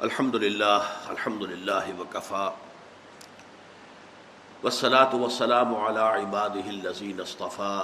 الحمد 0.00 0.34
للہ 0.34 0.78
الحمد 1.08 1.42
للہ 1.42 1.98
وکفا 1.98 2.50
وسلاۃ 4.64 5.14
وسلام 5.14 5.74
على 5.74 6.00
عباده 6.00 6.70
الذين 6.70 7.20
اصطفى 7.20 7.80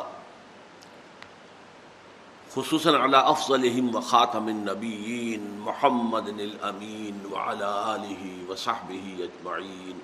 خصوصا 2.55 2.97
على 2.99 3.17
افضلهم 3.17 3.95
وخاتم 3.95 4.49
النبيين 4.49 5.59
محمد 5.59 6.29
الامين 6.29 7.21
وعلى 7.33 7.71
اله 7.95 8.33
وصحبه 8.49 9.29
اجمعين 9.29 9.99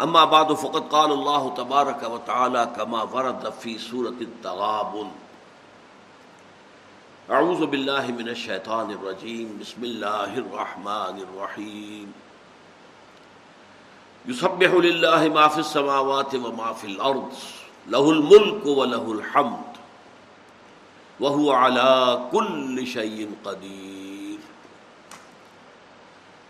اما 0.00 0.24
بعد، 0.24 0.52
فقد 0.52 0.88
قال 0.88 1.12
الله 1.12 1.54
تبارك 1.54 2.02
وتعالى 2.02 2.70
كما 2.76 3.02
ورد 3.02 3.50
في 3.50 3.78
سوره 3.78 4.08
التغابن 4.08 5.10
اعوذ 7.38 7.60
باللہ 7.70 8.06
من 8.16 8.28
الشیطان 8.28 8.88
الرجیم، 8.90 9.50
بسم 9.60 9.82
اللہ 9.82 10.32
الرحمن 10.36 11.18
الرحیم۔ 11.18 12.10
یسبح 14.30 14.72
للہ 14.84 15.20
ما 15.34 15.44
فی 15.48 15.60
السماوات 15.60 16.34
وما 16.34 16.72
فی 16.80 16.88
الارض 16.92 17.44
له 17.94 18.02
الملک 18.14 18.66
و 18.66 18.74
وله 18.80 19.04
الحمد 19.12 19.78
وهو 21.20 21.46
على 21.52 22.16
كل 22.32 22.86
شيء 22.94 23.28
قدیر۔ 23.42 24.42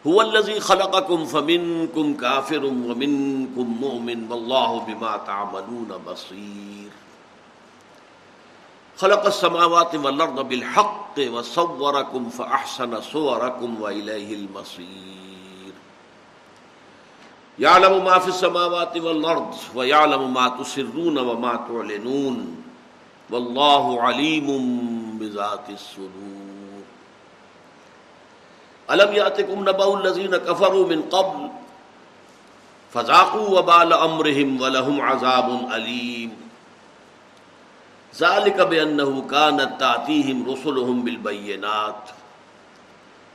هو 0.08 0.16
الذي 0.20 0.58
خلقكم 0.70 1.28
فمنكم 1.34 2.14
كافر 2.14 2.64
ومنكم 2.64 3.76
مؤمن 3.84 4.26
والله 4.32 4.80
بما 4.88 5.12
تعملون 5.30 5.94
بصير 6.04 6.89
خلق 9.00 9.26
السماوات 9.26 9.94
والارض 9.94 10.48
بالحق 10.48 11.16
وصوركم 11.18 12.28
فاحسن 12.28 13.00
صوركم 13.00 13.82
واليه 13.82 14.34
المصير. 14.34 15.72
يعلم 17.58 18.04
ما 18.04 18.18
في 18.18 18.28
السماوات 18.28 18.96
والارض 18.96 19.54
ويعلم 19.74 20.34
ما 20.34 20.48
تسرون 20.48 21.18
وما 21.18 21.64
تعلنون 21.68 22.62
والله 23.30 24.02
عليم 24.02 24.48
بذات 25.20 25.70
الصدور. 25.70 26.84
الم 28.90 29.14
ياتكم 29.14 29.60
نبأ 29.60 30.00
الذين 30.00 30.36
كفروا 30.36 30.86
من 30.86 31.02
قبل 31.02 31.50
فذاقوا 32.92 33.58
وبال 33.58 33.92
امرهم 33.92 34.60
ولهم 34.60 35.00
عذاب 35.00 35.68
اليم 35.72 36.49
ذالک 38.16 38.60
بانه 38.60 39.22
كانت 39.30 39.80
تاتيهم 39.80 40.50
رسلهم 40.50 41.02
بالبينات 41.02 42.10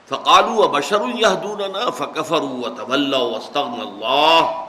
فقالوا 0.08 0.66
وبشر 0.66 1.10
يهدوننا 1.16 1.92
فكفروا 1.92 2.68
وتولوا 2.68 3.18
واستغنى 3.36 3.82
الله 3.84 4.66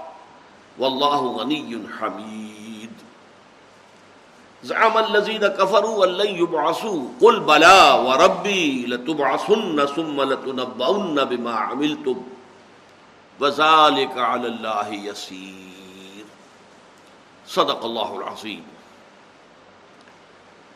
والله 0.78 1.26
غني 1.26 1.82
حميد 2.00 2.90
زعم 4.62 4.98
الذين 4.98 5.46
كفروا 5.46 6.04
ان 6.04 6.10
لن 6.10 6.36
يبعثوا 6.36 7.02
قل 7.22 7.40
بلى 7.40 8.04
وربي 8.06 8.86
لتبعثن 8.86 9.86
ثم 9.86 10.22
لتنبؤن 10.22 11.24
بما 11.24 11.54
عملتم 11.54 12.22
وذلك 13.40 14.18
على 14.18 14.48
الله 14.48 14.88
يسير 14.88 16.24
صدق 17.46 17.84
الله 17.84 18.16
العظيم 18.16 18.75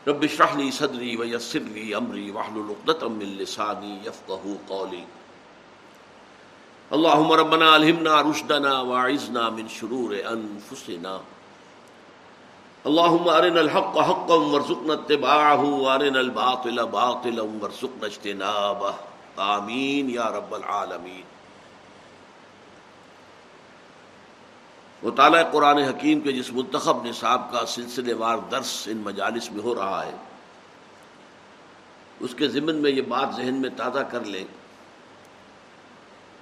رب 0.09 0.25
اشرح 0.25 0.55
لي 0.57 0.71
صدري 0.71 1.17
ويسر 1.17 1.59
لي 1.59 1.97
امري 1.97 2.31
واحلل 2.31 2.73
عقدة 2.73 3.09
من 3.09 3.37
لساني 3.39 4.07
يفقهوا 4.07 4.57
قولي. 4.69 5.05
اللهم 6.93 7.33
ربنا 7.33 7.77
الهمنا 7.77 8.21
رشدنا 8.21 8.81
واعذنا 8.81 9.51
من 9.51 9.69
شرور 9.69 10.17
انفسنا 10.35 11.21
اللهم 12.87 13.29
ارنا 13.29 13.61
الحق 13.61 13.99
حقا 13.99 14.35
وارزقنا 14.35 14.93
اتباعه 14.93 15.65
وارنا 15.65 16.21
الباطل 16.21 16.87
باطلا 16.87 17.43
وارزقنا 17.43 18.07
اجتنابه. 18.07 18.95
آمين 19.39 20.11
يا 20.11 20.27
رب 20.37 20.55
العالمين. 20.55 21.25
مطالعہ 25.03 25.43
قرآن 25.53 25.79
حکیم 25.79 26.21
کے 26.21 26.33
جس 26.33 26.53
منتخب 26.53 27.05
نصاب 27.07 27.53
کا 27.53 27.67
سلسلے 27.67 28.13
وار 28.13 28.39
درس 28.51 28.89
ان 28.91 28.97
مجالس 28.97 29.51
میں 29.53 29.63
ہو 29.63 29.75
رہا 29.75 30.05
ہے، 30.07 30.17
اس 32.21 32.35
کے 32.35 32.49
ضمن 32.49 32.77
میں 32.77 32.91
یہ 32.91 33.03
بات 33.03 33.29
ذہن 33.37 33.55
میں 33.55 33.71
تازہ 33.77 34.01
کر 34.11 34.25
لیں 34.25 34.45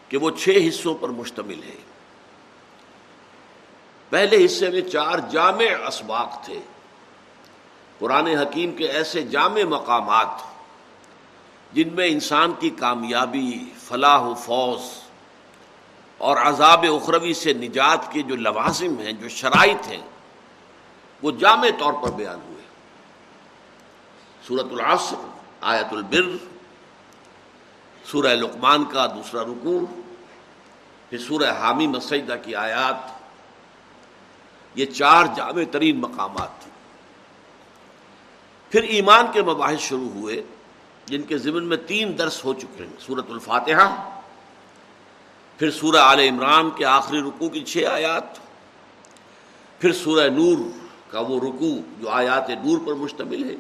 کہ 0.08 0.16
وہ 0.16 0.30
چھ 0.30 0.58
حصوں 0.68 0.94
پر 0.94 1.08
مشتمل 1.08 1.62
ہے 1.62 1.76
پہلے 4.10 4.44
حصے 4.44 4.70
میں 4.70 4.80
چار 4.80 5.18
جامع 5.30 5.64
اسباق 5.88 6.44
تھے۔ 6.44 6.60
قرآن 7.98 8.26
حکیم 8.26 8.74
کے 8.76 8.86
ایسے 8.88 9.22
جامع 9.22 9.62
مقامات 9.68 10.42
جن 11.72 11.88
میں 11.94 12.06
انسان 12.06 12.52
کی 12.58 12.70
کامیابی، 12.70 13.50
فلاح 13.84 14.20
و 14.20 14.34
فوز 14.34 14.80
اور 16.18 16.36
عذاب 16.36 16.84
اخروی 16.88 17.34
سے 17.34 17.52
نجات 17.52 18.12
کے 18.12 18.22
جو 18.22 18.36
لوازم 18.36 18.98
ہیں، 18.98 19.12
جو 19.12 19.28
شرائط 19.28 19.88
ہیں، 19.88 20.02
وہ 21.22 21.30
جامع 21.30 21.68
طور 21.78 21.92
پر 21.92 22.10
بیان 22.10 22.38
ہوئے۔ 22.48 22.62
سورت 24.48 24.72
العصر، 24.72 25.16
آیت 25.60 25.92
البر، 25.92 26.36
سورہ 28.04 28.26
لقمان 28.26 28.84
کا 28.84 29.06
دوسرا 29.06 29.42
رکوع، 29.42 30.00
پھر 31.10 31.18
سورہ 31.18 31.52
حامی 31.58 31.86
مسجدہ 31.86 32.36
کی 32.44 32.54
آیات۔ 32.54 33.18
یہ 34.74 34.86
چار 34.86 35.24
جامع 35.36 35.62
ترین 35.70 36.00
مقامات 36.00 36.60
تھے۔ 36.60 36.70
پھر 38.70 38.82
ایمان 38.82 39.26
کے 39.32 39.42
مباحث 39.42 39.80
شروع 39.80 40.08
ہوئے، 40.08 40.42
جن 41.06 41.22
کے 41.22 41.38
ضمن 41.38 41.64
میں 41.64 41.76
تین 41.76 42.18
درس 42.18 42.44
ہو 42.44 42.54
چکے 42.54 42.84
ہیں۔ 42.84 42.92
سورت 42.98 43.24
الفاتحہ 43.28 44.17
پھر 45.58 45.70
سورہ 45.70 45.96
آل 45.96 46.20
عمران 46.20 46.70
کے 46.70 46.84
آخری 46.84 47.20
رکوع 47.20 47.48
کی 47.48 47.64
چھ 47.64 47.84
آیات، 47.92 48.22
پھر 49.80 49.92
سورہ 49.92 50.28
نور 50.28 50.58
کا 51.10 51.20
وہ 51.20 51.40
رکوع 51.40 51.76
جو 52.00 52.10
آیات 52.10 52.50
نور 52.50 52.86
پر 52.86 52.94
مشتمل 52.94 53.50
ہے۔ 53.50 53.54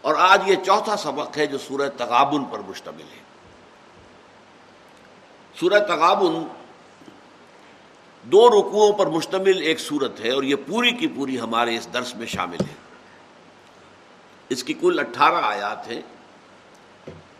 اور 0.00 0.14
آج 0.18 0.42
یہ 0.46 0.56
چوتھا 0.66 0.96
سبق 0.96 1.38
ہے 1.38 1.46
جو 1.46 1.58
سورہ 1.58 1.90
تغابن 1.96 2.44
پر 2.44 2.58
مشتمل 2.58 3.00
ہے۔ 3.00 3.22
سورہ 5.60 5.78
تغابن 5.78 6.46
دو 8.22 8.48
رکوعوں 8.48 8.92
پر 8.92 9.06
مشتمل 9.06 9.62
ایک 9.62 9.80
صورت 9.80 10.20
ہے 10.20 10.30
اور 10.30 10.42
یہ 10.42 10.56
پوری 10.66 10.90
کی 10.90 11.06
پوری 11.06 11.40
ہمارے 11.40 11.76
اس 11.76 11.88
درس 11.92 12.14
میں 12.14 12.26
شامل 12.26 12.56
ہے۔ 12.60 12.74
اس 14.48 14.64
کی 14.64 14.72
کل 14.72 14.98
اٹھارہ 14.98 15.44
آیات 15.44 15.88
ہیں۔ 15.88 16.02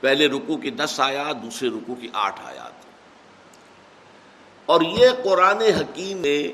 پہلے 0.00 0.26
رکوع 0.26 0.56
کی 0.56 0.70
دس 0.70 1.00
آیات، 1.00 1.42
دوسرے 1.42 1.68
رکوع 1.68 1.94
کی 1.94 2.08
آٹھ 2.12 2.40
آیات۔ 2.44 2.77
اور 4.68 4.80
یہ 4.80 5.08
قرآن 5.24 5.60
حکیم 5.60 6.18
میں 6.18 6.52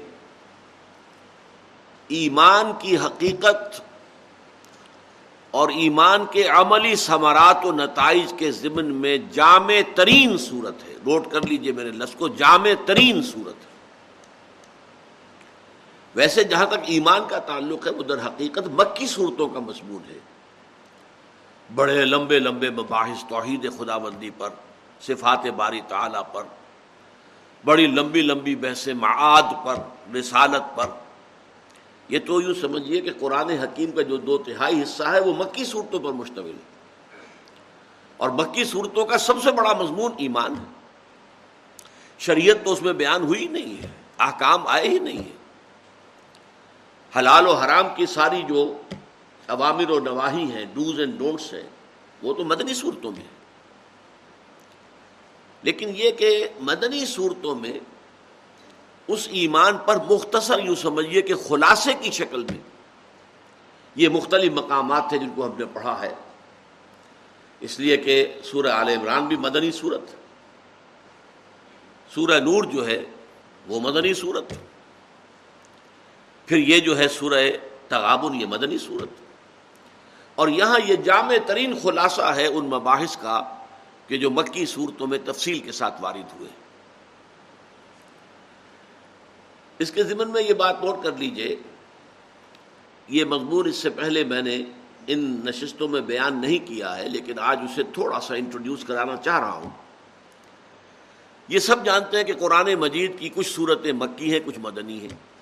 ایمان 2.08 2.72
کی 2.78 2.96
حقیقت 2.96 3.80
اور 5.50 5.68
ایمان 5.68 6.24
کے 6.30 6.48
عملی 6.48 6.94
ثمرات 6.94 7.64
و 7.64 7.72
نتائج 7.72 8.32
کے 8.38 8.50
ضمن 8.50 8.84
میں 8.84 9.18
جامع 9.18 9.74
ترین 9.94 10.38
صورت 10.38 10.84
ہے۔ 10.88 10.94
نوٹ 11.06 11.32
کر 11.32 11.40
لیجیے 11.42 11.72
میرے 11.72 11.90
لفظ 11.90 12.14
کو، 12.14 12.28
جامع 12.28 12.70
ترین 12.86 13.22
صورت 13.22 13.54
ہے۔ 13.54 13.72
ویسے 16.14 16.44
جہاں 16.44 16.66
تک 16.66 16.78
ایمان 16.86 17.20
کا 17.28 17.38
تعلق 17.38 17.86
ہے، 17.86 17.92
وہ 17.92 18.02
در 18.02 18.26
حقیقت 18.26 18.66
مکی 18.66 19.06
صورتوں 19.06 19.48
کا 19.48 19.60
مضمون 19.60 20.02
ہے۔ 20.10 20.18
بڑے 21.74 22.04
لمبے 22.04 22.38
لمبے 22.38 22.70
مباحث 22.70 23.24
توحید 23.28 23.70
خدا 23.78 23.98
بندی 23.98 24.30
پر، 24.38 24.48
صفات 25.00 25.46
باری 25.46 25.80
تعالی 25.88 26.18
پر 26.32 26.42
بڑی 27.64 27.86
لمبی 27.86 28.22
لمبی 28.22 28.56
بحث 28.56 28.88
معاد 28.88 29.42
پر، 29.64 29.76
رسالت 30.16 30.76
پر۔ 30.76 30.86
یہ 32.08 32.18
تو 32.26 32.40
یوں 32.40 32.54
سمجھیے 32.54 33.00
کہ 33.00 33.10
قرآن 33.20 33.50
حکیم 33.50 33.92
کا 33.92 34.02
جو 34.02 34.16
دو 34.16 34.38
تہائی 34.38 34.82
حصہ 34.82 35.02
ہے، 35.02 35.20
وہ 35.20 35.32
مکی 35.34 35.64
صورتوں 35.64 36.00
پر 36.00 36.12
مشتمل 36.12 36.50
ہے۔ 36.50 36.74
اور 38.16 38.30
مکی 38.30 38.64
صورتوں 38.64 39.06
کا 39.06 39.18
سب 39.18 39.42
سے 39.42 39.52
بڑا 39.52 39.72
مضمون 39.72 40.12
ایمان 40.18 40.52
ہے۔ 40.52 40.64
شریعت 42.18 42.64
تو 42.64 42.72
اس 42.72 42.82
میں 42.82 42.92
بیان 42.92 43.22
ہوئی 43.22 43.46
نہیں 43.46 43.82
ہے، 43.82 43.88
احکام 44.18 44.66
آئے 44.66 44.88
ہی 44.88 44.98
نہیں 44.98 45.18
ہے 45.18 45.44
حلال 47.18 47.46
و 47.46 47.54
حرام 47.54 47.86
کی 47.96 48.06
ساری 48.06 48.42
جو 48.48 48.80
عوامر 49.48 49.90
و 49.90 50.00
نواحی 50.00 50.44
ہیں 50.44 50.64
ڈوز 50.74 51.00
اینڈ 51.00 51.18
ڈونٹس 51.18 51.54
ہیں، 51.54 51.70
وہ 52.22 52.34
تو 52.34 52.44
مدنی 52.44 52.74
صورتوں 52.74 53.12
میں 53.12 53.20
ہیں۔ 53.20 53.43
لیکن 55.64 55.92
یہ 55.96 56.10
کہ 56.10 56.48
مدنی 56.60 57.06
صورتوں 57.06 57.54
میں 57.54 57.78
اس 59.08 59.28
ایمان 59.30 59.76
پر 59.76 59.96
مختصر 59.96 60.58
یوں 60.58 60.74
سمجھیے 60.74 61.22
کہ 61.22 61.34
خلاصے 61.34 61.92
کی 62.00 62.10
شکل 62.10 62.44
میں 62.44 62.58
یہ 63.96 64.08
مختلف 64.08 64.52
مقامات 64.52 65.08
تھے 65.08 65.18
جن 65.18 65.28
کو 65.34 65.46
ہم 65.46 65.52
نے 65.58 65.64
پڑھا 65.72 66.00
ہے۔ 66.00 66.14
اس 67.60 67.80
لیے 67.80 67.96
کہ 67.96 68.40
سورہ 68.44 68.66
عال 68.66 68.88
عمران 68.88 69.26
بھی 69.26 69.36
مدنی 69.36 69.70
صورت 69.72 70.00
سورہ 72.14 72.40
نور 72.40 72.64
جو 72.64 72.86
ہے 72.86 73.04
وہ 73.66 73.80
مدنی 73.80 74.14
صورت 74.14 74.52
پھر 76.46 76.56
یہ 76.56 76.80
جو 76.80 76.98
ہے 76.98 77.08
سورہ 77.08 77.50
تغابن 77.88 78.40
یہ 78.40 78.46
مدنی 78.46 78.78
صورت 78.78 79.08
اور 80.34 80.48
یہاں 80.48 80.78
یہ 80.84 80.96
جامع 80.96 81.36
ترین 81.46 81.78
خلاصہ 81.82 82.32
ہے 82.36 82.46
ان 82.46 82.64
مباحث 82.64 83.16
کا۔ 83.16 83.53
کہ 84.06 84.18
جو 84.18 84.30
مکی 84.30 84.66
صورتوں 84.66 85.06
میں 85.06 85.18
تفصیل 85.24 85.58
کے 85.58 85.72
ساتھ 85.72 86.02
وارد 86.02 86.40
ہوئے۔ 86.40 86.50
اس 89.78 89.90
کے 89.90 90.04
ذمن 90.04 90.30
میں 90.30 90.42
یہ 90.42 90.54
بات 90.54 90.84
نوٹ 90.84 91.02
کر 91.02 91.12
لیجیے، 91.16 91.56
یہ 93.08 93.24
مضمون 93.24 93.68
اس 93.68 93.76
سے 93.76 93.90
پہلے 93.90 94.24
میں 94.24 94.42
نے 94.42 94.62
ان 95.06 95.40
نشستوں 95.44 95.88
میں 95.88 96.00
بیان 96.00 96.40
نہیں 96.40 96.68
کیا 96.68 96.98
ہے، 96.98 97.08
لیکن 97.08 97.38
آج 97.38 97.58
اسے 97.62 97.82
تھوڑا 97.82 98.20
سا 98.20 98.34
انٹروڈیوس 98.34 98.84
کرانا 98.84 99.16
چاہ 99.16 99.40
رہا 99.40 99.52
ہوں۔ 99.52 99.70
یہ 101.48 101.58
سب 101.58 101.84
جانتے 101.84 102.16
ہیں 102.16 102.24
کہ 102.24 102.32
قرآن 102.32 102.74
مجید 102.74 103.18
کی 103.18 103.28
کچھ 103.34 103.48
صورتیں 103.48 103.92
مکی 103.92 104.32
ہیں، 104.32 104.40
کچھ 104.44 104.58
مدنی 104.58 105.00
ہیں۔ 105.00 105.33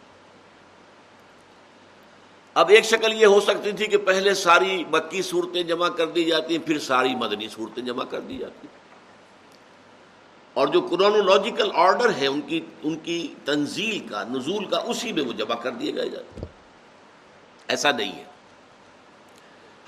اب 2.55 2.69
ایک 2.69 2.85
شکل 2.85 3.13
یہ 3.13 3.27
ہو 3.27 3.41
سکتی 3.41 3.73
تھی 3.73 3.87
کہ 3.87 3.97
پہلے 3.97 4.35
ساری 4.35 4.85
مکی 4.91 5.23
صورتیں 5.23 5.63
جمع 5.63 5.89
کر 5.89 6.07
دی 6.07 6.25
جاتی 6.25 6.57
ہیں، 6.57 6.67
پھر 6.67 6.79
ساری 6.79 7.15
مدنی 7.15 7.49
صورتیں 7.49 7.83
جمع 7.83 8.05
کر 8.05 8.21
دی 8.21 8.39
جاتی 8.39 8.67
ہیں۔ 8.67 8.83
اور 10.55 10.69
جو 10.69 10.81
کرونولوجیکل 10.81 11.71
آرڈر 11.75 12.11
ہے، 12.15 12.27
ان 12.27 12.41
کی 12.41 12.61
ان 12.83 12.97
کی 12.97 13.35
تنزیل 13.45 13.99
کا، 13.99 14.25
نزول 14.25 14.65
کا، 14.65 14.77
اسی 14.77 15.13
میں 15.13 15.23
وہ 15.23 15.33
جمع 15.33 15.55
کر 15.55 15.71
دیے 15.71 15.95
گئے 15.95 16.09
جاتے 16.09 16.41
ہیں۔ 16.41 16.47
ایسا 17.69 17.93
نہیں 17.93 18.13
ہے۔ 18.13 18.25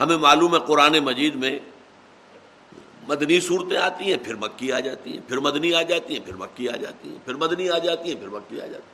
ہمیں 0.00 0.17
معلوم 0.17 0.55
ہے 0.55 0.60
قرآن 0.67 0.99
مجید 0.99 1.34
میں 1.34 1.58
مدنی 3.08 3.40
صورتیں 3.40 3.76
آتی 3.76 4.05
ہیں، 4.05 4.25
پھر 4.25 4.34
مکی 4.34 4.72
آ 4.72 4.81
جاتی 4.81 5.12
ہیں، 5.12 5.28
پھر 5.28 5.38
مدنی 5.38 5.75
آ 5.75 5.82
جاتی 5.82 6.14
ہیں، 6.14 6.26
پھر 6.26 6.34
مکی 6.34 6.69
آ 6.69 6.76
جاتی 6.76 7.08
ہیں، 7.08 7.19
پھر 7.25 7.34
مدنی 7.34 7.70
آ 7.70 7.78
جاتی 7.78 8.08
ہیں، 8.08 8.20
پھر 8.20 8.28
مکی 8.28 8.60
آ 8.60 8.67
جاتی 8.67 8.90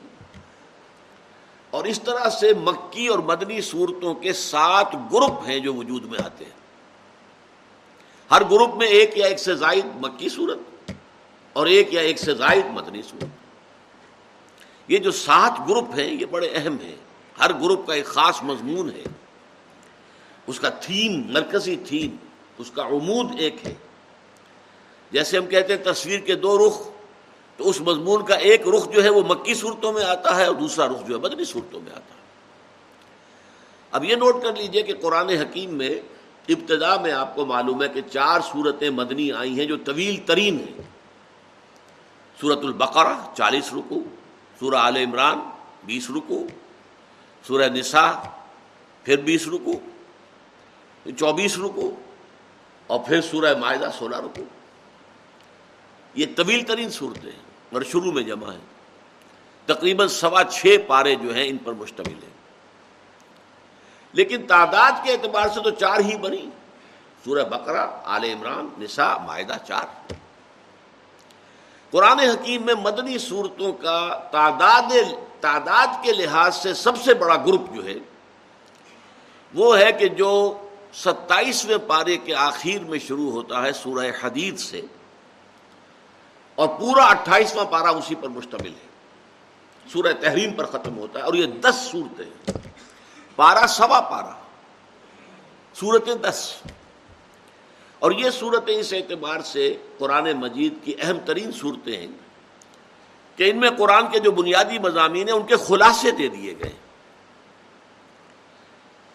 اور 1.71 1.85
اس 1.85 2.01
طرح 2.01 2.29
سے 2.29 2.53
مکی 2.53 3.07
اور 3.07 3.19
مدنی 3.19 3.61
صورتوں 3.61 4.13
کے 4.13 4.33
سات 4.33 4.93
گروپ 4.93 5.47
ہیں 5.47 5.59
جو 5.59 5.73
وجود 5.73 6.05
میں 6.05 6.19
آتے 6.25 6.45
ہیں۔ 6.45 6.61
ہر 8.31 8.41
گروپ 8.43 8.75
میں 8.75 8.87
ایک 8.87 9.17
یا 9.17 9.27
ایک 9.27 9.39
سے 9.39 9.55
زائد 9.55 9.85
مکی 9.85 10.29
صورت 10.29 10.91
اور 11.53 11.65
ایک 11.65 11.93
یا 11.93 12.01
ایک 12.01 12.19
سے 12.19 12.33
زائد 12.35 12.65
مدنی 12.65 13.01
صورت۔ 13.01 13.25
یہ 14.87 14.97
جو 14.97 15.11
سات 15.11 15.51
گروپ 15.69 15.99
ہیں، 15.99 16.13
یہ 16.21 16.25
بڑے 16.25 16.51
اہم 16.55 16.77
ہیں۔ 16.83 16.95
ہر 17.39 17.53
گروپ 17.53 17.87
کا 17.87 17.93
ایک 17.93 18.05
خاص 18.05 18.43
مضمون 18.43 18.89
ہے۔ 18.89 19.03
اس 20.47 20.59
کا 20.59 20.69
تھیم، 20.69 21.31
مرکزی 21.31 21.75
تھیم، 21.75 22.15
اس 22.57 22.71
کا 22.71 22.83
عمود 22.83 23.27
ایک 23.39 23.67
ہے۔ 23.67 23.73
جیسے 25.11 25.37
ہم 25.37 25.45
کہتے 25.45 25.75
ہیں، 25.75 25.83
تصویر 25.83 26.19
کے 26.19 26.35
دو 26.35 26.67
رخ 26.67 26.90
تو 27.61 27.69
اس 27.69 27.81
مضمون 27.81 28.25
کا 28.25 28.35
ایک 28.35 28.67
رخ 28.67 28.89
جو 28.89 29.03
ہے 29.03 29.09
وہ 29.09 29.21
مکی 29.21 29.53
صورتوں 29.53 29.93
میں 29.93 30.03
آتا 30.03 30.35
ہے 30.35 30.45
اور 30.45 30.55
دوسرا 30.55 30.87
رخ 30.87 31.07
جو 31.07 31.15
ہے 31.15 31.19
مدنی 31.19 31.45
صورتوں 31.45 31.81
میں 31.81 31.91
آتا 31.91 32.15
ہے۔ 32.15 32.19
اب 33.91 34.03
یہ 34.03 34.15
نوٹ 34.15 34.43
کر 34.43 34.55
لیجیے 34.55 34.81
کہ 34.81 34.93
قرآن 35.01 35.29
حکیم 35.29 35.73
میں 35.73 35.89
ابتدا 36.47 36.95
میں 36.97 37.11
آپ 37.11 37.35
کو 37.35 37.45
معلوم 37.45 37.83
ہے 37.83 37.89
کہ 37.89 38.01
چار 38.01 38.39
صورتیں 38.51 38.89
مدنی 38.89 39.31
آئی 39.31 39.59
ہیں 39.59 39.65
جو 39.65 39.77
طویل 39.77 40.17
ترین 40.25 40.59
ہیں۔ 40.59 40.81
سورت 42.41 42.57
البقرہ، 42.57 43.13
چالیس 43.37 43.73
رکو 43.73 44.01
سورہ 44.59 44.75
آل 44.75 44.97
عمران، 44.97 45.39
بیس 45.85 46.09
رکو 46.09 46.47
سورہ 47.47 47.69
نساء، 47.69 48.11
پھر 49.03 49.17
بیس 49.17 49.47
رکو 49.47 49.79
چوبیس 51.17 51.57
رکو 51.57 51.95
اور 52.87 52.99
پھر 52.99 53.21
سورہ 53.21 53.55
معاہدہ 53.57 53.89
سولہ 53.99 54.15
رکو 54.15 54.43
یہ 56.15 56.25
طویل 56.35 56.63
ترین 56.63 56.89
صورتیں 56.89 57.31
ہیں۔ 57.31 57.50
اور 57.73 57.81
شروع 57.81 58.11
میں 58.11 58.23
جمع 58.23 58.53
ہے 58.53 58.57
تقریباً 59.65 60.07
سوا 60.07 60.43
چھ 60.43 60.77
پارے 60.87 61.15
جو 61.15 61.35
ہیں 61.35 61.47
ان 61.47 61.57
پر 61.57 61.73
مشتمل 61.73 62.13
ہیں۔ 62.13 62.31
لیکن 64.13 64.47
تعداد 64.47 64.91
کے 65.03 65.11
اعتبار 65.11 65.47
سے 65.47 65.61
تو 65.63 65.69
چار 65.69 65.99
ہی 65.99 66.17
بنی۔ 66.17 66.49
سورہ 67.25 67.43
بقرہ، 67.43 67.87
آل 68.05 68.23
عمران، 68.23 68.69
نساء 68.79 69.17
معاہدہ 69.17 69.55
چار۔ 69.67 70.13
قرآن 71.91 72.19
حکیم 72.19 72.65
میں 72.65 72.73
مدنی 72.73 73.17
صورتوں 73.17 73.73
کا 73.73 74.19
تعداد 74.31 74.93
تعداد 75.39 75.87
کے 76.03 76.13
لحاظ 76.13 76.55
سے 76.55 76.73
سب 76.73 76.97
سے 76.97 77.13
بڑا 77.13 77.37
گروپ 77.37 77.73
جو 77.73 77.85
ہے، 77.85 77.93
وہ 79.53 79.79
ہے 79.79 79.91
کہ 79.91 80.07
جو 80.07 80.57
ستائیسویں 80.93 81.77
پارے 81.77 82.17
کے 82.17 82.35
آخر 82.35 82.83
میں 82.83 82.99
شروع 82.99 83.31
ہوتا 83.31 83.61
ہے 83.61 83.71
سورہ 83.71 84.11
حدید 84.21 84.59
سے۔ 84.59 84.81
اور 86.61 86.69
پورا 86.79 87.03
اٹھائیسواں 87.05 87.65
پارا 87.65 87.89
اسی 87.89 88.15
پر 88.15 88.27
مشتمل 88.27 88.69
ہے۔ 88.69 88.87
سورہ 89.93 90.13
تحریم 90.21 90.53
پر 90.53 90.65
ختم 90.65 90.97
ہوتا 90.97 91.19
ہے 91.19 91.23
اور 91.23 91.33
یہ 91.33 91.45
دس 91.45 91.87
صورتیں 91.91 92.51
پارا 93.35 93.67
سوا 93.67 94.01
پارا 94.01 94.33
سورتیں 95.73 96.15
دس۔ 96.15 96.55
اور 97.99 98.11
یہ 98.11 98.29
صورتیں 98.29 98.75
اس 98.75 98.93
اعتبار 98.93 99.39
سے 99.39 99.77
قرآن 99.97 100.31
مجید 100.31 100.73
کی 100.83 100.93
اہم 100.99 101.17
ترین 101.25 101.51
صورتیں 101.51 101.97
ہیں 101.97 102.07
کہ 103.35 103.51
ان 103.51 103.57
میں 103.57 103.69
قرآن 103.77 104.11
کے 104.11 104.19
جو 104.19 104.31
بنیادی 104.31 104.79
مضامین 104.79 105.29
ہیں، 105.29 105.35
ان 105.35 105.45
کے 105.45 105.55
خلاصے 105.55 106.11
دے 106.11 106.27
دیے 106.27 106.53
گئے۔ 106.59 106.73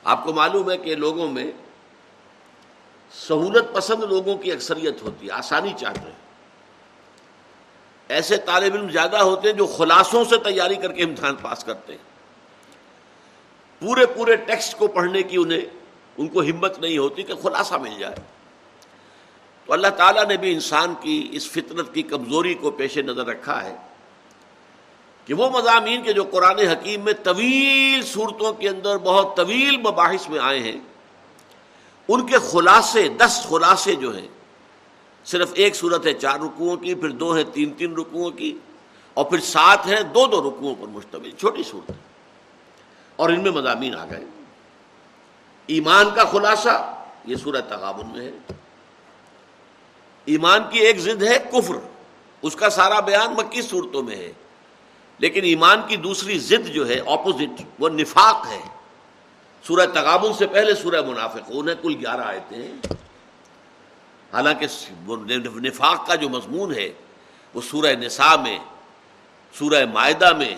آپ 0.04 0.24
کو 0.24 0.32
معلوم 0.32 0.70
ہے 0.70 0.76
کہ 0.76 0.94
لوگوں 0.94 1.28
میں 1.28 1.52
سہولت 3.12 3.74
پسند 3.74 4.04
لوگوں 4.04 4.36
کی 4.36 4.52
اکثریت 4.52 5.02
ہوتی 5.02 5.26
ہے، 5.26 5.32
آسانی 5.32 5.72
چاہتے 5.78 6.00
ہیں۔ 6.00 6.25
ایسے 8.08 8.36
طالب 8.36 8.74
علم 8.74 8.90
زیادہ 8.90 9.16
ہوتے 9.16 9.48
ہیں 9.48 9.56
جو 9.56 9.66
خلاصوں 9.66 10.24
سے 10.24 10.36
تیاری 10.36 10.74
کر 10.74 10.92
کے 10.92 11.02
امتحان 11.02 11.34
پاس 11.34 11.64
کرتے 11.64 11.92
ہیں۔ 11.92 12.16
پورے 13.80 14.06
پورے 14.06 14.36
ٹیکسٹ 14.36 14.78
کو 14.78 14.88
پڑھنے 14.88 15.22
کی 15.22 15.36
انہیں 15.36 15.60
ان 16.16 16.28
کو 16.28 16.40
ہمت 16.40 16.78
نہیں 16.78 16.98
ہوتی 16.98 17.22
کہ 17.22 17.34
خلاصہ 17.34 17.74
مل 17.74 17.98
جائے۔ 17.98 18.14
تو 19.66 19.72
اللہ 19.72 19.86
تعالیٰ 19.86 20.26
نے 20.26 20.36
بھی 20.36 20.52
انسان 20.52 20.94
کی 21.00 21.28
اس 21.32 21.50
فطرت 21.50 21.94
کی 21.94 22.02
کمزوری 22.02 22.54
کو 22.54 22.70
پیش 22.70 22.98
نظر 22.98 23.26
رکھا 23.26 23.64
ہے 23.64 23.76
کہ 25.26 25.34
وہ 25.34 25.50
مضامین 25.50 26.02
کے 26.02 26.12
جو 26.12 26.24
قرآن 26.24 26.58
حکیم 26.58 27.00
میں 27.00 27.12
طویل 27.12 28.02
صورتوں 28.02 28.52
کے 28.52 28.68
اندر 28.68 28.98
بہت 28.98 29.36
طویل 29.36 29.76
مباحث 29.76 30.28
میں 30.28 30.38
آئے 30.38 30.60
ہیں، 30.60 30.80
ان 32.08 32.26
کے 32.26 32.38
خلاصے، 32.38 33.08
دس 33.08 33.46
خلاصے 33.48 33.94
جو 33.94 34.16
ہیں 34.16 34.28
صرف 35.26 35.50
ایک 35.54 35.76
صورت 35.76 36.06
ہے، 36.06 36.12
چار 36.12 36.38
رکوؤں 36.40 36.76
کی، 36.76 36.94
پھر 36.94 37.08
دو 37.08 37.36
ہے 37.36 37.44
تین 37.44 37.72
تین 37.72 37.94
رکوؤں 37.96 38.30
کی، 38.30 38.58
اور 39.14 39.24
پھر 39.24 39.40
سات 39.40 39.86
ہے 39.86 40.02
دو 40.02 40.26
دو 40.26 40.50
رکوؤں 40.50 40.74
پر 40.74 40.86
مشتمل، 40.86 41.30
چھوٹی 41.30 41.62
صورت 41.62 41.90
ہے۔ 41.90 41.96
اور 43.16 43.30
ان 43.30 43.42
میں 43.42 43.50
مضامین 43.50 43.94
آ 43.94 44.04
گئے۔ 44.04 44.24
ایمان 45.66 46.06
کا 46.14 46.24
خلاصہ، 46.24 47.04
یہ 47.24 47.36
سورت 47.36 47.68
تغابن 47.68 48.18
میں 48.18 48.26
ہے۔ 48.26 48.32
ایمان 50.24 50.60
کی 50.70 50.78
ایک 50.78 50.98
ضد 50.98 51.22
ہے 51.22 51.38
کفر، 51.52 51.74
اس 52.42 52.56
کا 52.56 52.70
سارا 52.70 53.00
بیان 53.00 53.34
مکی 53.34 53.62
صورتوں 53.62 54.02
میں 54.02 54.16
ہے۔ 54.16 54.32
لیکن 55.18 55.44
ایمان 55.44 55.80
کی 55.86 55.96
دوسری 55.96 56.38
ضد 56.38 56.68
جو 56.68 56.88
ہے 56.88 56.98
اپوزٹ 56.98 57.62
وہ 57.78 57.88
نفاق 57.88 58.46
ہے۔ 58.46 58.60
سورہ 59.62 59.86
تغابن 59.86 60.32
سے 60.32 60.46
پہلے 60.46 60.74
سورہ 60.74 61.02
منافقون 61.02 61.68
ہے، 61.68 61.74
کل 61.82 61.94
گیارہ 62.00 62.20
آئے 62.20 62.40
ہیں۔ 62.52 62.92
حالانکہ 64.32 64.66
نفاق 65.56 66.06
کا 66.06 66.14
جو 66.14 66.28
مضمون 66.28 66.74
ہے، 66.74 66.92
وہ 67.54 67.60
سورہ 67.70 67.92
نساء 67.92 68.36
میں، 68.36 68.58
سورہ 69.58 69.84
معدہ 69.92 70.32
میں، 70.32 70.54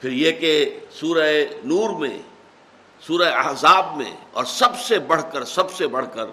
پھر 0.00 0.12
یہ 0.12 0.32
کہ 0.32 0.80
سورہ 0.92 1.44
نور 1.64 1.90
میں، 1.90 2.18
سورہ 3.06 3.28
احزاب 3.34 3.96
میں 3.96 4.16
اور 4.32 4.44
سب 4.44 4.80
سے 4.80 4.98
بڑھ 4.98 5.22
کر، 5.32 5.44
سب 5.44 5.72
سے 5.72 5.86
بڑھ 5.86 6.06
کر 6.14 6.24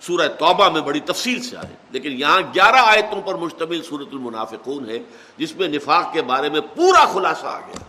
سورہ 0.00 0.28
توبہ 0.28 0.68
میں 0.68 0.80
بڑی 0.80 1.00
تفصیل 1.00 1.42
سے 1.42 1.56
آئے۔ 1.56 1.76
لیکن 1.90 2.12
یہاں 2.12 2.40
گیارہ 2.40 2.76
آیتوں 2.76 3.22
پر 3.22 3.34
مشتمل 3.34 3.82
سورت 3.82 4.08
المنافقون 4.12 4.90
ہے، 4.90 4.98
جس 5.36 5.56
میں 5.56 5.68
نفاق 5.68 6.12
کے 6.12 6.22
بارے 6.22 6.48
میں 6.48 6.60
پورا 6.60 7.06
خلاصہ 7.12 7.46
آ 7.46 7.60
گیا۔ 7.60 7.84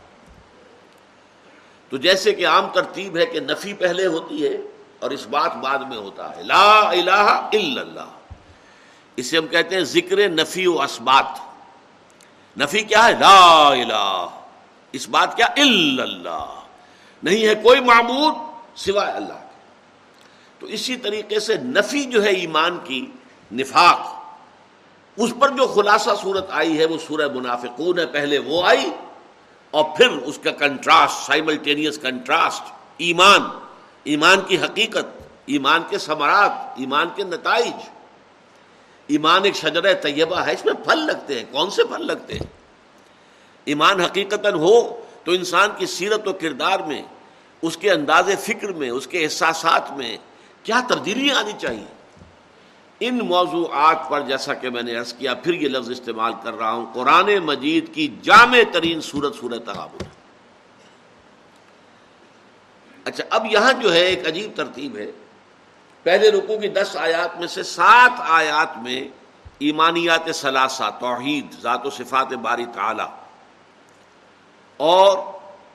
تو 1.89 1.97
جیسے 1.97 2.33
کہ 2.33 2.47
عام 2.47 2.67
ترتیب 2.73 3.17
ہے 3.17 3.25
کہ 3.25 3.39
نفی 3.39 3.73
پہلے 3.73 4.05
ہوتی 4.05 4.47
ہے 4.47 4.57
اور 5.03 5.11
اس 5.11 5.27
بات 5.27 5.55
بعد 5.55 5.79
میں 5.79 5.97
ہوتا 5.97 6.35
ہے۔ 6.35 6.43
لا 6.43 6.89
الہ 6.89 7.11
الا 7.11 7.81
اللہ۔ 7.81 8.07
اسے 9.15 9.37
ہم 9.37 9.47
کہتے 9.47 9.75
ہیں 9.75 9.83
ذکر 9.83 10.29
نفی 10.29 10.67
و 10.67 10.81
اسبات 10.81 11.25
نفی 12.59 12.81
کیا 12.81 13.07
ہے؟ 13.07 13.11
لا 13.11 13.67
الہ۔ 13.67 14.27
اس 14.91 15.09
بات 15.09 15.35
کیا؟ 15.35 15.45
الا 15.45 16.03
اللہ۔ 16.03 16.45
نہیں 17.23 17.47
ہے 17.47 17.55
کوئی 17.55 17.79
معبود 17.79 18.33
سوائے 18.75 19.11
اللہ 19.11 19.33
کے۔ 19.33 19.59
تو 20.59 20.65
اسی 20.65 20.95
طریقے 20.95 21.39
سے 21.39 21.57
نفی 21.57 22.05
جو 22.05 22.23
ہے 22.23 22.29
ایمان 22.29 22.77
کی 22.83 23.07
نفاق، 23.51 24.23
اس 25.17 25.33
پر 25.39 25.49
جو 25.49 25.67
خلاصہ 25.67 26.09
صورت 26.21 26.45
آئی 26.51 26.79
ہے، 26.79 26.85
وہ 26.85 26.97
سورہ 27.07 27.27
منافقون 27.33 27.99
ہے۔ 27.99 28.05
پہلے 28.05 28.37
وہ 28.37 28.67
آئی 28.67 28.89
اور 29.71 29.85
پھر 29.97 30.07
اس 30.07 30.39
کا 30.43 30.51
کنٹراسٹ 30.51 31.27
سائملٹینیس 31.27 31.97
کنٹراسٹ 31.97 32.63
ایمان۔ 32.97 33.41
ایمان 34.03 34.41
کی 34.47 34.57
حقیقت، 34.57 35.05
ایمان 35.45 35.81
کے 35.89 35.97
ثمرات، 35.97 36.51
ایمان 36.77 37.07
کے 37.15 37.23
نتائج۔ 37.23 37.89
ایمان 39.07 39.43
ایک 39.43 39.55
شجر 39.55 39.93
طیبہ 39.93 40.35
ہے، 40.35 40.53
اس 40.53 40.65
میں 40.65 40.73
پھل 40.73 40.97
لگتے 40.97 41.39
ہیں۔ 41.39 41.45
کون 41.51 41.69
سے 41.69 41.83
پھل 41.83 42.07
لگتے 42.07 42.33
ہیں؟ 42.33 42.45
ایمان 43.65 43.99
حقیقت 43.99 44.45
ہو 44.45 45.01
تو 45.23 45.31
انسان 45.31 45.69
کی 45.77 45.85
سیرت 45.85 46.27
و 46.27 46.33
کردار 46.33 46.79
میں، 46.79 47.01
اس 47.61 47.77
کے 47.77 47.91
انداز 47.91 48.29
فکر 48.39 48.69
میں، 48.69 48.89
اس 48.89 49.07
کے 49.07 49.23
احساسات 49.23 49.91
میں 49.91 50.17
کیا 50.63 50.81
تبدیلیاں 50.87 51.35
آنی 51.35 51.51
چاہیے؟ 51.59 51.85
ان 52.99 53.17
موضوعات 53.17 54.09
پر 54.09 54.21
جیسا 54.21 54.53
کہ 54.53 54.69
میں 54.69 54.83
نے 54.83 54.95
عرض 54.95 55.13
کیا، 55.13 55.33
پھر 55.33 55.53
یہ 55.53 55.69
لفظ 55.69 55.91
استعمال 55.91 56.33
کر 56.43 56.53
رہا 56.53 56.71
ہوں، 56.71 56.93
قرآن 56.93 57.37
مجید 57.37 57.93
کی 57.93 58.15
جامع 58.21 58.57
ترین 58.71 59.01
صورت 59.01 59.35
صورت 59.35 59.65
تغابل 59.65 60.03
اچھا 63.05 63.23
اب 63.29 63.45
یہاں 63.51 63.73
جو 63.73 63.93
ہے 63.93 64.01
ایک 64.01 64.27
عجیب 64.27 64.51
ترتیب 64.55 64.97
ہے۔ 64.97 65.11
پہلے 66.03 66.29
رکو 66.31 66.57
کی 66.59 66.67
دس 66.67 66.95
آیات 66.95 67.37
میں 67.39 67.47
سے 67.47 67.63
سات 67.63 68.19
آیات 68.19 68.77
میں 68.77 69.01
ایمانیات 69.59 70.29
ثلاثہ، 70.35 70.89
توحید، 70.99 71.53
ذات 71.61 71.85
و 71.85 71.89
صفات 71.89 72.33
باری 72.41 72.65
تعالی، 72.73 73.07
اور 74.79 75.17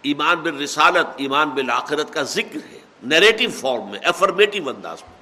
ایمان 0.03 0.37
بالرسالت، 0.37 1.07
ایمان 1.17 1.49
بالآخرت 1.51 2.13
کا 2.13 2.23
ذکر 2.23 2.59
ہے 2.73 2.81
نیریٹو 3.03 3.51
فارم 3.51 3.91
میں 3.91 4.01
افرمیٹو 4.05 4.69
انداز 4.69 5.03
میں۔ 5.03 5.17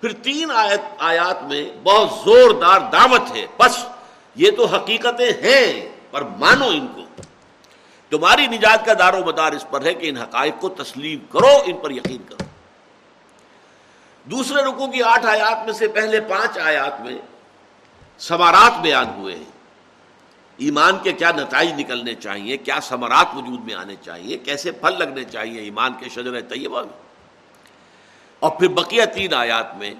پھر 0.00 0.12
تین 0.22 0.50
آیت، 0.50 0.80
آیات 0.98 1.42
میں 1.42 1.64
بہت 1.82 2.08
زوردار 2.24 2.80
دعوت 2.92 3.34
ہے، 3.36 3.46
بس 3.58 3.84
یہ 4.34 4.50
تو 4.50 4.64
حقیقتیں 4.66 5.32
ہیں، 5.42 5.88
پر 6.10 6.22
مانو 6.38 6.68
ان 6.68 6.86
کو۔ 6.86 7.05
تمہاری 8.10 8.46
نجات 8.46 8.86
کا 8.86 8.92
دار 8.98 9.14
و 9.14 9.24
مدار 9.24 9.52
اس 9.52 9.64
پر 9.70 9.84
ہے 9.84 9.94
کہ 9.94 10.08
ان 10.08 10.16
حقائق 10.16 10.54
کو 10.60 10.68
تسلیم 10.68 11.18
کرو، 11.18 11.58
ان 11.66 11.76
پر 11.76 11.90
یقین 11.90 12.22
کرو۔ 12.28 12.44
دوسرے 14.24 14.62
رکو 14.62 14.90
کی 14.90 15.02
آٹھ 15.02 15.26
آیات 15.26 15.64
میں 15.64 15.72
سے 15.72 15.88
پہلے 15.88 16.20
پانچ 16.20 16.58
آیات 16.58 17.00
میں 17.00 17.18
سمارات 18.18 18.80
بیان 18.80 19.06
ہوئے 19.16 19.36
ہیں۔ 19.36 19.44
ایمان 20.56 20.92
کے 21.02 21.12
کیا 21.12 21.30
نتائج 21.30 21.72
نکلنے 21.72 22.14
چاہیے، 22.14 22.56
کیا 22.56 22.80
سمرات 22.80 23.26
وجود 23.34 23.60
میں 23.64 23.74
آنے 23.74 23.94
چاہیے، 24.04 24.38
کیسے 24.38 24.72
پھل 24.72 24.98
لگنے 24.98 25.24
چاہیے 25.24 25.60
ایمان 25.60 25.92
کے 26.00 26.08
شجر 26.08 26.40
طیبہ 26.40 26.82
میں۔ 26.82 27.06
اور 28.40 28.50
پھر 28.50 28.68
بقیہ 28.68 29.04
تین 29.04 29.34
آیات 29.34 29.76
میں 29.76 29.94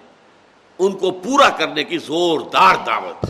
ان 0.79 0.99
کو 0.99 1.11
پورا 1.11 1.49
کرنے 1.49 1.85
کی 1.85 1.99
زوردار 1.99 2.75
دعوت۔ 2.87 3.27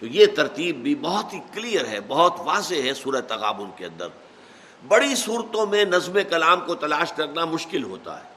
تو 0.00 0.06
یہ 0.06 0.26
ترتیب 0.26 0.76
بھی 0.76 0.94
بہت 0.94 1.32
ہی 1.32 1.40
کلیئر 1.52 1.86
ہے، 1.86 1.98
بہت 2.08 2.34
واضح 2.38 2.74
ہے 2.74 2.94
سورہ 2.94 3.20
تغابن 3.20 3.66
کے 3.76 3.86
اندر۔ 3.86 4.08
بڑی 4.88 5.14
صورتوں 5.14 5.66
میں 5.66 5.84
نظم 5.84 6.18
کلام 6.30 6.60
کو 6.60 6.74
تلاش 6.74 7.12
کرنا 7.12 7.44
مشکل 7.44 7.82
ہوتا 7.82 8.24
ہے۔ 8.24 8.36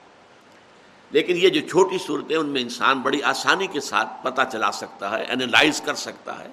لیکن 1.11 1.37
یہ 1.37 1.49
جو 1.49 1.69
چھوٹی 1.69 1.97
صورتیں 2.07 2.37
ان 2.37 2.45
میں 2.45 2.61
انسان 2.61 2.99
بڑی 2.99 3.23
آسانی 3.23 3.67
کے 3.67 3.79
ساتھ 3.79 4.09
پتہ 4.23 4.41
چلا 4.51 4.71
سکتا 4.71 5.19
ہے 5.19 5.23
انالائز 5.23 5.81
کر 5.81 5.95
سکتا 5.95 6.43
ہے 6.43 6.47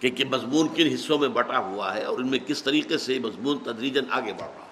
کہ 0.00 0.10
کہ 0.10 0.24
مضمون 0.24 0.68
کن 0.74 0.94
حصوں 0.94 1.18
میں 1.18 1.28
بٹا 1.28 1.58
ہوا 1.58 1.94
ہے 1.94 2.02
اور 2.02 2.18
ان 2.18 2.26
میں 2.26 2.38
کس 2.46 2.62
طریقے 2.62 2.98
سے 2.98 3.18
مضمون 3.18 3.58
تدریجن 3.58 4.04
آگے 4.10 4.32
بڑھ 4.32 4.50
رہا 4.56 4.64
ہے۔ 4.64 4.68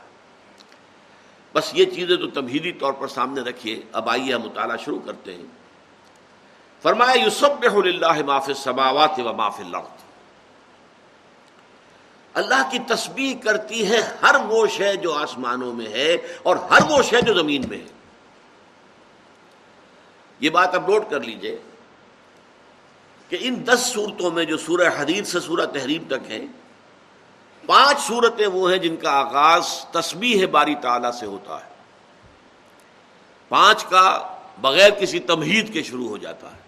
بس 1.55 1.71
یہ 1.75 1.85
چیزیں 1.85 2.17
تو 2.17 2.31
تمہیدی 2.31 2.73
طور 2.73 2.93
پر 2.93 3.09
سامنے 3.09 3.41
رکھیے۔ 3.41 3.83
اب 3.93 4.11
آئیے 4.11 4.35
ہم 4.35 4.43
مطالعہ 4.43 4.77
شروع 4.85 5.01
کرتے 5.01 5.35
ہیں۔ 5.35 5.66
فرمایا 6.83 7.23
یوسف 7.23 7.65
اللہ 7.75 8.23
معاف 8.27 8.51
سماوات 8.57 9.19
و 9.19 9.33
معاف 9.33 9.61
اللہ 9.61 9.77
اللہ 12.35 12.69
کی 12.71 12.79
تسبیح 12.79 13.35
کرتی 13.45 13.91
ہے 13.91 14.01
ہر 14.23 14.37
وہ 14.49 14.67
شے 14.67 14.97
جو 14.97 15.13
آسمانوں 15.13 15.73
میں 15.73 15.87
ہے 15.87 16.15
اور 16.43 16.57
ہر 16.57 16.79
وہ 16.89 17.03
شے 17.03 17.21
جو 17.21 17.35
زمین 17.35 17.63
میں 17.69 17.79
ہے۔ 17.79 17.87
یہ 20.41 20.51
بات 20.51 20.75
اب 20.75 20.91
نوٹ 20.91 21.11
کر 21.11 21.21
لیجیے 21.21 21.59
کہ 23.29 23.39
ان 23.41 23.67
دس 23.67 23.81
صورتوں 23.81 24.31
میں 24.31 24.45
جو 24.45 24.57
سورہ 24.57 24.89
حدید 24.97 25.27
سے 25.27 25.41
سورہ 25.41 25.67
تحریم 25.67 26.05
تک 26.05 26.31
ہیں، 26.31 26.47
پانچ 27.67 28.01
صورتیں 28.01 28.47
وہ 28.47 28.71
ہیں 28.71 28.79
جن 28.79 28.97
کا 28.97 29.11
آغاز 29.11 29.85
تسبیح 29.91 30.47
باری 30.47 30.75
تعالی 30.75 31.09
سے 31.21 31.27
ہوتا 31.27 31.65
ہے۔ 31.65 31.71
پانچ 33.49 33.85
کا 33.85 34.35
بغیر 34.61 34.91
کسی 34.91 35.19
تمہید 35.19 35.73
کے 35.73 35.83
شروع 35.83 36.09
ہو 36.09 36.17
جاتا 36.17 36.47
ہے۔ 36.47 36.66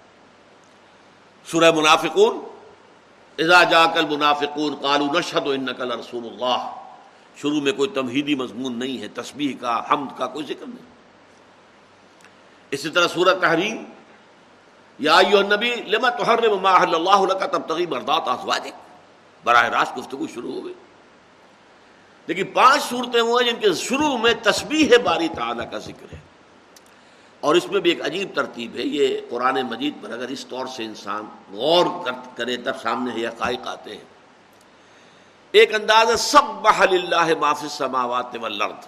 سورہ 1.50 1.70
منافقون، 1.70 2.40
اذا 3.38 3.64
جا 3.64 3.86
کل 3.86 4.06
منافقون 4.06 4.76
کالو 4.82 5.04
نشد 5.04 5.46
و 5.46 5.56
نقل 5.56 5.92
رسول 5.92 6.26
اللہ۔ 6.26 6.74
شروع 7.36 7.60
میں 7.60 7.72
کوئی 7.72 7.90
تمہیدی 7.90 8.34
مضمون 8.34 8.78
نہیں 8.78 9.00
ہے، 9.00 9.08
تسبیح 9.08 9.54
کا، 9.60 9.82
حمد 9.90 10.18
کا، 10.18 10.26
کوئی 10.26 10.46
ذکر 10.46 10.66
نہیں۔ 10.66 10.86
اسی 12.70 12.88
طرح 12.88 13.06
سورت 13.06 13.40
تحریم، 13.40 13.84
یا 14.98 15.20
نبی 15.54 15.74
لما 15.74 16.10
تحرم 16.10 16.62
ما 16.62 16.70
احل 16.70 16.94
اللہ 16.94 17.32
لك 17.32 17.52
تبتغي 17.52 17.86
مرضات 17.86 18.28
ازواجك 18.28 18.72
براہ 19.44 19.68
راست 19.68 19.98
گفتگو 19.98 20.26
شروع 20.26 20.52
ہو 20.52 20.64
گئی۔ 20.64 20.74
لیکن 22.26 22.44
پانچ 22.44 22.82
صورتیں 22.82 23.22
وہ 23.22 23.42
ہیں 23.42 23.52
جن 23.52 23.60
کے 23.60 23.72
شروع 23.72 24.16
میں 24.16 24.34
تسبیح 24.42 24.88
باری 25.04 25.28
تعالی 25.28 25.62
کا 25.70 25.78
ذکر 25.78 26.14
ہے۔ 26.14 26.27
اور 27.40 27.54
اس 27.54 27.70
میں 27.70 27.80
بھی 27.80 27.90
ایک 27.90 28.04
عجیب 28.04 28.28
ترتیب 28.34 28.74
ہے، 28.74 28.82
یہ 28.82 29.20
قرآن 29.30 29.54
مجید 29.54 29.94
پر 30.02 30.10
اگر 30.10 30.28
اس 30.28 30.46
طور 30.46 30.66
سے 30.66 30.84
انسان 30.84 31.24
غور 31.52 31.86
کرے 32.36 32.56
تب 32.56 32.80
سامنے 32.82 33.20
یہ 33.20 33.28
حقائق 33.28 33.66
آتے 33.66 33.96
ہیں۔ 33.96 34.04
ایک 35.52 35.74
انداز 35.74 36.10
ہے 36.10 36.16
سب 36.16 36.44
بحل 36.62 36.88
اللہ 36.92 37.38
معافی 37.38 37.68
سماوات 37.68 38.36
والارض۔ 38.40 38.86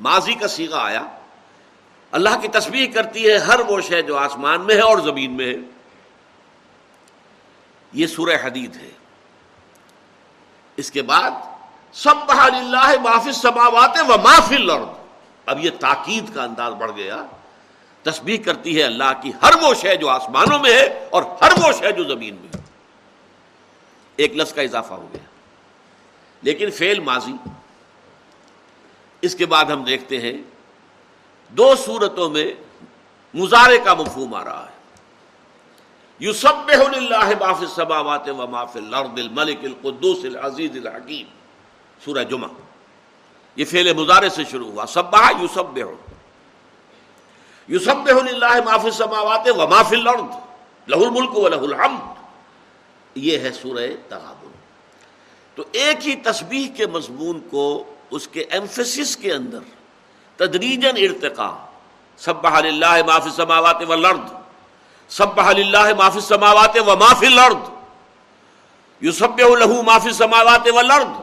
ماضی 0.00 0.34
کا 0.34 0.48
سیگا 0.48 0.78
آیا۔ 0.78 1.02
اللہ 2.10 2.28
کی 2.42 2.48
تسبیح 2.48 2.86
کرتی 2.92 3.30
ہے، 3.30 3.36
ہر 3.36 3.60
وہ 3.60 3.80
شے 3.80 4.02
جو 4.02 4.16
آسمان 4.16 4.60
میں 4.60 4.74
ہے 4.74 4.80
اور 4.80 4.98
زمین 4.98 5.36
میں 5.36 5.46
ہے۔ 5.46 5.56
یہ 7.92 8.06
سورہ 8.06 8.36
حدید 8.42 8.76
ہے۔ 8.76 8.90
اس 10.76 10.90
کے 10.90 11.02
بعد 11.02 11.30
سب 11.92 12.14
اللہ 12.28 13.00
معافی 13.02 13.32
سماوات 13.32 13.98
و 14.08 14.18
معافی 14.22 14.56
لرد 14.56 14.88
اب 15.46 15.64
یہ 15.64 15.70
تاکید 15.80 16.34
کا 16.34 16.42
انداز 16.42 16.72
بڑھ 16.72 16.92
گیا۔ 16.96 17.22
تسبیح 18.10 18.38
کرتی 18.44 18.76
ہے 18.76 18.82
اللہ 18.82 19.12
کی، 19.22 19.32
ہر 19.42 19.50
وہ 19.62 19.74
شے 19.74 19.96
جو 19.96 20.08
آسمانوں 20.08 20.58
میں 20.58 20.72
ہے 20.72 21.08
اور 21.10 21.22
ہر 21.22 21.52
وہ 21.58 21.72
شے 21.72 21.92
جو 21.92 22.04
زمین 22.04 22.34
میں 22.34 22.48
ہے۔ 22.54 22.60
ایک 24.16 24.36
لفظ 24.36 24.52
کا 24.52 24.62
اضافہ 24.62 24.94
ہو 24.94 25.08
گیا۔ 25.12 25.24
لیکن 26.42 26.70
فیل 26.70 27.00
ماضی۔ 27.00 27.32
اس 29.22 29.34
کے 29.34 29.46
بعد 29.46 29.64
ہم 29.64 29.84
دیکھتے 29.84 30.20
ہیں، 30.20 30.32
دو 31.48 31.74
صورتوں 31.74 32.30
میں 32.30 32.52
مظاہرے 33.34 33.78
کا 33.78 33.94
مفہوم 33.94 34.34
آ 34.34 34.44
رہا 34.44 34.66
ہے۔ 34.70 34.76
یو 36.18 36.32
سب 36.32 36.54
اللہ 36.68 37.34
باف 37.38 37.62
سباوات 37.74 38.28
و 38.28 38.46
ماف 38.46 38.76
الارض، 38.76 39.08
الملک 39.16 39.58
القدوس 39.62 40.24
العزیز 40.24 40.70
الحکیم۔ 40.76 41.26
سورہ 42.04 42.24
جمعہ۔ 42.24 42.48
یہ 43.56 43.64
فعل 43.64 43.92
مظاہرے 43.92 44.28
سے 44.28 44.42
شروع 44.50 44.70
ہوا۔ 44.70 44.86
سب 44.86 45.02
یو 45.40 45.46
سب 45.54 45.78
یو 47.68 47.78
سب 47.78 48.08
اللہ 48.08 48.60
معاف 48.64 48.86
سماوات 48.92 49.48
و 49.48 49.68
معاف 49.68 49.92
الارض 49.92 50.34
لہ 50.86 50.96
الملک 50.96 51.38
و 51.38 51.48
لہ 51.48 51.56
الحمد۔ 51.56 52.00
یہ 53.14 53.38
ہے 53.38 53.52
سورہ 53.52 53.86
تغابن۔ 54.08 54.50
تو 55.54 55.64
ایک 55.72 56.08
ہی 56.08 56.16
تسبیح 56.16 56.68
کے 56.76 56.86
مضمون 56.86 57.40
کو 57.40 57.84
اس 58.10 58.28
کے 58.28 58.44
ایمفیسس 58.50 59.16
کے 59.16 59.32
اندر 59.32 59.58
تدریجن 60.36 60.96
ارتقا 60.96 61.56
سب 62.16 62.46
اللہ 62.46 63.02
معاف 63.06 63.28
سماوات 63.36 63.82
و 63.88 63.94
لرد 63.94 64.34
سب 65.08 65.40
اللہ 65.40 65.94
معافی 65.96 66.20
سماوات 66.20 66.76
و 66.86 66.96
معافی 66.96 67.28
لرد 67.28 67.68
یو 69.00 69.12
سب 69.12 69.38
لہو 69.38 69.82
معافی 69.82 70.10
سماوات 70.10 70.68
و 70.68 70.82
لرد 70.82 71.20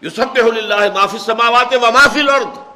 یو 0.00 0.10
سب 0.10 0.38
اللہ 0.46 0.92
معافی 0.94 1.18
سماوات 1.18 1.74
و 1.74 1.92
معافی 1.92 2.22
لرد 2.22 2.67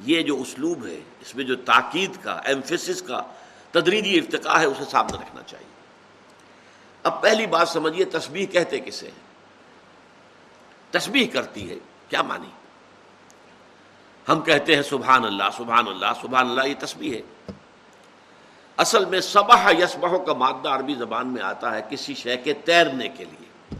یہ 0.00 0.22
جو 0.22 0.40
اسلوب 0.40 0.86
ہے، 0.86 1.00
اس 1.20 1.34
میں 1.34 1.44
جو 1.44 1.56
تاکید 1.56 2.10
کا 2.22 2.40
ایمفیسس 2.44 3.02
کا، 3.02 3.22
تدریجی 3.70 4.18
ارتقا 4.18 4.60
ہے، 4.60 4.64
اسے 4.64 4.84
سامنے 4.90 5.16
رکھنا 5.16 5.42
چاہیے۔ 5.42 5.74
اب 7.02 7.22
پہلی 7.22 7.46
بات 7.46 7.68
سمجھیے، 7.68 8.04
تسبیح 8.04 8.46
کہتے 8.46 8.78
کسے 8.78 9.06
ہیں؟ 9.06 9.24
تسبیح 10.90 11.26
کرتی 11.32 11.70
ہے، 11.70 11.74
کیا 12.08 12.22
مانی 12.22 12.50
ہم 14.28 14.40
کہتے 14.40 14.74
ہیں 14.76 14.82
سبحان 14.82 15.24
اللہ 15.24 15.44
سبحان 15.56 15.88
اللہ 15.88 16.06
سبحان 16.22 16.50
اللہ 16.50 16.66
یہ 16.66 16.74
تسبیح 16.78 17.14
ہے۔ 17.14 17.52
اصل 18.76 19.04
میں 19.04 19.20
صبح 19.20 19.70
یسبہ 19.70 20.24
کا 20.24 20.32
مادہ 20.32 20.68
عربی 20.68 20.94
زبان 20.94 21.28
میں 21.28 21.42
آتا 21.42 21.74
ہے 21.74 21.82
کسی 21.90 22.14
شے 22.14 22.36
کے 22.36 22.52
تیرنے 22.52 23.08
کے 23.08 23.24
لیے۔ 23.24 23.76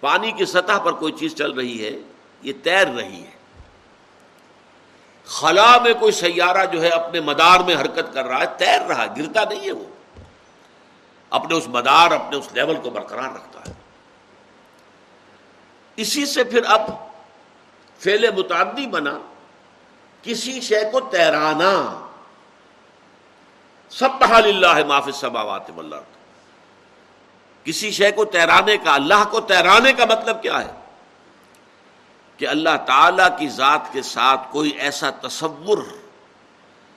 پانی 0.00 0.32
کی 0.32 0.44
سطح 0.44 0.78
پر 0.78 0.92
کوئی 0.92 1.12
چیز 1.12 1.34
چل 1.34 1.52
رہی 1.52 1.86
ہے، 1.86 2.00
یہ 2.42 2.52
تیر 2.62 2.86
رہی 2.86 3.22
ہے۔ 3.22 3.37
خلا 5.28 5.78
میں 5.78 5.94
کوئی 6.00 6.12
سیارہ 6.12 6.66
جو 6.66 6.82
ہے 6.82 6.88
اپنے 6.88 7.20
مدار 7.20 7.60
میں 7.60 7.76
حرکت 7.76 8.14
کر 8.14 8.24
رہا 8.24 8.40
ہے، 8.40 8.46
تیر 8.58 8.80
رہا 8.88 9.02
ہے، 9.02 9.06
گرتا 9.16 9.44
نہیں 9.44 9.60
ہے 9.60 9.72
وہ۔ 9.72 9.84
اپنے 11.30 11.54
اس 11.54 11.68
مدار، 11.68 12.10
اپنے 12.10 12.36
اس 12.36 12.48
لیول 12.52 12.76
کو 12.76 12.90
برقرار 12.90 13.34
رکھتا 13.34 13.60
ہے۔ 13.60 13.72
اسی 15.96 16.26
سے 16.26 16.44
پھر 16.44 16.64
اب 16.66 16.80
فیل 17.98 18.30
متعدی 18.30 18.86
بنا، 18.86 19.18
کسی 20.22 20.60
شے 20.60 20.80
کو 20.92 21.00
تیرانا۔ 21.00 22.04
سب 23.90 24.08
بحال 24.20 24.44
اللہ 24.44 24.86
معاف 24.86 25.08
سباوات 25.14 25.70
اللہ 25.76 25.96
کسی 27.64 27.90
شے 27.90 28.10
کو 28.10 28.24
تیرانے 28.24 28.76
کا، 28.76 28.94
اللہ 28.94 29.24
کو 29.30 29.40
تیرانے 29.40 29.92
کا 29.92 30.04
مطلب 30.04 30.42
کیا 30.42 30.64
ہے؟ 30.64 30.77
کہ 32.38 32.48
اللہ 32.48 32.76
تعالی 32.86 33.22
کی 33.38 33.48
ذات 33.48 33.92
کے 33.92 34.02
ساتھ 34.02 34.52
کوئی 34.52 34.70
ایسا 34.70 35.10
تصور 35.10 35.78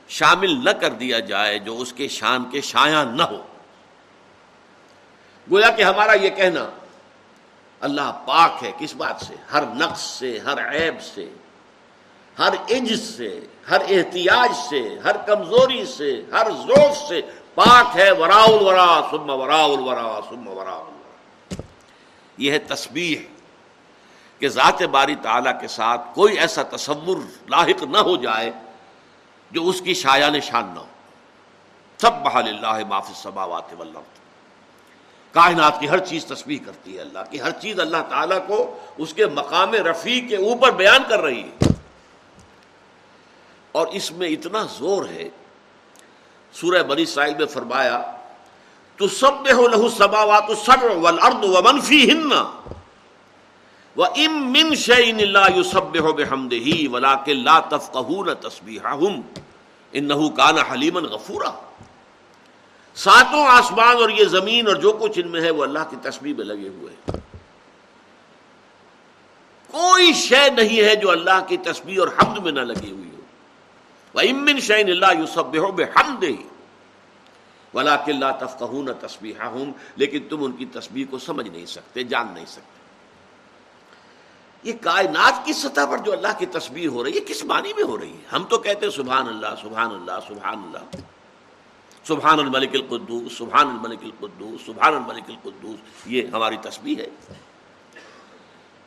شامل 0.08 0.64
نہ 0.64 0.70
کر 0.70 0.90
دیا 0.90 1.20
جائے 1.20 1.60
جو 1.60 1.78
اس 1.78 1.94
کے 1.94 2.08
شان 2.08 2.50
کے 2.50 2.62
شایاں 2.62 3.06
نہ 3.06 3.24
ہو۔ 3.24 3.42
گویا 5.52 5.70
کہ 5.70 5.82
ہمارا 5.82 6.14
یہ 6.14 6.30
کہنا، 6.30 6.70
اللہ 7.80 8.24
پاک 8.26 8.64
ہے 8.64 8.72
کس 8.80 8.96
بات 8.96 9.22
سے؟ 9.22 9.36
ہر 9.54 9.64
نقص 9.66 10.02
سے، 10.02 10.40
ہر 10.40 10.74
عیب 10.74 11.02
سے، 11.02 11.30
ہر 12.40 12.54
عجز 12.70 13.18
سے، 13.18 13.40
ہر 13.70 13.82
احتیاج 13.82 14.50
سے، 14.70 15.00
ہر 15.04 15.18
کمزوری 15.18 15.86
سے، 15.86 16.24
ہر 16.32 16.52
ذوف 16.52 16.98
سے 17.08 17.22
پاک 17.56 17.96
ہے۔ 17.96 18.12
ورا 18.12 18.44
الورا 18.44 19.08
سم 19.12 19.30
ورا 19.30 19.64
الورا 19.64 20.20
سم 20.30 20.48
ورا 20.48 20.72
الورا۔ 20.72 21.62
یہ 22.38 22.52
ہے 22.52 22.60
تسبیح۔ 22.60 23.31
کہ 24.42 24.50
ذات 24.50 24.82
باری 24.82 25.16
تعالیٰ 25.16 25.62
کے 25.62 25.68
ساتھ 25.68 26.02
کوئی 26.16 26.40
ایسا 26.40 26.62
تصور 26.64 27.18
لاحق 27.50 27.84
نہ 27.84 27.98
ہو 27.98 28.16
جائے 28.16 28.52
جو 29.52 29.70
اس 29.70 29.82
کی 29.82 29.94
شایان 29.94 30.40
شان 30.40 30.66
نہ 30.74 30.80
ہو۔ 30.80 30.86
سب 31.98 32.14
بحال 32.14 32.48
اللہ 32.48 32.88
معاف 32.88 33.12
سباوات 33.16 33.74
والارض۔ 33.78 34.20
کائنات 35.32 35.80
کی 35.80 35.90
ہر 35.90 36.06
چیز 36.06 36.26
تسبیح 36.26 36.58
کرتی 36.66 36.96
ہے 36.96 37.02
اللہ 37.02 37.20
کی، 37.30 37.42
ہر 37.42 37.52
چیز 37.52 37.80
اللہ 37.80 37.98
تعالیٰ 38.10 38.48
کو 38.48 38.78
اس 38.98 39.14
کے 39.14 39.26
مقام 39.26 39.74
رفیع 39.74 40.28
کے 40.28 40.36
اوپر 40.36 40.72
بیان 40.72 41.04
کر 41.10 41.20
رہی 41.20 41.44
ہے۔ 41.44 41.70
اور 43.72 43.88
اس 43.88 44.12
میں 44.12 44.28
اتنا 44.28 44.64
زور 44.78 45.06
ہے، 45.06 45.30
سورہ 46.54 46.84
بنی 46.84 47.06
سائل 47.06 47.34
میں 47.36 47.46
فرمایا 47.46 48.02
تو 48.96 49.08
سب 49.08 49.42
میں 49.42 49.54
ہو 49.54 49.68
لہو 49.68 49.90
سباوات 49.90 50.44
سب 50.66 50.84
ولرد 50.84 51.44
و 51.44 51.58
منفی 51.64 52.12
ہن 52.12 52.30
و 53.98 54.04
ام 54.04 54.52
من 54.52 54.76
شعین 54.76 55.20
اللہ 55.20 55.56
یو 55.56 55.64
سب 55.64 55.98
ہو 56.00 56.14
بے 56.14 56.24
حمد 56.32 56.54
ہی 56.54 56.88
ولا 56.88 57.16
کے 57.16 57.34
لا 57.34 57.60
تفقہ 57.60 58.34
تسبیح 58.42 58.88
ان 59.92 60.30
کان 60.30 60.58
حلیمن 60.58 61.04
غفورا۔ 61.04 61.52
ساتوں 62.96 63.46
آسمان 63.48 63.96
اور 63.96 64.10
یہ 64.10 64.26
زمین 64.26 64.68
اور 64.68 64.76
جو 64.76 64.92
کچھ 64.92 65.20
ان 65.24 65.28
میں 65.28 65.42
ہے 65.42 65.50
وہ 65.50 65.64
اللہ 65.64 65.80
کی 65.90 65.96
تسبیح 66.02 66.34
میں 66.38 66.46
لگے 66.46 66.68
ہوئے 66.68 66.96
کوئی 69.68 70.14
شے 70.14 70.50
نہیں 70.50 70.84
ہے 70.84 70.96
جو 70.96 71.12
اللہ 71.12 71.46
کی 71.48 71.58
تسبیح 71.58 72.00
اور 72.00 72.08
حمد 72.08 72.38
میں 72.38 72.52
نہ 72.52 72.60
لگی 72.60 72.92
ہوئی 72.92 73.10
ہو۔ 73.10 73.22
وہ 74.14 74.22
امن 74.30 74.60
شعین 74.60 74.90
اللہ 74.90 75.20
یو 75.20 75.26
سب 75.26 75.58
ہو 75.58 75.72
بے 75.72 75.84
حمد 75.84 76.24
ہی 76.24 76.36
ولا 77.74 77.96
کلّہ 77.96 78.32
تفقہ 78.40 78.72
نہ 78.74 79.08
تصبیح 79.08 79.44
لیکن 79.96 80.20
تم 80.30 80.44
ان 80.44 80.52
کی 80.52 80.66
تصویر 80.66 81.08
کو 81.10 81.20
سمجھ 81.20 81.50
نہیں 81.50 81.66
سکتے، 81.66 82.04
جان 82.04 82.28
نہیں 82.34 82.46
سکتے۔ 82.46 82.81
یہ 84.64 84.74
کائنات 84.82 85.46
کی 85.46 85.54
سطح 85.54 85.86
پر 85.92 85.98
جو 85.98 86.12
اللہ 86.12 86.28
کی 86.38 86.46
تصویر 86.46 86.88
ہو 86.88 87.04
رہی 87.04 87.16
ہے 87.16 87.20
کس 87.20 87.46
معنی 87.46 87.74
میں 87.74 87.84
ہو 87.84 88.00
رہی 88.00 88.12
ہے؟ 88.12 88.36
ہم 88.36 88.44
تو 88.44 88.58
کہتے 88.58 88.86
ہیں 88.86 88.94
سبحان 88.94 89.28
اللہ 89.28 89.48
سبحان 89.62 89.92
اللہ 89.92 90.12
سبحان 90.28 90.58
اللہ۔ 90.58 90.98
سبحان 92.08 92.40
الملک 92.40 92.70
القدوس، 92.74 93.38
سبحان 93.38 93.68
الملک 93.68 94.00
القدوس، 94.02 94.62
سبحان 94.66 94.96
الملک 94.96 95.24
القدوس۔ 95.28 95.80
یہ 96.06 96.22
ہماری 96.34 96.58
تصویر 96.58 97.00
ہے۔ 97.00 97.10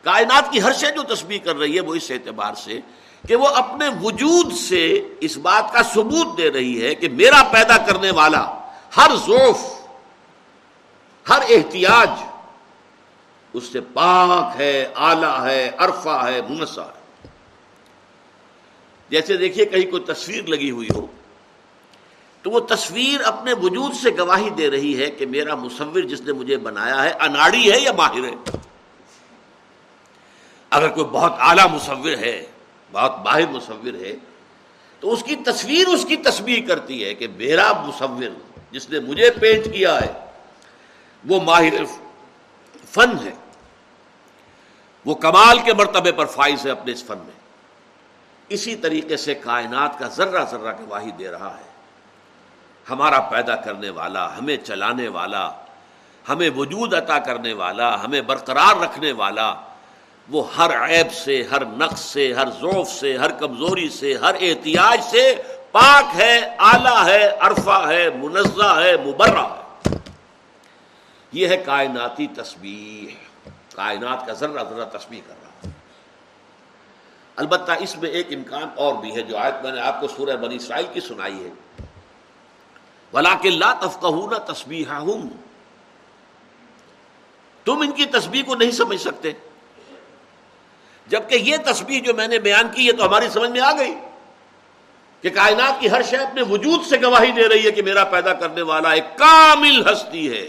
کائنات 0.02 0.52
کی 0.52 0.62
ہر 0.62 0.73
شے 0.73 0.87
جو 0.90 1.14
تصویر 1.14 1.38
کر 1.45 1.57
رہی 1.57 1.75
ہے، 1.75 1.81
وہ 1.81 1.95
اس 1.95 2.11
اعتبار 2.11 2.54
سے 2.54 2.81
کہ 3.28 3.37
وہ 3.37 3.47
اپنے 3.47 3.85
وجود 4.02 4.52
سے 4.52 5.09
اس 5.21 5.37
بات 5.37 5.73
کا 5.73 5.83
ثبوت 5.83 6.38
دے 6.38 6.52
رہی 6.52 6.87
ہے 6.87 6.95
کہ 6.95 7.09
میرا 7.09 7.43
پیدا 7.43 7.76
کرنے 7.76 8.11
والا 8.11 8.54
ہر 8.97 9.11
ذوف 9.26 9.59
ہر 11.28 11.43
احتیاج 11.49 12.11
اس 13.54 13.64
سے 13.64 13.80
پاک 13.80 14.60
ہے 14.60 14.93
آلہ 14.95 15.43
ہے، 15.43 15.71
عرفہ 15.76 16.25
ہے 16.25 16.40
منسا 16.49 16.84
ہے۔ 16.84 17.28
جیسے 19.08 19.36
دیکھیے 19.36 19.64
کہیں 19.64 19.90
کوئی 19.90 20.02
تصویر 20.02 20.45
لگی 20.45 20.71
ہوئی 20.71 20.88
ہو، 20.95 21.06
تو 22.43 22.50
وہ 22.50 22.60
تصویر 22.60 23.21
اپنے 23.25 23.52
وجود 23.52 23.95
سے 23.95 24.10
گواہی 24.19 24.50
دے 24.50 24.71
رہی 24.71 25.02
ہے 25.02 25.10
کہ 25.10 25.26
میرا 25.26 25.54
مصور 25.54 26.00
جس 26.00 26.21
نے 26.21 26.32
مجھے 26.32 26.56
بنایا 26.56 27.02
ہے 27.04 27.10
اناڑی 27.21 27.73
ہے 27.73 27.80
یا 27.80 27.93
ماہر 27.93 28.25
ہے۔ 28.25 28.58
اگر 30.71 30.88
کوئی 30.88 31.06
بہت 31.06 31.32
اعلیٰ 31.38 31.69
مصور 31.71 32.19
ہے، 32.19 32.47
بہت 32.93 33.12
ماہر 33.25 33.47
مصور 33.47 33.95
ہے، 33.95 34.17
تو 35.00 35.12
اس 35.12 35.23
کی 35.23 35.36
تصویر 35.36 35.88
اس 35.88 36.04
کی 36.04 36.17
تصویر 36.17 36.69
کرتی 36.69 37.04
ہے 37.04 37.14
کہ 37.14 37.28
میرا 37.28 37.73
مصور 37.73 38.30
جس 38.71 38.90
نے 38.90 39.00
مجھے 39.00 39.30
پینٹ 39.30 39.64
کیا 39.64 40.00
ہے، 40.00 40.12
وہ 41.25 41.40
ماہر 41.40 41.84
فن 42.90 43.10
ہے۔ 43.25 43.32
وہ 45.04 45.14
کمال 45.14 45.58
کے 45.58 45.75
مرتبے 45.75 46.12
پر 46.12 46.26
فائز 46.26 46.67
ہے 46.67 46.71
اپنے 46.71 46.93
اس 46.93 47.04
فن 47.04 47.19
میں۔ 47.19 47.45
اسی 48.49 48.76
طریقے 48.76 49.17
سے 49.17 49.34
کائنات 49.34 49.99
کا 49.99 50.08
ذرہ 50.08 50.45
ذرہ 50.45 50.73
گواہی 50.80 51.10
دے 51.10 51.30
رہا 51.30 51.56
ہے۔ 51.58 51.75
ہمارا 52.90 53.21
پیدا 53.21 53.56
کرنے 53.56 53.90
والا، 53.90 54.38
ہمیں 54.38 54.56
چلانے 54.56 55.08
والا، 55.08 55.50
ہمیں 56.28 56.50
وجود 56.56 56.95
عطا 56.95 57.19
کرنے 57.19 57.52
والا، 57.52 58.04
ہمیں 58.04 58.21
برقرار 58.21 58.82
رکھنے 58.82 59.12
والا، 59.12 59.54
وہ 60.28 60.54
ہر 60.56 60.88
عیب 60.88 61.12
سے، 61.12 61.43
ہر 61.50 61.64
نقص 61.64 62.00
سے، 62.00 62.32
ہر 62.32 62.50
ذوف 62.50 62.88
سے، 62.88 63.17
ہر 63.17 63.30
کمزوری 63.30 63.88
سے، 63.88 64.14
ہر 64.14 64.34
احتیاج 64.40 65.00
سے 65.02 65.34
پاک 65.73 66.04
ہے 66.14 66.54
آلہ 66.58 67.04
ہے، 67.06 67.28
عرفہ 67.40 67.84
ہے، 67.88 68.10
منزہ 68.10 68.80
ہے، 68.84 68.97
مبرہ 68.97 69.43
ہے۔ 69.43 69.95
یہ 71.32 71.49
ہے 71.49 71.56
کائناتی 71.56 72.26
تصویر 72.26 73.24
کائنات 73.75 74.26
کا 74.26 74.32
ذرہ 74.32 74.65
ذرہ 74.65 74.99
تصویر 74.99 75.21
کر 75.26 75.34
رہا 75.43 75.71
البتہ 77.37 77.73
اس 77.80 77.99
میں 77.99 78.10
ایک 78.10 78.26
امکان 78.30 78.69
اور 78.76 78.95
بھی 78.95 79.17
ہے 79.17 79.23
جو 79.23 79.37
آیت 79.37 79.63
میں 79.63 79.73
نے 79.73 79.80
آپ 79.80 80.00
کو 80.00 80.08
سورہ 80.08 80.37
بنی 80.37 80.56
اسرائیل 80.56 80.87
کی 80.93 81.00
سنائی 81.00 81.45
ہے۔ 81.45 81.50
ولا 83.13 83.34
لا 83.45 83.73
تفقہ 83.73 84.52
تصبیح 84.52 84.84
تم 87.65 87.80
ان 87.80 87.93
کی 87.93 88.06
تصویر 88.06 88.45
کو 88.45 88.54
نہیں 88.54 88.71
سمجھ 88.71 89.00
سکتے۔ 89.00 89.32
جبکہ 91.06 91.34
یہ 91.34 91.56
تصویر 91.67 92.02
جو 92.02 92.15
میں 92.15 92.28
نے 92.28 92.39
بیان 92.39 92.69
کی 92.75 92.87
یہ 92.87 92.93
تو 92.93 93.06
ہماری 93.06 93.28
سمجھ 93.28 93.50
میں 93.50 93.60
آ 93.60 93.73
گئی 93.76 93.95
کہ 95.21 95.30
کائنات 95.30 95.80
کی 95.80 95.91
ہر 95.91 96.02
شے 96.02 96.17
اپنے 96.17 96.43
وجود 96.43 96.84
سے 96.84 96.97
گواہی 97.02 97.32
دے 97.32 97.49
رہی 97.49 97.67
ہے 97.67 97.71
کہ 97.71 97.82
میرا 97.82 98.04
پیدا 98.04 98.32
کرنے 98.32 98.63
والا 98.63 98.91
ایک 98.91 99.04
کامل 99.17 99.93
ہستی 99.93 100.32
ہے۔ 100.32 100.49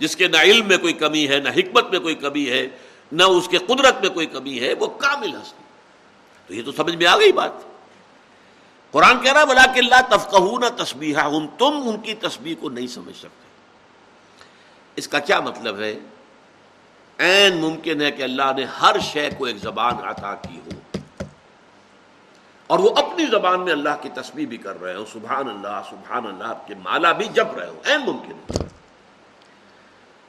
جس 0.00 0.16
کے 0.16 0.28
نہ 0.28 0.36
علم 0.36 0.68
میں 0.68 0.78
کوئی 0.78 0.92
کمی 0.92 1.28
ہے، 1.28 1.38
نہ 1.38 1.48
حکمت 1.48 1.90
میں 1.90 2.00
کوئی 2.00 2.14
کمی 2.14 2.50
ہے، 2.50 2.68
نہ 3.12 3.22
اس 3.22 3.48
کے 3.48 3.58
قدرت 3.58 4.00
میں 4.00 4.10
کوئی 4.10 4.26
کمی 4.26 4.60
ہے، 4.60 4.74
وہ 4.74 4.86
کامل 4.86 5.34
ہستی۔ 5.34 5.64
تو 6.46 6.54
یہ 6.54 6.62
تو 6.62 6.72
سمجھ 6.72 6.96
میں 6.96 7.06
آ 7.06 7.18
گئی 7.18 7.32
بات۔ 7.32 7.50
قرآن 8.90 9.20
کہہ 9.20 9.32
رہا 9.32 9.44
بلا 9.44 9.66
کہ 9.74 9.78
اللہ 9.78 10.16
تفقہ 10.16 10.36
نہ 10.36 10.82
تصبیح 10.84 11.16
تم 11.58 11.80
ان 11.84 12.00
کی 12.00 12.14
تصویر 12.14 12.54
کو 12.60 12.70
نہیں 12.70 12.86
سمجھ 12.86 13.16
سکتے۔ 13.16 13.48
اس 14.96 15.08
کا 15.08 15.18
کیا 15.18 15.40
مطلب 15.40 15.80
ہے؟ 15.80 15.98
این 17.18 17.56
ممکن 17.56 18.02
ہے 18.02 18.10
کہ 18.10 18.22
اللہ 18.22 18.52
نے 18.56 18.64
ہر 18.64 18.96
شے 18.98 19.28
کو 19.38 19.44
ایک 19.44 19.56
زبان 19.56 19.94
عطا 20.02 20.34
کی 20.34 20.60
ہو۔ 20.66 20.98
اور 22.66 22.78
وہ 22.78 22.90
اپنی 22.96 23.24
زبان 23.30 23.60
میں 23.60 23.72
اللہ 23.72 24.02
کی 24.02 24.08
تصویر 24.08 24.46
بھی 24.46 24.56
کر 24.56 24.80
رہے 24.80 24.94
ہو۔ 24.94 25.04
سبحان 25.12 25.48
اللہ 25.48 25.80
سبحان 25.90 26.26
اللہ 26.26 26.52
کے 26.66 26.74
مالا 26.74 27.12
بھی 27.12 27.24
جپ 27.24 27.58
رہے 27.58 27.68
ہو۔ 27.68 27.80
این 27.84 28.00
ممکن 28.00 28.32
ہے۔ 28.32 28.79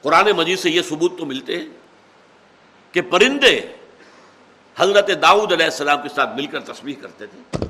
قرآن 0.02 0.30
مجید 0.36 0.58
سے 0.58 0.70
یہ 0.70 0.82
ثبوت 0.82 1.18
تو 1.18 1.26
ملتے 1.26 1.58
ہیں 1.58 1.66
کہ 2.92 3.00
پرندے 3.00 3.72
حضرت 4.76 5.10
داؤد 5.22 5.52
علیہ 5.52 5.66
السلام 5.66 6.02
کے 6.02 6.08
ساتھ 6.08 6.36
مل 6.36 6.46
کر 6.46 6.60
تصویر 6.60 7.02
کرتے 7.02 7.26
تھے۔ 7.26 7.66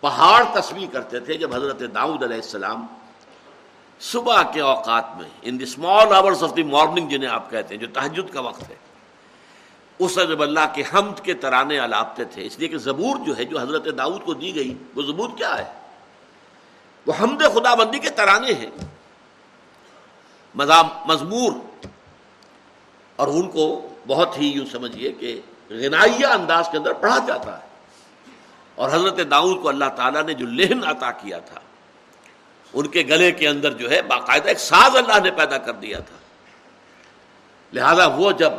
پہاڑ 0.00 0.44
تصویر 0.52 0.86
کرتے 0.92 1.20
تھے 1.20 1.34
جب 1.34 1.54
حضرت 1.54 1.82
داؤد 1.94 2.22
علیہ 2.22 2.36
السلام 2.36 2.86
صبح 4.00 4.42
کے 4.42 4.60
اوقات 4.60 5.04
میں 5.16 5.28
in 5.42 5.58
the 5.58 5.64
small 5.64 6.12
hours 6.12 6.42
of 6.42 6.56
the 6.56 6.62
morning 6.62 7.08
جنہیں 7.08 7.30
آپ 7.30 7.50
کہتے 7.50 7.74
ہیں، 7.74 7.80
جو 7.80 7.86
تحجد 7.92 8.32
کا 8.32 8.40
وقت 8.40 8.70
ہے، 8.70 8.74
اس 9.98 10.14
جب 10.28 10.42
اللہ 10.42 10.72
کے 10.74 10.82
حمد 10.94 11.20
کے 11.24 11.34
ترانے 11.34 11.78
الاپتے 11.78 12.24
تھے، 12.24 12.46
اس 12.46 12.58
لیے 12.58 12.68
کہ 12.68 12.78
زبور 12.78 13.16
جو 13.26 13.36
ہے، 13.38 13.44
جو 13.44 13.58
حضرت 13.58 13.88
داؤد 13.98 14.24
کو 14.24 14.34
دی 14.34 14.54
گئی، 14.54 14.74
وہ 14.94 15.02
زبور 15.02 15.28
کیا 15.36 15.58
ہے؟ 15.58 15.64
وہ 17.06 17.12
حمد 17.20 17.42
خدا 17.54 17.74
بندی 17.74 17.98
کے 17.98 18.10
ترانے 18.10 18.52
ہیں۔ 18.52 18.89
مضمور۔ 20.54 21.52
اور 23.16 23.28
ان 23.28 23.50
کو 23.50 23.88
بہت 24.06 24.38
ہی 24.38 24.46
یوں 24.46 24.66
سمجھیے 24.66 25.12
کہ 25.12 25.40
غنائیہ 25.70 26.26
انداز 26.26 26.68
کے 26.72 26.78
اندر 26.78 26.92
پڑھا 26.92 27.18
جاتا 27.26 27.58
ہے۔ 27.58 27.66
اور 28.74 28.88
حضرت 28.88 29.30
داؤد 29.30 29.62
کو 29.62 29.68
اللہ 29.68 29.84
تعالیٰ 29.96 30.22
نے 30.22 30.34
جو 30.34 30.46
لہن 30.46 30.84
عطا 30.84 31.10
کیا 31.10 31.38
تھا، 31.38 31.60
ان 32.72 32.86
کے 32.86 33.02
گلے 33.08 33.32
کے 33.32 33.48
اندر 33.48 33.72
جو 33.72 33.90
ہے 33.90 34.02
باقاعدہ 34.02 34.48
ایک 34.48 34.60
ساز 34.60 34.96
اللہ 34.96 35.20
نے 35.24 35.30
پیدا 35.30 35.58
کر 35.58 35.72
دیا 35.72 36.00
تھا۔ 36.00 36.16
لہذا 37.72 38.06
وہ 38.06 38.32
جب 38.32 38.52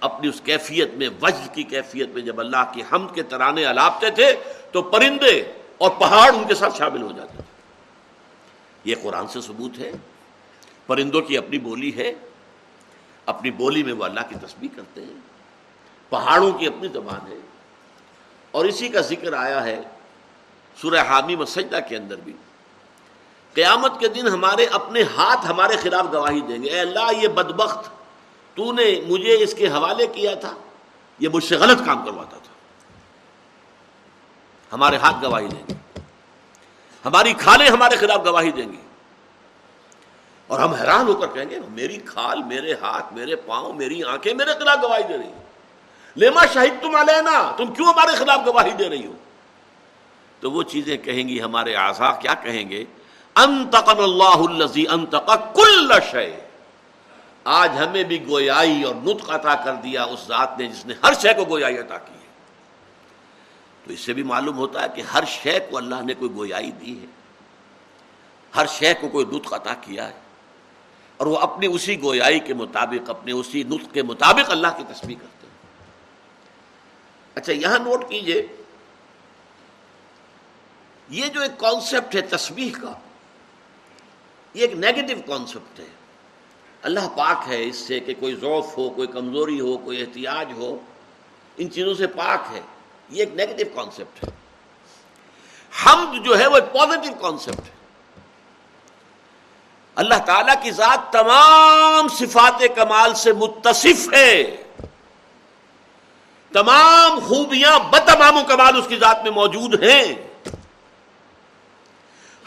اپنی 0.00 0.28
اس 0.28 0.40
کیفیت 0.44 0.94
میں 0.94 1.08
وجد 1.22 1.54
کی 1.54 1.62
کیفیت 1.62 2.08
میں 2.08 2.22
جب 2.22 2.40
اللہ 2.40 2.72
کی 2.72 2.82
حمد 2.92 3.14
کے 3.14 3.22
ترانے 3.22 3.64
الاپتے 3.64 4.10
تھے، 4.10 4.36
تو 4.72 4.82
پرندے 4.82 5.52
اور 5.78 5.90
پہاڑ 5.90 6.34
ان 6.34 6.44
کے 6.48 6.54
ساتھ 6.54 6.76
شامل 6.76 7.02
ہو 7.02 7.12
جاتے 7.16 7.32
تھے۔ 7.32 7.42
یہ 8.84 8.94
قرآن 9.02 9.26
سے 9.26 9.40
ثبوت 9.40 9.78
ہے۔ 9.78 9.92
پرندوں 10.88 11.20
کی 11.20 11.38
اپنی 11.38 11.58
بولی 11.58 11.96
ہے، 11.96 12.12
اپنی 13.26 13.50
بولی 13.50 13.82
میں 13.82 13.92
وہ 13.92 14.04
اللہ 14.04 14.20
کی 14.28 14.34
تسبیح 14.46 14.68
کرتے 14.76 15.04
ہیں، 15.04 15.20
پہاڑوں 16.08 16.52
کی 16.52 16.66
اپنی 16.66 16.88
زبان 16.88 17.32
ہے۔ 17.32 17.36
اور 18.50 18.64
اسی 18.64 18.88
کا 18.88 19.00
ذکر 19.00 19.32
آیا 19.32 19.64
ہے 19.64 19.82
سورہ 20.82 21.00
حامی 21.00 21.36
مسجدہ 21.36 21.78
کے 21.88 21.96
اندر 21.96 22.16
بھی۔ 22.16 22.32
قیامت 23.54 24.00
کے 24.00 24.08
دن 24.08 24.28
ہمارے 24.28 24.64
اپنے 24.64 25.02
ہاتھ 25.02 25.46
ہمارے 25.46 25.76
خلاف 25.76 26.06
گواہی 26.12 26.40
دیں 26.40 26.62
گے، 26.62 26.70
اے 26.70 26.80
اللہ 26.80 27.22
یہ 27.22 27.28
بدبخت، 27.28 27.90
تو 28.54 28.72
نے 28.72 29.00
مجھے 29.08 29.42
اس 29.42 29.54
کے 29.54 29.68
حوالے 29.68 30.06
کیا 30.06 30.34
تھا، 30.34 30.54
یہ 31.18 31.28
مجھ 31.28 31.44
سے 31.44 31.56
غلط 31.56 31.78
کام 31.86 32.04
کرواتا 32.04 32.36
تھا۔ 32.36 32.54
ہمارے 34.72 34.96
ہاتھ 34.96 35.16
گواہی 35.22 35.48
دیں 35.48 35.62
گے۔ 35.68 35.74
ہماری 37.04 37.32
کھالیں 37.32 37.68
ہمارے 37.68 37.96
خلاف 37.96 38.26
گواہی 38.26 38.50
دیں 38.50 38.72
گی 38.72 38.87
اور 40.48 40.60
ہم 40.60 40.74
حیران 40.74 41.08
ہو 41.08 41.14
کر 41.14 41.26
کہیں 41.26 41.50
گے، 41.50 41.58
میری 41.68 41.96
کھال، 41.96 42.42
میرے 42.42 42.74
ہاتھ، 42.74 43.12
میرے 43.12 43.36
پاؤں، 43.36 43.72
میری 43.72 44.02
آنکھیں 44.02 44.34
میرے 44.34 44.54
خلاف 44.54 44.78
گواہی 44.82 45.02
دے 45.02 45.18
رہی 45.18 45.32
لیما 46.14 46.46
شاہد 46.46 46.82
تم 46.82 46.96
علینا، 46.96 47.54
تم 47.56 47.74
کیوں 47.74 47.86
ہمارے 47.86 48.16
خلاف 48.16 48.40
گواہی 48.46 48.70
دے 48.70 48.88
رہی 48.88 49.06
ہو؟ 49.06 49.12
تو 50.40 50.50
وہ 50.50 50.62
چیزیں 50.62 50.96
کہیں 50.96 51.28
گی 51.28 51.42
ہمارے 51.42 51.74
آزا 51.76 52.12
کیا 52.12 52.34
کہیں 52.34 52.70
گے؟ 52.70 52.84
انتقن 53.34 54.02
اللہ 54.02 54.62
الزی 54.62 54.84
انتقا 54.88 55.36
کل 55.36 55.92
شے 56.10 56.40
آج 57.44 57.70
ہمیں 57.78 58.04
بھی 58.04 58.28
گویائی 58.28 58.82
اور 58.82 58.94
نطق 58.94 59.30
عطا 59.30 59.54
کر 59.54 59.74
دیا 59.74 60.04
اس 60.04 60.20
ذات 60.28 60.58
نے 60.58 60.66
جس 60.66 60.86
نے 60.86 60.94
ہر 61.04 61.12
شے 61.14 61.34
کو 61.34 61.44
گویائی 61.44 61.78
عطا 61.78 61.98
کی 61.98 62.12
ہے۔ 62.12 62.26
تو 63.84 63.92
اس 63.92 64.00
سے 64.00 64.12
بھی 64.12 64.22
معلوم 64.22 64.56
ہوتا 64.56 64.82
ہے 64.82 64.86
کہ 64.94 65.00
ہر 65.00 65.24
شے 65.26 65.58
کو 65.70 65.76
اللہ 65.76 65.94
نے 66.04 66.14
کوئی 66.14 66.30
گویائی 66.34 66.70
دی 66.70 67.00
ہے۔ 67.00 67.06
ہر 68.56 68.66
شے 68.66 68.94
کو 68.94 69.08
کوئی 69.08 69.26
نطق 69.32 69.52
عطا 69.52 69.74
کیا 69.80 70.08
ہے۔ 70.08 70.27
اور 71.18 71.26
وہ 71.26 71.38
اپنی 71.38 71.66
اسی 71.66 72.02
گویائی 72.02 72.38
کے 72.38 72.54
مطابق 72.54 73.10
اپنے 73.10 73.32
اسی 73.32 73.62
نطق 73.62 73.94
کے 73.94 74.02
مطابق 74.02 74.50
اللہ 74.50 74.66
کی 74.76 74.84
تصویر 74.88 75.18
کرتے 75.18 75.46
ہیں۔ 75.46 75.54
اچھا 77.34 77.52
یہاں 77.52 77.78
نوٹ 77.78 78.08
کیجیے، 78.08 78.46
یہ 81.08 81.26
جو 81.26 81.40
ایک 81.40 81.58
کانسیپٹ 81.58 82.14
ہے 82.14 82.20
تسبیح 82.20 82.70
کا، 82.82 82.92
یہ 84.54 84.60
ایک 84.60 84.72
نیگیٹو 84.72 85.22
کانسیپٹ 85.26 85.80
ہے۔ 85.80 85.86
اللہ 86.82 87.08
پاک 87.16 87.48
ہے 87.48 87.64
اس 87.64 87.76
سے 87.76 88.00
کہ 88.00 88.14
کوئی 88.20 88.34
ذوف 88.34 88.78
ہو، 88.78 88.90
کوئی 88.90 89.08
کمزوری 89.08 89.60
ہو، 89.60 89.78
کوئی 89.78 90.00
احتیاج 90.00 90.52
ہو، 90.52 90.78
ان 91.56 91.70
چیزوں 91.70 91.94
سے 91.94 92.06
پاک 92.06 92.42
ہے۔ 92.52 92.60
یہ 93.10 93.20
ایک 93.20 93.34
نیگیٹو 93.34 93.74
کانسیپٹ 93.74 94.24
ہے۔ 94.24 94.28
حمد 95.84 96.24
جو 96.24 96.38
ہے 96.38 96.46
وہ 96.46 96.54
ایک 96.54 96.64
پازیٹو 96.72 97.14
کانسیپٹ 97.14 97.60
ہے۔ 97.60 97.77
اللہ 99.98 100.14
تعالی 100.26 100.52
کی 100.62 100.70
ذات 100.70 101.12
تمام 101.12 102.08
صفات 102.08 102.62
کمال 102.76 103.14
سے 103.14 103.32
متصف 103.32 104.14
ہے۔ 104.14 104.64
تمام 106.52 107.18
خوبیاں 107.18 107.78
بتمام 107.78 108.36
و 108.36 108.40
کمال 108.48 108.76
اس 108.76 108.88
کی 108.88 108.96
ذات 108.96 109.22
میں 109.22 109.30
موجود 109.30 109.82
ہیں۔ 109.82 110.14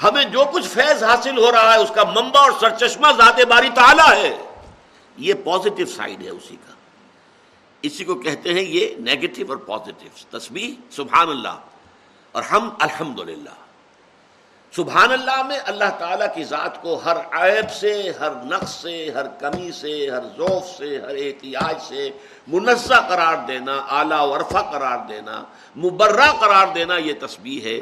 ہمیں 0.04 0.24
جو 0.24 0.44
کچھ 0.54 0.68
فیض 0.68 1.04
حاصل 1.04 1.38
ہو 1.38 1.52
رہا 1.52 1.74
ہے، 1.74 1.80
اس 1.80 1.92
کا 1.96 2.04
منبع 2.04 2.42
اور 2.42 2.52
سرچشمہ 2.60 3.08
ذات 3.18 3.42
باری 3.50 3.70
تعالی 3.76 4.22
ہے۔ 4.22 4.38
یہ 5.18 5.34
پازیٹو 5.34 5.86
سائڈ 5.86 6.24
ہے 6.24 6.30
اسی 6.30 6.56
کا۔ 6.56 6.74
اسی 7.82 8.04
کو 8.04 8.16
کہتے 8.16 8.54
ہیں 8.54 8.62
یہ 8.62 8.96
نیگیٹو 9.00 9.42
اور 9.50 9.58
پازیٹو 9.58 10.38
تصویر 10.38 10.92
سبحان 10.92 11.30
اللہ۔ 11.30 11.60
اور 12.32 12.44
ہم 12.44 12.70
الحمد 12.80 13.20
للہ 13.20 13.50
سبحان 14.76 15.12
اللہ 15.12 15.44
میں 15.44 15.60
اللہ 15.66 15.98
تعالیٰ 16.00 16.36
کی 16.36 16.44
ذات 16.44 16.82
کو 16.82 17.02
ہر 17.06 17.18
عیب 17.32 17.72
سے، 17.72 18.12
ہر 18.20 18.30
نقص 18.32 18.70
سے، 18.70 19.12
ہر 19.12 19.28
کمی 19.28 19.72
سے، 19.72 20.10
ہر 20.10 20.22
ذوف 20.38 20.78
سے، 20.78 21.02
ہر 21.02 21.10
احتیاج 21.10 21.82
سے 21.82 22.10
منزہ 22.48 22.94
قرار 23.10 23.48
دینا، 23.48 23.86
اعلیٰ 23.90 24.28
ورفا 24.28 24.62
قرار 24.62 24.98
دینا، 25.08 25.44
مبرہ 25.78 26.32
قرار 26.40 26.68
دینا 26.76 26.98
یہ 26.98 27.14
تصویر 27.20 27.66
ہے۔ 27.66 27.80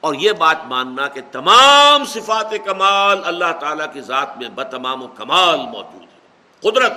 اور 0.00 0.14
یہ 0.14 0.32
بات 0.32 0.56
ماننا 0.64 1.08
کہ 1.08 1.20
تمام 1.32 2.04
صفات 2.04 2.54
کمال 2.64 3.18
اللہ 3.24 3.52
تعالیٰ 3.60 3.92
کی 3.92 4.00
ذات 4.00 4.38
میں 4.38 4.48
بتمام 4.48 5.02
و 5.02 5.08
کمال 5.08 5.58
موجود 5.58 6.02
ہے۔ 6.02 6.70
قدرت 6.70 6.92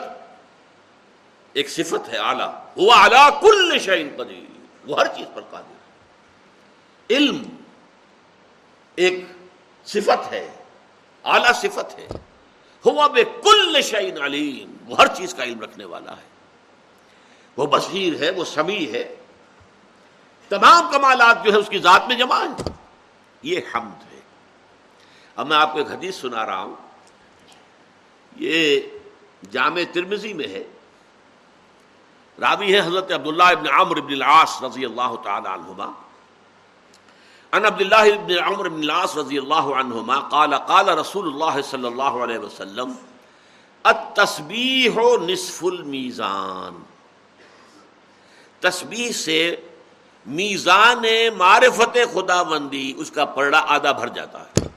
ایک 1.54 1.70
صفت 1.70 2.10
ہے، 2.10 2.18
اعلیٰ۔ 2.18 2.52
وہ 2.78 2.94
اعلیٰ 2.94 3.42
کل 3.42 3.80
شعین 3.80 4.10
قدیر۔ 4.18 4.66
وہ 4.88 5.00
ہر 5.00 5.08
چیز 5.08 5.28
پر 5.34 5.42
قادر 5.50 5.74
علم 7.10 7.44
ایک 8.96 9.26
صفت 9.86 10.32
ہے، 10.32 10.52
اعلیٰ 11.24 11.54
صفت 11.54 12.00
ہے۔ 12.00 12.08
ہوا 12.86 13.08
بے 13.08 13.24
کل 13.24 13.82
شعین 13.82 14.22
علیم، 14.22 14.76
وہ 14.86 14.98
ہر 14.98 15.08
چیز 15.08 15.34
کا 15.34 15.44
علم 15.44 15.60
رکھنے 15.60 15.86
والا 15.86 16.12
ہے۔ 16.12 16.32
وہ 17.58 17.66
بصیر 17.66 18.24
ہے، 18.24 18.30
وہ 18.30 18.46
سمیع 18.46 18.92
ہے۔ 18.92 19.16
تمام 20.50 20.92
کمالات 20.92 21.46
جو 21.46 21.52
ہے 21.52 21.58
اس 21.58 21.70
کی 21.70 21.78
ذات 21.78 22.08
میں 22.08 22.16
جمع 22.16 22.40
ہے 22.40 22.72
یہ 23.44 23.60
حمد 23.76 24.14
ہے۔ 24.14 24.20
اب 25.36 25.48
میں 25.48 25.58
آپ 25.58 25.74
کو 25.74 25.78
ایک 25.78 25.88
حدیث 25.88 26.16
سنا 26.16 26.46
رہا 26.46 26.64
ہوں۔ 26.64 26.76
یہ 28.36 28.82
جامع 29.52 29.82
ترمزی 29.94 30.34
میں 30.34 30.48
ہے۔ 30.48 30.64
راوی 32.40 32.74
ہے 32.74 32.80
حضرت 32.80 33.12
عبداللہ 33.12 33.44
ابن 33.44 33.68
عمر 33.68 33.98
ابن 33.98 34.14
العاص 34.14 34.64
رضی 34.64 34.86
اللہ 34.86 35.16
تعالی 35.24 35.48
عنہما۔ 35.48 35.92
ان 37.54 37.66
عبد 37.66 37.82
عبداللہ 37.82 38.14
ابن 38.14 38.54
عمر 38.54 38.66
ابن 38.66 38.82
العاص 38.82 39.18
رضی 39.18 39.38
اللہ 39.38 39.70
عنہما 39.80 40.20
قال 40.20 40.54
قال 40.68 40.90
رسول 40.90 41.28
اللہ 41.28 41.62
صلی 41.62 41.86
اللہ 41.86 42.20
علیہ 42.26 42.40
وسلم 42.40 42.92
التسبیح 43.84 45.00
نصف 45.28 45.64
المیزان 45.66 46.82
تسبیح 48.60 49.12
سے 49.12 49.56
میزان 50.26 51.04
معرفت 51.38 51.98
خدا 52.14 52.42
بندی 52.44 52.94
اس 52.98 53.12
کا 53.12 53.26
پرڑا 53.26 53.64
آدھا 53.68 53.92
بھر 53.92 54.08
جاتا 54.08 54.42
ہے۔ 54.42 54.68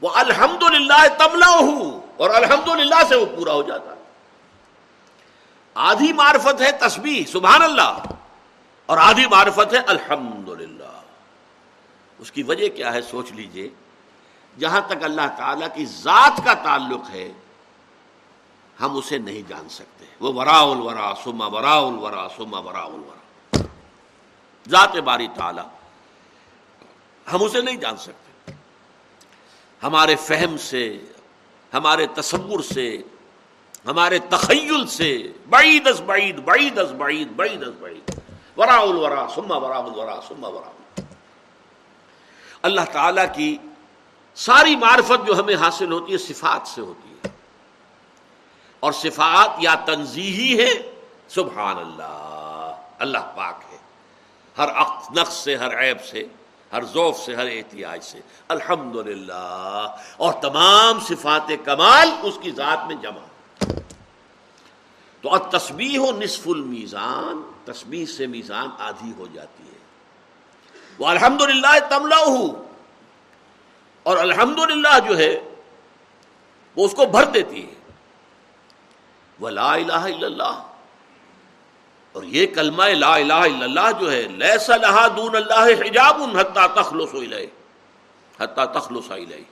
وہ 0.00 0.10
الحمد 0.14 0.62
للہ 0.62 1.06
تملا 1.18 1.50
ہوں 1.50 2.00
اور 2.16 2.30
الحمد 2.30 2.68
للہ 2.68 3.02
سے 3.08 3.16
وہ 3.16 3.26
پورا 3.36 3.52
ہو 3.52 3.62
جاتا 3.62 3.90
ہے۔ 3.90 4.02
آدھی 5.74 6.12
معرفت 6.12 6.60
ہے 6.60 6.72
تسبیح، 6.72 7.24
سبحان 7.32 7.62
اللہ، 7.62 7.98
اور 8.86 8.98
آدھی 8.98 9.26
معرفت 9.26 9.74
ہے 9.74 9.78
الحمد 9.86 10.48
اس 12.24 12.32
کی 12.32 12.42
وجہ 12.42 12.68
کیا 12.68 12.92
ہے 12.92 13.00
سوچ 13.02 13.32
لیجیے۔ 13.32 13.68
جہاں 14.58 14.80
تک 14.86 15.02
اللہ 15.02 15.26
تعالی 15.36 15.64
کی 15.74 15.84
ذات 15.84 16.40
کا 16.44 16.54
تعلق 16.54 17.10
ہے، 17.10 17.32
ہم 18.80 18.96
اسے 18.96 19.18
نہیں 19.18 19.42
جان 19.48 19.68
سکتے۔ 19.68 20.04
وہ 20.20 20.32
ورا 20.34 20.58
الورا 20.60 21.12
سما 21.24 21.46
ورا 21.46 21.74
الورا 21.76 22.26
سما 22.36 22.58
ورا 22.58 22.82
الورا 22.82 23.62
ذات 24.70 24.96
باری 24.96 25.28
تعالی، 25.34 25.60
ہم 27.32 27.42
اسے 27.42 27.60
نہیں 27.60 27.76
جان 27.76 27.96
سکتے۔ 27.96 28.52
ہمارے 29.82 30.16
فہم 30.16 30.56
سے، 30.56 30.84
ہمارے 31.74 32.06
تصور 32.06 32.60
سے، 32.60 33.02
ہمارے 33.86 34.18
تخیل 34.18 34.86
سے، 34.86 35.32
بعید 35.50 35.88
از 35.88 36.00
بعید 36.00 36.36
بعید 36.44 36.78
از 36.78 36.92
بعید 36.92 37.36
بعید 37.36 37.62
از 37.62 37.74
بعید۔ 37.80 38.10
ورا 38.56 38.78
الورا 38.80 39.26
سما 39.34 39.56
ورا 39.56 39.78
الورا 39.78 40.20
سما 40.28 40.48
ورا 40.48 40.70
اللہ 42.64 42.80
تعالی 42.92 43.22
کی 43.34 43.58
ساری 44.34 44.76
معرفت 44.76 45.26
جو 45.26 45.38
ہمیں 45.38 45.54
حاصل 45.54 45.92
ہوتی 45.92 46.12
ہے 46.12 46.18
صفات 46.18 46.68
سے 46.68 46.80
ہوتی 46.80 47.08
ہے۔ 47.08 47.28
اور 48.80 48.92
صفات 48.92 49.50
یا 49.58 49.74
تنظیحی 49.74 50.60
ہے 50.60 50.94
سبحان 51.28 51.76
اللہ۔ 51.78 52.82
اللہ 52.98 53.18
پاک 53.36 53.54
ہے۔ 53.72 53.78
ہر 54.58 54.68
نقص 55.16 55.32
سے، 55.32 55.56
ہر 55.56 55.84
عیب 55.84 56.04
سے، 56.04 56.24
ہر 56.72 56.84
ذوف 56.84 57.18
سے، 57.18 57.34
ہر 57.34 57.46
احتیاج 57.46 58.04
سے۔ 58.04 58.20
الحمد 58.48 59.20
اور 60.16 60.32
تمام 60.32 61.00
صفات 61.00 61.52
کمال 61.64 62.10
اس 62.22 62.38
کی 62.42 62.50
ذات 62.50 62.86
میں 62.86 62.96
جمع۔ 62.96 63.64
تو 65.20 65.30
اب 65.30 65.52
تسبیح 65.52 65.98
ہو 65.98 66.12
نصف 66.12 66.48
المیزان، 66.48 67.50
تسبیح 67.64 68.06
سے 68.06 68.26
میزان 68.26 68.68
آدھی 68.78 69.12
ہو 69.18 69.26
جاتی 69.32 69.62
ہے۔ 69.62 69.63
وہ 70.98 71.06
الحمد 71.06 71.40
للہ 71.42 71.78
تملا 71.88 72.16
اور 74.06 74.16
الحمد 74.16 74.58
جو 75.08 75.18
ہے، 75.18 75.32
وہ 76.76 76.84
اس 76.84 76.92
کو 76.92 77.06
بھر 77.06 77.24
دیتی 77.24 77.66
ہے۔ 77.66 77.74
وہ 79.40 79.50
لا 79.50 79.72
الہ 79.72 79.92
الا 79.92 80.26
اللہ 80.26 80.62
اور 82.12 82.22
یہ 82.22 82.46
کلمہ 82.54 82.84
لا 82.84 83.14
الہ 83.14 83.32
الا 83.32 83.64
اللہ 83.64 83.90
جو 84.00 84.12
ہے 84.12 84.22
لیسا 84.22 84.76
لہا 84.76 85.06
دون 85.16 85.36
اللہ 85.36 85.66
حجاب 85.80 86.22
حتی 86.36 86.66
تخلص 86.74 87.14
الیہ 87.14 87.46
حتی 88.40 88.64
تخلص 88.74 89.10
الیہ 89.10 89.42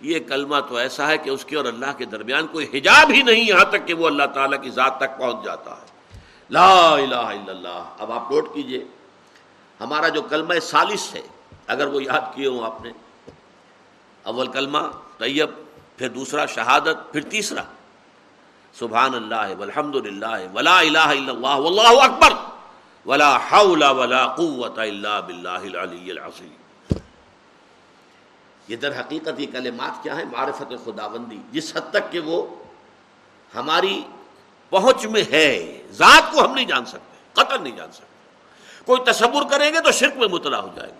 یہ 0.00 0.20
کلمہ 0.28 0.60
تو 0.68 0.76
ایسا 0.76 1.08
ہے 1.08 1.18
کہ 1.18 1.30
اس 1.30 1.44
کے 1.44 1.56
اور 1.56 1.64
اللہ 1.64 1.92
کے 1.96 2.04
درمیان 2.04 2.46
کوئی 2.46 2.66
حجاب 2.74 3.10
ہی 3.10 3.22
نہیں، 3.22 3.44
یہاں 3.44 3.64
تک 3.64 3.86
کہ 3.86 3.94
وہ 3.94 4.06
اللہ 4.06 4.26
تعالیٰ 4.34 4.62
کی 4.62 4.70
ذات 4.70 4.98
تک 4.98 5.18
پہنچ 5.18 5.44
جاتا 5.44 5.70
ہے۔ 5.70 6.18
لا 6.50 6.92
الہ 6.92 7.14
الا 7.14 7.50
اللہ 7.52 7.82
اب 7.98 8.12
آپ 8.12 8.30
نوٹ 8.32 8.54
کیجیے۔ 8.54 8.84
ہمارا 9.80 10.08
جو 10.08 10.22
کلمہ 10.22 10.58
سالس 10.62 11.14
ہے، 11.14 11.22
اگر 11.66 11.86
وہ 11.86 12.02
یاد 12.02 12.34
کیے 12.34 12.46
ہوں 12.46 12.64
آپ 12.64 12.82
نے، 12.82 12.90
اول 14.22 14.46
کلمہ 14.46 14.78
طیب، 15.18 15.50
پھر 15.96 16.08
دوسرا 16.08 16.46
شہادت، 16.46 17.12
پھر 17.12 17.20
تیسرا۔ 17.20 17.62
سبحان 18.78 19.14
اللہ 19.14 19.54
والحمد 19.58 19.94
للہ 19.94 20.54
ولا 20.54 20.78
الہ 20.78 20.98
الا 20.98 21.32
اللہ 21.32 21.56
واللہ 21.56 22.02
اکبر۔ 22.02 22.32
ولا 23.06 23.36
حول 23.36 23.82
ولا 23.82 24.26
قوت 24.26 24.78
الا 24.78 25.20
باللہ 25.20 25.48
العلی 25.48 26.10
العظیم۔ 26.10 26.96
یہ 28.68 28.76
در 28.76 29.00
حقیقت 29.00 29.40
یہ 29.40 29.46
کلمات 29.52 30.02
کیا 30.02 30.16
ہے 30.16 30.24
معرفت 30.24 30.72
خداوندی۔ 30.84 31.38
جس 31.52 31.76
حد 31.76 31.90
تک 31.90 32.12
کہ 32.12 32.20
وہ 32.20 32.46
ہماری 33.54 34.02
پہنچ 34.70 35.06
میں 35.06 35.24
ہے، 35.30 35.82
ذات 35.90 36.32
کو 36.32 36.44
ہم 36.44 36.54
نہیں 36.54 36.64
جان 36.64 36.84
سکتے 36.84 37.42
قتل 37.42 37.62
نہیں 37.62 37.76
جان 37.76 37.92
سکتے۔ 37.92 38.09
کوئی 38.86 39.02
تصور 39.04 39.42
کریں 39.50 39.70
گے 39.72 39.80
تو 39.80 39.92
شرک 39.92 40.16
میں 40.16 40.28
مطلع 40.28 40.56
ہو 40.56 40.68
جائے 40.74 40.90
گا 40.90 40.98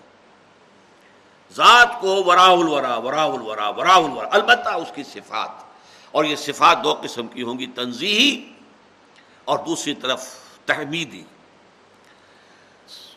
ذات 1.57 2.01
کو 2.01 2.23
ورا 2.27 2.45
الورا 2.45 2.97
ورا 2.97 3.23
الورا 3.23 3.69
ورا 3.69 3.95
الورا، 3.95 4.29
البتہ 4.31 4.69
اس 4.69 4.93
کی 4.95 5.03
صفات، 5.03 5.49
اور 6.11 6.25
یہ 6.25 6.37
صفات 6.37 6.85
دو 6.85 6.95
قسم 7.03 7.27
کی 7.27 7.43
ہوں 7.43 7.59
گی 7.59 7.66
تنظیحی 7.66 8.53
اور 9.45 9.59
دوسری 9.59 9.95
طرف 9.95 10.27
تحمیدی۔ 10.66 11.23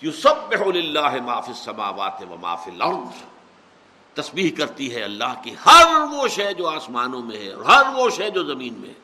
یسبح 0.01 0.63
للہ 0.73 1.13
ما 1.25 1.39
فی 1.41 1.51
السماوات 1.51 2.23
و 2.29 2.35
ما 2.41 2.55
فی 2.55 2.71
الارض، 2.71 3.21
تسبیح 4.13 4.49
کرتی 4.57 4.93
ہے 4.95 5.03
اللہ 5.03 5.33
کی 5.43 5.55
ہر 5.65 5.87
وہ 6.11 6.27
شے 6.27 6.53
جو 6.53 6.67
آسمانوں 6.69 7.21
میں 7.21 7.37
ہے 7.37 7.51
اور 7.51 7.63
ہر 7.65 7.93
وہ 7.95 8.09
شے 8.09 8.29
جو 8.29 8.43
زمین 8.43 8.73
میں 8.73 8.89
ہے۔ 8.89 9.01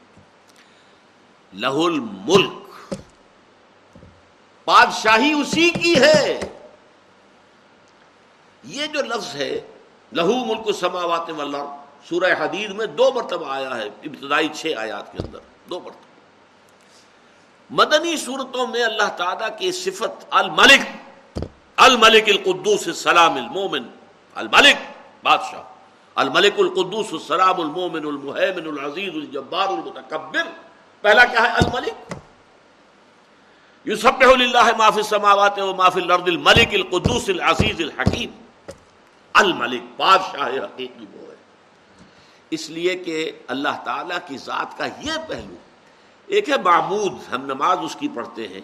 لہ 1.54 1.78
الملک 1.86 2.69
بادشاہی 4.70 5.32
اسی 5.34 5.70
کی 5.70 5.94
ہے۔ 6.02 6.40
یہ 8.64 8.86
جو 8.86 9.02
لفظ 9.02 9.36
ہے، 9.36 9.60
لہو 10.14 10.36
ملک 10.46 10.76
سماوات 10.80 11.30
والارض، 11.30 12.10
سورہ 12.10 12.34
حدید 12.40 12.72
میں 12.72 12.86
دو 12.86 13.12
مرتبہ 13.16 13.52
آیا 13.52 13.78
ہے، 13.78 13.88
ابتدائی 14.04 14.50
چھ 14.50 14.74
آیات 14.78 15.12
کے 15.12 15.18
اندر، 15.24 15.40
دو 15.70 15.80
مرتبہ۔ 15.80 16.08
مدنی 17.70 18.18
صورتوں 18.18 18.68
میں 18.68 18.84
اللہ 18.84 19.10
تعالیٰ 19.18 19.50
کی 19.58 19.72
صفت 19.72 20.26
الملک 20.30 20.84
الملک 21.76 22.30
القدوس 22.30 22.88
السلام 22.88 23.36
المومن، 23.36 23.84
الملک 24.36 24.78
بادشاہ، 25.24 25.62
الملک 26.16 26.60
القدوس 26.60 27.10
السلام 27.12 27.62
المومن 27.62 28.06
المحمن 28.06 28.68
العزیز 28.68 29.14
الجبار 29.16 29.68
المتکبر 29.68 30.48
پہلا 31.02 31.26
کیا 31.26 31.42
ہے؟ 31.42 31.52
الملک۔ 31.58 32.19
یوسف 33.90 34.22
اللہ 34.22 34.78
ما 34.78 34.90
فی 34.90 34.98
السماوات 34.98 35.60
و 35.60 35.76
ما 35.76 35.90
فی 35.90 36.02
الارض 36.02 36.24
الملک 36.26 36.68
القدوس 36.74 37.30
العزیز 37.30 37.76
الحکیم۔ 37.80 38.30
الملک، 39.34 39.82
بادشاہ 39.98 40.48
حقیقی 40.48 41.06
وہ 41.14 41.22
ہے۔ 41.22 41.36
اس 42.50 42.70
لیے 42.70 42.96
کہ 42.96 43.32
اللہ 43.48 43.82
تعالیٰ 43.86 44.18
کی 44.28 44.38
ذات 44.38 44.78
کا 44.78 44.86
یہ 44.86 45.12
پہلو، 45.28 45.56
ایک 46.28 46.50
ہے 46.50 46.54
معبود، 46.64 47.34
ہم 47.34 47.46
نماز 47.46 47.78
اس 47.82 47.96
کی 47.96 48.08
پڑھتے 48.08 48.48
ہیں۔ 48.48 48.62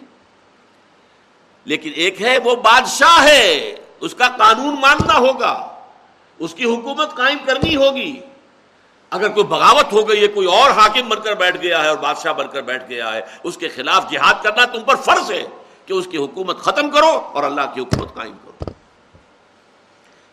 لیکن 1.64 1.90
ایک 1.94 2.22
ہے 2.22 2.38
وہ 2.38 2.56
بادشاہ 2.56 3.22
ہے، 3.22 3.76
اس 4.00 4.14
کا 4.14 4.28
قانون 4.28 4.80
ماننا 4.80 5.18
ہوگا، 5.18 5.80
اس 6.38 6.54
کی 6.54 6.64
حکومت 6.64 7.14
قائم 7.14 7.38
کرنی 7.44 7.76
ہوگی۔ 7.76 8.20
اگر 9.10 9.28
کوئی 9.28 9.46
بغاوت 9.46 9.92
ہو 9.92 10.08
گئی 10.08 10.22
ہے، 10.22 10.26
کوئی 10.26 10.46
اور 10.46 10.70
حاکم 10.70 11.08
بن 11.08 11.20
کر 11.22 11.34
بیٹھ 11.34 11.56
گیا 11.56 11.82
ہے 11.82 11.88
اور 11.88 11.96
بادشاہ 11.96 12.32
بن 12.32 12.48
کر 12.48 12.62
بیٹھ 12.62 12.84
گیا 12.88 13.12
ہے، 13.12 13.20
اس 13.44 13.56
کے 13.56 13.68
خلاف 13.68 14.10
جہاد 14.10 14.34
کرنا 14.42 14.64
تم 14.64 14.82
پر 14.82 14.96
فرض 14.96 15.30
ہے 15.30 15.46
کہ 15.86 15.92
اس 15.92 16.06
کی 16.10 16.16
حکومت 16.16 16.58
ختم 16.58 16.90
کرو 16.90 17.30
اور 17.34 17.44
اللہ 17.44 17.60
کی 17.74 17.80
حکومت 17.80 18.14
قائم 18.14 18.36
کرو۔ 18.44 18.70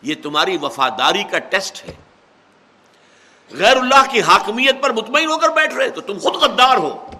یہ 0.02 0.14
تمہاری 0.22 0.58
وفاداری 0.62 1.24
کا 1.24 1.38
ٹیسٹ 1.38 1.84
ہے۔ 1.84 1.92
غیر 3.50 3.76
اللہ 3.76 4.10
کی 4.10 4.20
حاکمیت 4.20 4.82
پر 4.82 4.92
مطمئن 4.92 5.30
ہو 5.30 5.38
کر 5.38 5.48
بیٹھ 5.48 5.74
رہے 5.74 5.90
تو 5.90 6.00
تم 6.00 6.18
خود 6.18 6.34
غدار 6.34 6.76
ہو۔ 6.76 7.10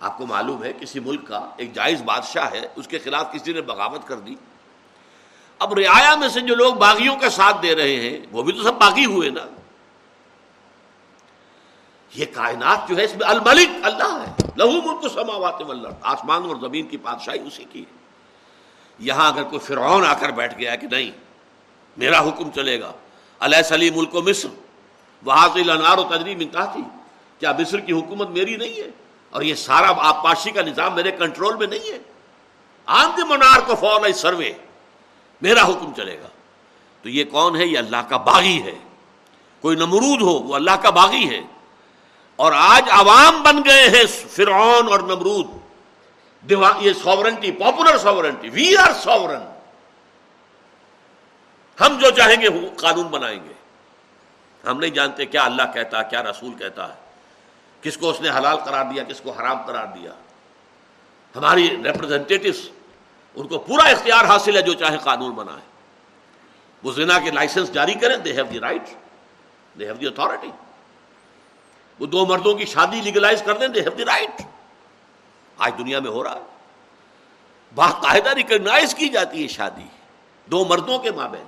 آپ 0.00 0.18
کو 0.18 0.26
معلوم 0.26 0.64
ہے، 0.64 0.72
کسی 0.72 1.00
ملک 1.00 1.28
کا 1.28 1.48
ایک 1.56 1.74
جائز 1.74 2.02
بادشاہ 2.02 2.50
ہے، 2.50 2.68
اس 2.76 2.88
کے 2.88 2.98
خلاف 2.98 3.32
کسی 3.32 3.52
نے 3.52 3.60
بغاوت 3.60 4.08
کر 4.08 4.16
دی۔ 4.16 4.34
اب 5.62 5.74
رعایا 5.74 6.16
میں 6.16 6.28
سے 6.28 6.40
جو 6.40 6.54
لوگ 6.54 6.74
باغیوں 6.74 7.16
کا 7.16 7.30
ساتھ 7.30 7.56
دے 7.62 7.74
رہے 7.74 7.96
ہیں، 7.96 8.26
وہ 8.32 8.42
بھی 8.42 8.52
تو 8.52 8.62
سب 8.62 8.74
باغی 8.74 9.04
ہوئے 9.04 9.30
نا۔ 9.30 9.46
یہ 12.14 12.24
کائنات 12.34 12.88
جو 12.88 12.96
ہے 12.96 13.04
اس 13.04 13.16
میں 13.16 13.28
الملک 13.28 13.68
اللہ 13.82 14.24
ہے۔ 14.26 14.46
لہو 14.56 14.70
ملک 14.70 15.12
سماوات 15.12 15.62
والارض۔ 15.62 15.94
آسمان 16.02 16.42
اور 16.42 16.56
زمین 16.56 16.86
کی 16.86 16.96
بادشاہی 16.96 17.38
اسی 17.46 17.64
کی 17.72 17.80
ہے۔ 17.80 17.96
یہاں 18.98 19.28
اگر 19.28 19.42
کوئی 19.42 19.58
فرعون 19.58 20.06
آ 20.06 20.14
کر 20.14 20.28
بیٹھ 20.28 20.58
گیا 20.58 20.76
کہ 20.76 20.86
نہیں، 20.86 21.10
میرا 21.96 22.20
حکم 22.20 22.50
چلے 22.50 22.80
گا۔ 22.80 22.92
علیہ 23.40 23.62
سلی 23.62 23.90
ملک 23.90 24.14
و 24.14 24.22
مصر۔ 24.22 24.48
وہاں 25.24 25.48
سے 25.52 25.62
لنار 25.62 25.98
و 25.98 26.02
تجریب 26.02 26.38
انتہا 26.40 26.64
تھی 26.64 26.82
کیا 27.38 27.52
مصر 27.58 27.80
کی 27.80 27.92
حکومت 27.92 28.28
میری 28.28 28.56
نہیں 28.56 28.74
ہے؟ 28.74 28.90
اور 29.30 29.42
یہ 29.42 29.54
سارا 29.54 29.92
آبپاشی 29.96 30.50
کا 30.50 30.62
نظام 30.62 30.94
میرے 30.94 31.10
کنٹرول 31.10 31.56
میں 31.56 31.66
نہیں 31.66 31.92
ہے۔ 31.92 31.98
آن 32.86 33.10
دی 33.16 33.22
منار 33.28 33.60
کو 33.66 33.74
فور 33.74 34.12
سروے۔ 34.12 34.52
میرا 35.42 35.64
حکم 35.64 35.92
چلے 35.96 36.20
گا۔ 36.20 36.28
تو 37.02 37.08
یہ 37.08 37.24
کون 37.24 37.56
ہے؟ 37.56 37.66
یہ 37.66 37.78
اللہ 37.78 37.96
کا 38.08 38.16
باغی 38.16 38.62
ہے۔ 38.62 38.78
کوئی 39.60 39.76
نمرود 39.76 40.22
ہو، 40.22 40.32
وہ 40.32 40.54
اللہ 40.54 40.70
کا 40.70 40.90
باغی 40.90 41.28
ہے۔ 41.30 41.40
اور 42.36 42.52
آج 42.56 42.82
عوام 42.90 43.42
بن 43.42 43.56
گئے 43.64 43.88
ہیں 43.88 44.04
فرعون 44.06 44.88
اور 44.88 45.00
نمرود۔ 45.00 45.46
یہ 46.80 46.92
sovereignty 47.04 47.52
popular 47.52 47.98
sovereignty 47.98 48.48
we 48.48 48.76
are 48.76 48.92
sovereign 48.92 49.42
ہم 51.80 51.98
جو 51.98 52.10
چاہیں 52.10 52.40
گے 52.40 52.68
قانون 52.76 53.06
بنائیں 53.06 53.40
گے۔ 53.44 53.52
ہم 54.70 54.78
نہیں 54.78 54.90
جانتے 54.90 55.26
کیا 55.26 55.44
اللہ 55.44 55.62
کہتا 55.74 55.98
ہے، 55.98 56.04
کیا 56.10 56.22
رسول 56.22 56.54
کہتا 56.54 56.88
ہے۔ 56.88 56.98
کس 57.82 57.96
کو 57.96 58.10
اس 58.10 58.20
نے 58.20 58.30
حلال 58.30 58.56
قرار 58.56 58.84
دیا، 58.84 59.04
کس 59.04 59.20
کو 59.20 59.30
حرام 59.30 59.66
قرار 59.66 59.86
دیا۔ 59.86 60.10
ہماری 61.36 61.68
ریپرزینٹیوس 61.84 62.68
ان 63.34 63.48
کو 63.48 63.58
پورا 63.58 63.84
اختیار 63.84 64.24
حاصل 64.24 64.56
ہے 64.56 64.62
جو 64.62 64.74
چاہے 64.74 64.98
قانون 64.98 65.32
بنائے۔ 65.32 65.72
وہ 66.82 66.92
زنا 66.92 67.18
کے 67.18 67.30
لائسنس 67.30 67.72
جاری 67.72 67.94
کریں 67.94 68.16
they 68.16 68.32
have 68.32 68.44
the 68.44 68.60
right 68.60 68.82
they 69.78 69.84
have 69.84 69.94
the 69.94 70.06
authority 70.06 70.50
وہ 71.98 72.06
دو 72.06 72.26
مردوں 72.26 72.54
کی 72.54 72.64
شادی 72.64 73.00
لیگلائز 73.00 73.42
کر 73.42 73.56
دیں 73.56 73.68
دے 73.68 73.80
ہیو 73.80 73.90
دی 73.90 74.04
رائٹ 74.04 74.42
آج 75.58 75.72
دنیا 75.78 76.00
میں 76.00 76.10
ہو 76.10 76.24
رہا 76.24 76.34
ہے۔ 76.34 76.42
باقاعدہ 77.74 78.28
ریکگنائز 78.28 78.94
کی 78.94 79.08
جاتی 79.08 79.42
ہے 79.42 79.48
شادی۔ 79.48 79.86
دو 80.46 80.64
مردوں 80.64 80.98
کے 80.98 81.10
مابین۔ 81.10 81.44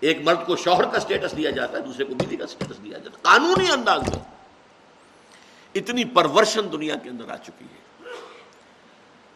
ایک 0.00 0.18
مرد 0.22 0.46
کو 0.46 0.56
شوہر 0.56 0.88
کا 0.88 1.00
سٹیٹس 1.00 1.36
دیا 1.36 1.50
جاتا 1.50 1.78
ہے، 1.78 1.82
دوسرے 1.82 2.04
کو 2.04 2.14
بیوی 2.14 2.36
کا 2.36 2.46
سٹیٹس 2.46 2.82
دیا 2.84 2.98
جاتا 2.98 3.10
ہے۔ 3.10 3.22
قانونی 3.22 3.70
انداز 3.70 4.00
میں۔ 4.00 4.18
اتنی 5.74 6.04
پرورشن 6.04 6.72
دنیا 6.72 6.96
کے 6.96 7.10
اندر 7.10 7.30
آ 7.30 7.36
چکی 7.36 7.64
ہے۔ 7.64 7.89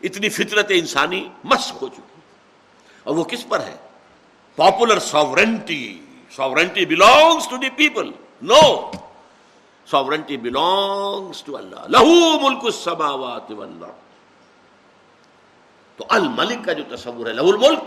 اتنی 0.05 0.29
فطرت 0.29 0.67
انسانی 0.69 1.29
مسق 1.45 1.83
ہو 1.83 1.89
چکی۔ 1.89 2.21
اور 3.03 3.17
وہ 3.17 3.25
کس 3.25 3.49
پر 3.49 3.61
ہے؟ 3.61 3.77
Popular 4.57 4.99
sovereignty 4.99 6.05
sovereignty 6.37 6.87
belongs 6.87 7.49
to 7.49 7.57
the 7.57 7.71
people 7.71 8.11
no 8.43 8.91
sovereignty 9.87 10.37
belongs 10.37 11.43
to 11.43 11.57
Allah 11.57 11.89
لہو 11.89 12.41
ملک 12.41 12.65
السماوات 12.65 13.51
والارض 13.51 13.93
تو 15.97 16.05
الملک 16.09 16.65
کا 16.65 16.73
جو 16.73 16.97
تصور 16.97 17.27
ہے 17.27 17.33
لہو 17.33 17.49
الملک، 17.49 17.79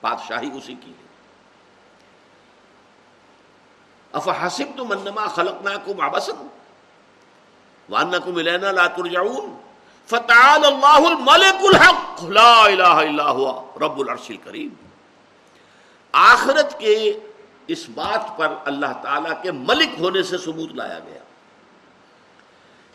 بادشاہی 0.00 0.50
اسی 0.54 0.74
کی 0.84 0.90
ہے۔ 0.90 1.06
افحسب 4.12 4.76
تم 4.76 4.92
انما 4.92 5.26
خلقناکم 5.26 6.00
عبسا 6.00 6.46
وانکم 7.88 8.36
الینا 8.36 8.72
لا 8.72 8.86
ترجعون۔ 8.86 9.65
فتعال 10.08 10.64
اللہ 10.64 11.06
الملک 11.06 11.64
الحق. 11.74 12.24
لا 12.24 12.64
الہ 12.64 12.82
الا 12.82 13.30
ہوا. 13.30 13.52
رب 13.80 14.00
العرش 14.00 14.30
الکریم. 14.30 14.74
آخرت 16.12 16.78
کے 16.80 17.12
اس 17.66 17.88
بات 17.88 18.36
پر 18.36 18.54
اللہ 18.64 18.92
تعالیٰ 19.02 19.42
کے 19.42 19.52
ملک 19.52 19.98
ہونے 20.00 20.22
سے 20.22 20.38
ثبوت 20.38 20.72
لایا 20.72 20.98
گیا. 20.98 21.20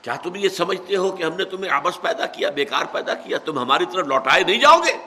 کیا 0.01 0.15
تم 0.15 0.35
یہ 0.35 0.49
سمجھتے 0.49 0.95
ہو 0.95 1.11
کہ 1.11 1.23
ہم 1.23 1.35
نے 1.35 1.45
تمہیں 1.45 1.71
آبس 1.71 2.01
پیدا 2.01 2.25
کیا، 2.25 2.49
بیکار 2.49 2.85
پیدا 2.91 3.13
کیا، 3.13 3.37
تم 3.37 3.59
ہماری 3.59 3.85
طرف 3.85 4.07
لوٹائے 4.07 4.43
نہیں 4.43 4.59
جاؤ 4.59 4.79
گے؟ 4.79 4.97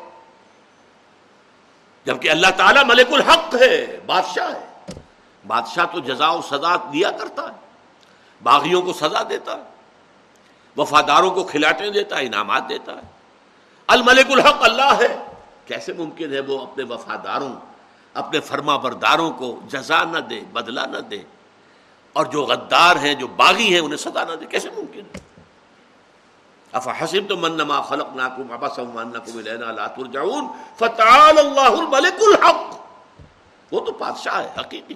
جبکہ 2.07 2.31
اللہ 2.31 2.51
تعالیٰ 2.57 2.85
ملک 2.87 3.13
الحق 3.13 3.55
ہے، 3.55 4.01
بادشاہ 4.07 4.51
ہے. 4.53 4.95
بادشاہ 5.47 5.87
تو 5.87 6.01
جزا 6.01 6.31
و 6.31 6.41
سزا 6.43 6.77
دیا 6.93 7.11
کرتا 7.11 7.43
ہے، 7.43 7.57
باغیوں 8.43 8.83
کو 8.83 8.93
سزا 8.93 9.23
دیتا 9.29 9.57
ہے. 9.57 9.74
وفاداروں 10.77 11.31
کو 11.31 11.45
کھلاٹیں 11.45 11.91
دیتا 11.91 12.19
ہے، 12.19 12.27
انعامات 12.27 12.63
دیتا 12.69 12.97
ہے۔ 12.97 13.03
الملک 13.87 14.31
الحق 14.31 14.57
اللہ 14.61 14.95
ہے۔ 15.01 15.25
کیسے 15.67 15.93
ممکن 15.93 16.33
ہے 16.33 16.41
وہ 16.41 16.61
اپنے 16.61 16.85
وفاداروں، 16.85 17.53
اپنے 18.15 18.41
فرما 18.41 18.77
برداروں 18.77 19.31
کو 19.31 19.61
جزا 19.67 20.05
نہ 20.05 20.19
دے، 20.19 20.41
بدلہ 20.53 20.81
نہ 20.81 20.99
دے۔ 20.99 21.23
اور 22.13 22.27
جو 22.27 22.43
غدار 22.43 22.97
ہیں، 22.97 23.15
جو 23.15 23.27
باغی 23.27 23.73
ہیں، 23.73 23.81
انہیں 23.81 23.97
سزا 23.97 24.25
نہ 24.25 24.35
دے۔ 24.35 24.47
کیسے 24.47 24.71
ممکن 24.71 25.01
ہے؟ 25.01 25.19
افا 26.73 27.05
حسب 27.05 27.29
تو 27.29 27.37
منما 27.37 27.81
خلق 27.81 28.17
ناکم 28.17 28.53
ابا 28.53 28.69
سمانکم 28.69 29.39
الینا 29.39 29.71
لا 29.71 29.87
ترجعون۔ 29.87 30.47
فتعال 30.77 31.39
اللہ 31.39 31.61
الملک 31.61 32.23
الحق۔ 32.23 32.75
وہ 33.73 33.81
تو 33.81 33.93
بادشاہ 33.93 34.43
ہے، 34.43 34.53
حقیقی۔ 34.61 34.95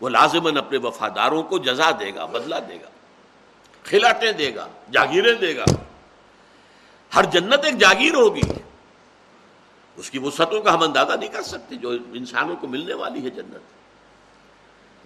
وہ 0.00 0.08
لازمن 0.08 0.58
اپنے 0.58 0.78
وفاداروں 0.78 1.42
کو 1.42 1.58
جزا 1.58 1.90
دے 2.00 2.14
گا، 2.14 2.24
بدلہ 2.24 2.54
دے 2.68 2.76
گا۔ 2.76 2.86
کھلاٹیں 3.84 4.32
دے 4.32 4.54
گا، 4.54 4.68
جاگیریں 4.90 5.34
دے 5.34 5.56
گا۔ 5.56 5.64
ہر 7.14 7.24
جنت 7.24 7.64
ایک 7.64 7.78
جاگیر 7.78 8.14
ہوگی۔ 8.14 8.42
اس 9.96 10.10
کی 10.10 10.18
وسعتوں 10.18 10.62
کا 10.62 10.74
ہم 10.74 10.82
اندازہ 10.82 11.12
نہیں 11.12 11.28
کر 11.28 11.42
سکتے، 11.42 11.74
جو 11.74 11.90
انسانوں 12.12 12.56
کو 12.56 12.66
ملنے 12.66 12.94
والی 12.94 13.24
ہے 13.24 13.30
جنت۔ 13.30 13.74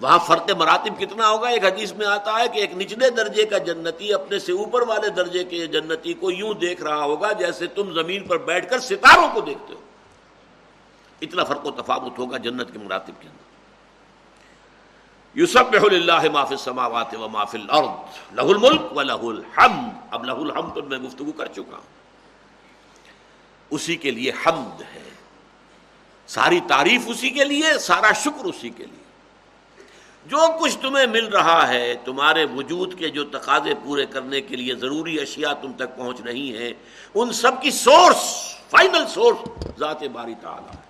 وہاں 0.00 0.18
فرق 0.18 0.50
مراتب 0.50 1.00
کتنا 1.00 1.28
ہوگا؟ 1.28 1.48
ایک 1.48 1.64
حدیث 1.64 1.92
میں 1.92 2.06
آتا 2.06 2.38
ہے 2.38 2.48
کہ 2.48 2.60
ایک 2.60 2.76
نچلے 2.76 3.10
درجے 3.10 3.44
کا 3.44 3.58
جنتی 3.58 4.14
اپنے 4.14 4.38
سے 4.38 4.52
اوپر 4.52 4.82
والے 4.82 5.08
درجے 5.08 5.44
کے 5.44 5.66
جنتی 5.66 6.12
کو 6.12 6.30
یوں 6.30 6.54
دیکھ 6.54 6.82
رہا 6.82 7.04
ہوگا 7.04 7.32
جیسے 7.32 7.66
تم 7.66 7.92
زمین 7.92 8.26
پر 8.26 8.38
بیٹھ 8.38 8.70
کر 8.70 8.78
ستاروں 8.78 9.28
کو 9.34 9.40
دیکھتے 9.40 9.74
ہو۔ 9.74 9.80
اتنا 11.20 11.44
فرق 11.44 11.66
و 11.66 11.70
تفاوت 11.70 12.18
ہوگا 12.18 12.36
جنت 12.36 12.72
کے 12.72 12.78
مراتب 12.78 13.22
کے 13.22 13.28
اندر۔ 13.28 13.47
یوسف 15.38 15.74
اللہ 15.90 16.30
معاف 16.32 16.50
السماوات 16.50 17.14
و 17.14 17.28
معاف 17.28 17.54
الارض 17.54 17.86
لہ 18.32 18.42
الملک 18.42 18.96
و 18.96 19.02
لہ 19.02 19.12
الحمد۔ 19.12 19.92
اب 20.10 20.24
لہ 20.24 20.32
الحمد 20.32 20.74
تو 20.74 20.82
میں 20.82 20.98
گفتگو 20.98 21.32
کر 21.32 21.46
چکا 21.46 21.76
ہوں۔ 21.76 21.86
اسی 23.70 23.96
کے 23.96 24.10
لیے 24.10 24.30
حمد 24.30 24.80
ہے۔ 24.80 25.10
ساری 26.26 26.60
تعریف 26.68 27.00
اسی 27.06 27.30
کے 27.30 27.44
لیے، 27.44 27.78
سارا 27.78 28.12
شکر 28.12 28.44
اسی 28.44 28.70
کے 28.70 28.84
لیے۔ 28.84 29.04
جو 30.26 30.38
کچھ 30.60 30.78
تمہیں 30.78 31.06
مل 31.06 31.26
رہا 31.26 31.68
ہے، 31.68 31.94
تمہارے 32.04 32.44
وجود 32.44 32.98
کے 32.98 33.08
جو 33.08 33.24
تقاضے 33.24 33.74
پورے 33.84 34.06
کرنے 34.06 34.40
کے 34.40 34.56
لیے 34.56 34.74
ضروری 34.74 35.20
اشیاء 35.20 35.52
تم 35.52 35.72
تک 35.72 35.96
پہنچ 35.96 36.20
رہی 36.20 36.58
ہیں، 36.58 36.72
ان 37.14 37.32
سب 37.32 37.62
کی 37.62 37.70
سورس 37.70 38.54
فائنل 38.70 39.06
سورس 39.08 39.66
ذات 39.78 40.02
باری 40.02 40.34
تعالی 40.40 40.70
ہے۔ 40.70 40.82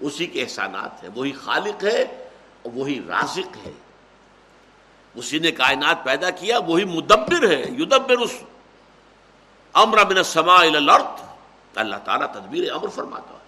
اسی 0.00 0.26
کے 0.26 0.42
احسانات 0.42 1.02
ہیں۔ 1.02 1.10
وہی 1.14 1.32
خالق 1.32 1.84
ہے 1.84 2.21
وہی 2.64 3.00
رازق 3.08 3.66
ہے۔ 3.66 3.72
اسی 5.14 5.38
نے 5.38 5.50
کائنات 5.50 6.04
پیدا 6.04 6.30
کیا، 6.30 6.58
وہی 6.58 6.84
مدبر 6.84 7.48
ہے، 7.50 7.62
یدبر 7.62 8.18
اس 8.18 8.34
امر 9.72 10.04
من 10.04 10.16
السماء 10.16 10.56
الى 10.56 10.76
الارض۔ 10.76 11.22
اللہ 11.74 11.96
تعالیٰ 12.04 12.32
تدبیر 12.32 12.72
امر 12.72 12.88
فرماتا 12.88 13.34
ہے۔ 13.34 13.42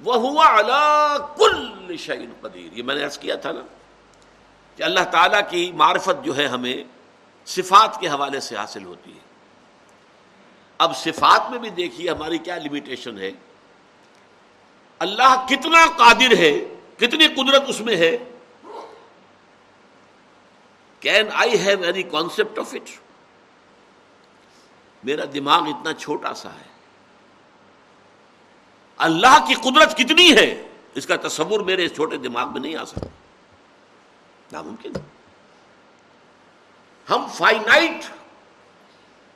وہ 0.00 0.14
ہوا 0.14 0.46
اللہ 0.58 1.16
کل 1.36 1.96
شعین 1.96 2.32
قدیر۔ 2.40 2.72
یہ 2.72 2.82
میں 2.82 2.94
نے 2.94 3.04
عرض 3.04 3.18
کیا 3.18 3.34
تھا 3.34 3.52
نا 3.52 3.60
کہ 4.76 4.82
اللہ 4.82 5.04
تعالیٰ 5.10 5.40
کی 5.48 5.72
معرفت 5.72 6.24
جو 6.24 6.36
ہے 6.36 6.46
ہمیں 6.46 6.76
صفات 7.46 8.00
کے 8.00 8.08
حوالے 8.08 8.40
سے 8.40 8.56
حاصل 8.56 8.84
ہوتی 8.84 9.12
ہے۔ 9.12 9.18
اب 10.78 10.96
صفات 10.96 11.50
میں 11.50 11.58
بھی 11.58 11.70
دیکھیے 11.70 12.10
ہماری 12.10 12.38
کیا 12.38 12.56
لمیٹیشن 12.56 13.18
ہے۔ 13.18 13.30
اللہ 14.98 15.46
کتنا 15.48 15.86
قادر 15.96 16.36
ہے 16.36 16.73
کتنی 16.96 17.26
قدرت 17.26 17.62
اس 17.68 17.80
میں 17.80 17.96
ہے؟ 17.96 18.18
Can 21.00 21.26
I 21.32 21.60
have 21.60 21.82
any 21.82 22.02
concept 22.02 22.58
of 22.58 22.74
it 22.74 22.90
میرا 25.04 25.24
دماغ 25.34 25.62
اتنا 25.62 25.92
چھوٹا 25.92 26.34
سا 26.34 26.52
ہے۔ 26.52 26.74
اللہ 28.96 29.44
کی 29.48 29.54
قدرت 29.54 29.96
کتنی 29.96 30.36
ہے؟ 30.36 30.68
اس 30.94 31.06
کا 31.06 31.28
تصور 31.28 31.60
میرے 31.60 31.88
چھوٹے 31.88 32.16
دماغ 32.16 32.52
میں 32.52 32.60
نہیں 32.60 32.76
آ 32.76 32.84
سکتا۔ 32.84 33.06
ناممکن 34.52 34.92
ہم 37.10 37.26
فائنائٹ 37.34 38.04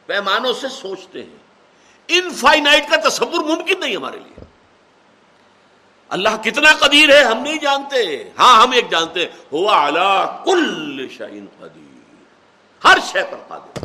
پیمانوں 0.06 0.52
سے 0.52 0.68
سوچتے 0.68 1.24
ہیں۔ 1.24 1.36
ان 2.08 2.30
فائنائٹ 2.30 2.84
کا 2.90 3.08
تصور 3.08 3.44
ممکن 3.44 3.80
نہیں 3.80 3.96
ہمارے 3.96 4.18
لیے۔ 4.18 4.37
اللہ 6.08 6.28
کتنا 6.44 6.72
قدیر 6.72 7.08
ہے، 7.08 7.22
ہم 7.22 7.38
نہیں 7.38 7.58
جانتے۔ 7.58 8.30
ہاں 8.38 8.62
ہم 8.62 8.70
ایک 8.70 8.90
جانتے 8.90 9.26
ہوا 9.52 9.86
اللہ 9.86 10.42
کل 10.44 11.08
شعین 11.08 11.46
قدیر۔ 11.58 11.88
ہر 12.84 12.98
شے 13.12 13.22
پر 13.30 13.36
قادر۔ 13.48 13.84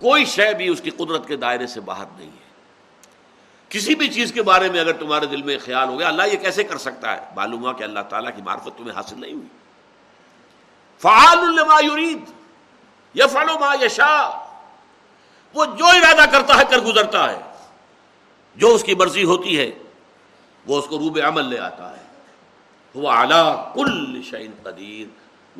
کوئی 0.00 0.24
شے 0.24 0.54
بھی 0.54 0.68
اس 0.68 0.80
کی 0.80 0.90
قدرت 0.90 1.28
کے 1.28 1.36
دائرے 1.36 1.66
سے 1.66 1.80
باہر 1.80 2.04
نہیں 2.16 2.28
ہے۔ 2.28 2.48
کسی 3.68 3.94
بھی 3.94 4.08
چیز 4.08 4.32
کے 4.32 4.42
بارے 4.42 4.70
میں 4.70 4.80
اگر 4.80 4.92
تمہارے 4.92 5.26
دل 5.26 5.42
میں 5.42 5.58
خیال 5.64 5.88
ہو 5.88 5.98
گیا، 5.98 6.08
اللہ 6.08 6.22
یہ 6.32 6.36
کیسے 6.36 6.64
کر 6.64 6.78
سکتا 6.78 7.16
ہے؟ 7.16 7.20
معلوم 7.36 7.62
ہوا 7.62 7.72
کہ 7.72 7.82
اللہ 7.82 8.00
تعالیٰ 8.00 8.36
کی 8.36 8.42
معرفت 8.42 8.68
تمہیں 8.76 8.96
حاصل 8.96 9.20
نہیں 9.20 9.32
ہوئی۔ 9.32 9.46
فعال 10.98 11.58
یرید 11.84 12.24
یا 13.14 13.26
فالو 13.26 13.58
ما 13.58 13.74
یشا 13.84 14.28
وہ 15.54 15.64
جو 15.64 15.86
ارادہ 15.86 16.30
کرتا 16.30 16.58
ہے، 16.58 16.62
کر 16.70 16.78
گزرتا 16.78 17.32
ہے۔ 17.32 17.40
جو 18.56 18.74
اس 18.74 18.84
کی 18.84 18.94
مرضی 18.94 19.24
ہوتی 19.24 19.58
ہے۔ 19.58 19.70
وہ 20.68 20.78
اس 20.78 20.86
کو 20.86 20.98
روب 20.98 21.18
عمل 21.26 21.44
لے 21.44 21.58
آتا 21.58 21.96
ہے۔ 21.96 22.02
وہ 22.94 23.10
اعلیٰ 23.10 23.74
کل 23.74 24.22
شعین 24.22 24.50
قدیر۔ 24.62 25.06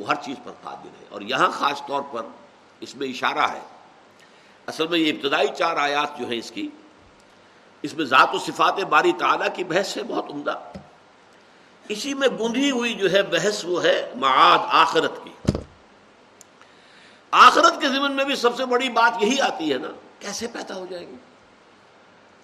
وہ 0.00 0.08
ہر 0.08 0.14
چیز 0.14 0.36
پر 0.44 0.52
قادر 0.62 0.88
ہے۔ 1.00 1.04
اور 1.08 1.20
یہاں 1.20 1.50
خاص 1.50 1.82
طور 1.86 2.02
پر 2.12 2.22
اس 2.80 2.96
میں 2.96 3.08
اشارہ 3.08 3.52
ہے۔ 3.52 3.60
اصل 4.66 4.86
میں 4.86 4.98
یہ 4.98 5.12
ابتدائی 5.12 5.48
چار 5.58 5.76
آیات 5.76 6.18
جو 6.18 6.28
ہیں 6.28 6.38
اس 6.38 6.50
کی، 6.50 6.68
اس 7.82 7.94
میں 7.94 8.04
ذات 8.04 8.34
و 8.34 8.38
صفات 8.38 8.74
باری 8.74 9.12
تعالیٰ 9.12 9.48
کی 9.54 9.64
بحث 9.64 9.96
ہے 9.96 10.02
بہت 10.02 10.24
عمدہ۔ 10.30 10.58
اسی 11.88 12.14
میں 12.14 12.28
گندھی 12.28 12.70
ہوئی 12.70 12.94
جو 12.94 13.12
ہے 13.12 13.22
بحث 13.22 13.64
وہ 13.64 13.84
ہے 13.84 14.12
معاد 14.14 14.58
آخرت 14.62 15.12
کی۔ 15.24 15.58
آخرت 17.30 17.80
کے 17.80 17.88
ذمن 17.88 18.12
میں 18.12 18.24
بھی 18.24 18.36
سب 18.36 18.56
سے 18.56 18.64
بڑی 18.64 18.88
بات 18.88 19.22
یہی 19.22 19.40
آتی 19.40 19.72
ہے 19.72 19.78
نا، 19.78 19.88
کیسے 20.18 20.46
پیدا 20.46 20.74
ہو 20.74 20.86
جائیں 20.90 21.08
گے 21.08 21.14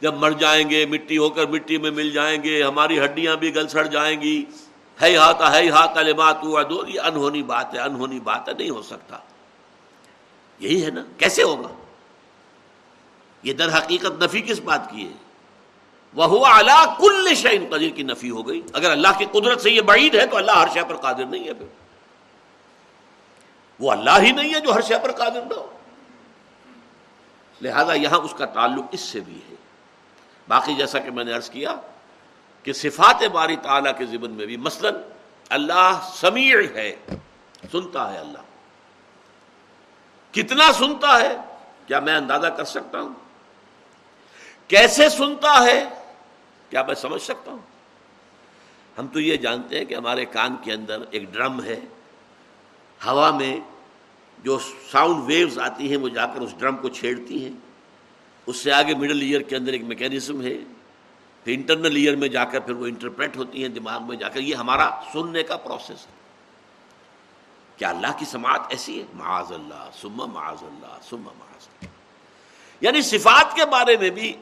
جب 0.05 0.14
مر 0.14 0.31
جائیں 0.31 0.71
گے، 0.71 0.87
مٹی 0.87 1.19
ہو 1.19 1.31
کر 1.31 1.47
مٹی 1.47 1.79
میں 1.79 1.90
مل 1.90 2.11
جائیں 2.11 2.43
گے، 2.43 2.62
ہماری 2.62 3.05
ہڈیاں 3.05 3.37
بھی 3.37 3.55
گل 3.55 3.69
سڑ 3.69 3.87
جائیں 3.87 4.21
گی۔ 4.21 4.45
ہے 5.03 5.17
ہاتھ 5.17 5.43
ہے 5.53 5.69
ہاتھ 5.69 5.99
بات 6.17 6.43
ہوا 6.43 6.62
دو 6.62 6.87
یہ 6.87 7.01
انہونی 7.01 7.43
بات 7.43 7.75
ہے، 7.75 7.79
انہونی 7.81 8.21
بات 8.21 8.49
ہے، 8.49 8.55
نہیں 8.55 8.71
ہو 8.71 8.83
سکتا۔ 8.83 9.19
یہی 10.59 10.85
ہے 10.85 10.90
نا، 10.90 11.05
کیسے 11.19 11.43
ہوگا؟ 11.43 11.69
یہ 13.43 13.53
در 13.53 13.79
حقیقت 13.79 14.23
نفی 14.23 14.40
کس 14.40 14.61
بات 14.61 14.90
کی 14.90 15.07
ہے؟ 15.07 15.12
وہ 16.14 16.25
ہوا 16.25 16.59
اللہ 16.59 16.95
کل 16.99 17.35
شعین 17.35 17.67
قدیر، 17.71 17.90
کی 17.90 18.03
نفی 18.03 18.31
ہو 18.31 18.49
گئی۔ 18.49 18.62
اگر 18.73 18.90
اللہ 18.90 19.09
کی 19.19 19.25
قدرت 19.25 19.61
سے 19.61 19.71
یہ 19.71 19.81
بعید 19.81 20.14
ہے، 20.14 20.27
تو 20.27 20.37
اللہ 20.37 20.51
ہر 20.51 20.69
شے 20.75 20.81
پر 20.88 20.97
قادر 20.97 21.25
نہیں 21.25 21.45
ہے 21.45 21.55
پھر۔ 21.55 21.67
وہ 23.81 23.90
اللہ 23.90 24.23
ہی 24.23 24.33
نہیں 24.33 24.55
ہے 24.55 24.61
جو 24.61 24.73
ہر 24.75 24.81
شے 24.81 24.95
پر 25.03 25.12
قادر 25.12 25.40
نہ 25.43 25.55
ہو۔ 25.55 25.71
لہذا 27.62 27.95
یہاں 27.95 28.19
اس 28.19 28.35
کا 28.38 28.45
تعلق 28.45 28.85
اس 28.93 29.01
سے 29.01 29.21
بھی 29.21 29.38
ہے۔ 29.51 29.54
باقی 30.49 30.75
جیسا 30.75 30.99
کہ 30.99 31.11
میں 31.11 31.25
نے 31.25 31.33
عرض 31.33 31.51
کیا 31.51 31.77
کہ 32.63 32.73
صفات 32.73 33.23
باری 33.33 33.57
تعالیٰ 33.57 33.99
کے 33.99 34.07
ذمن 34.07 34.31
میں 34.31 34.47
بھی 34.47 34.57
مثلا 34.57 34.91
اللہ 35.49 36.11
سمیع 36.15 36.57
ہے، 36.75 36.97
سنتا 37.73 38.13
ہے 38.13 38.19
اللہ۔ 38.19 38.39
کتنا 40.33 40.73
سنتا 40.73 41.21
ہے؟ 41.21 41.37
کیا 41.87 42.01
میں 42.01 42.17
اندازہ 42.17 42.47
کر 42.47 42.65
سکتا 42.65 43.01
ہوں؟ 43.01 43.15
کیسے 44.69 45.09
سنتا 45.09 45.65
ہے؟ 45.65 45.89
کیا 46.71 46.83
میں 46.83 46.95
سمجھ 46.95 47.23
سکتا 47.23 47.51
ہوں؟ 47.51 47.59
ہم 48.99 49.07
تو 49.07 49.21
یہ 49.21 49.37
جانتے 49.37 49.79
ہیں 49.79 49.85
کہ 49.85 49.95
ہمارے 49.95 50.25
کان 50.25 50.57
کے 50.63 50.73
اندر 50.73 50.99
ایک 51.11 51.33
ڈرم 51.33 51.65
ہے، 51.65 51.81
ہوا 53.07 53.31
میں 53.31 53.61
جو 54.39 54.59
ساؤنڈ 54.91 55.23
ویوز 55.27 55.59
آتی 55.59 55.91
ہیں، 55.91 55.97
وہ 55.97 56.09
جا 56.09 56.27
کر 56.27 56.41
اس 56.41 56.55
ڈرم 56.59 56.77
کو 56.77 56.89
چھیڑتی 56.89 57.45
ہیں۔ 57.45 57.63
اس 58.47 58.57
سے 58.57 58.73
آگے 58.73 58.95
مڈل 58.95 59.21
ایئر 59.21 59.41
کے 59.41 59.57
اندر 59.57 59.73
ایک 59.73 59.85
میکینزم 59.85 60.43
ہے۔ 60.43 60.55
پھر 61.45 61.53
انٹرنل 61.53 61.97
ایئر 61.97 62.17
میں 62.17 62.29
جا 62.29 62.45
کر 62.45 62.61
پھر 62.61 62.75
وہ 62.75 62.87
انٹرپریٹ 62.87 63.37
ہوتی 63.37 63.63
ہیں 63.63 63.69
دماغ 63.69 64.03
میں 64.03 64.17
جا 64.17 64.29
کر۔ 64.29 64.41
یہ 64.41 64.55
ہمارا 64.55 64.91
سننے 65.13 65.43
کا 65.43 65.57
پروسیس 65.57 66.07
ہے۔ 66.07 66.25
کیا 67.77 67.91
اللہ 67.91 68.07
کی 68.19 68.25
سماعت 68.25 68.61
ایسی 68.69 69.01
ہے؟ 69.01 69.07
معاذ 69.15 69.53
اللہ 69.53 69.91
سما 70.01 70.27
معاذ 70.27 70.63
اللہ 70.63 70.99
سما 71.03 71.31
معاذ 71.39 71.67
اللہ۔ 71.67 71.88
یعنی 72.81 73.03
صفات 73.03 73.57
کے 73.57 73.65
بارے 73.65 73.97
میں 73.97 74.11
بھی 74.11 74.33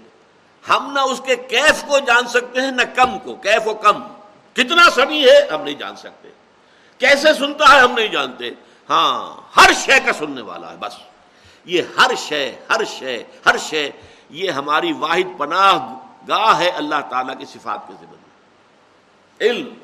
ہم 0.68 0.90
نہ 0.92 1.00
اس 1.00 1.20
کے 1.24 1.36
کیف 1.36 1.84
کو 1.88 1.98
جان 1.98 2.28
سکتے 2.28 2.60
ہیں، 2.60 2.70
نہ 2.70 2.82
کم 2.82 3.18
کو۔ 3.18 3.34
کیف 3.34 3.68
و 3.68 3.74
کم۔ 3.74 4.02
کتنا 4.52 4.90
سمی 4.90 5.24
ہے 5.24 5.48
ہم 5.50 5.62
نہیں 5.62 5.74
جان 5.74 5.96
سکتے۔ 5.96 6.28
کیسے 6.98 7.34
سنتا 7.34 7.74
ہے 7.74 7.80
ہم 7.80 7.92
نہیں 7.92 8.08
جانتے۔ 8.08 8.50
ہاں 8.90 9.40
ہر 9.56 9.72
شے 9.72 10.00
کا 10.06 10.12
سننے 10.12 10.40
والا 10.40 10.72
ہے، 10.72 10.76
بس۔ 10.76 11.11
یہ 11.64 11.82
ہر 11.98 12.10
شے 12.18 12.56
ہر 12.70 12.84
شے 12.84 13.22
ہر 13.46 13.56
شے، 13.58 13.90
یہ 14.30 14.50
ہماری 14.50 14.92
واحد 14.92 15.38
پناہ 15.38 15.94
گاہ 16.28 16.58
ہے 16.58 16.68
اللہ 16.68 17.00
تعالی 17.10 17.32
کی 17.38 17.44
صفات 17.44 17.88
کے 17.88 17.94
ذمہ 18.00 18.16
علم، 19.40 19.74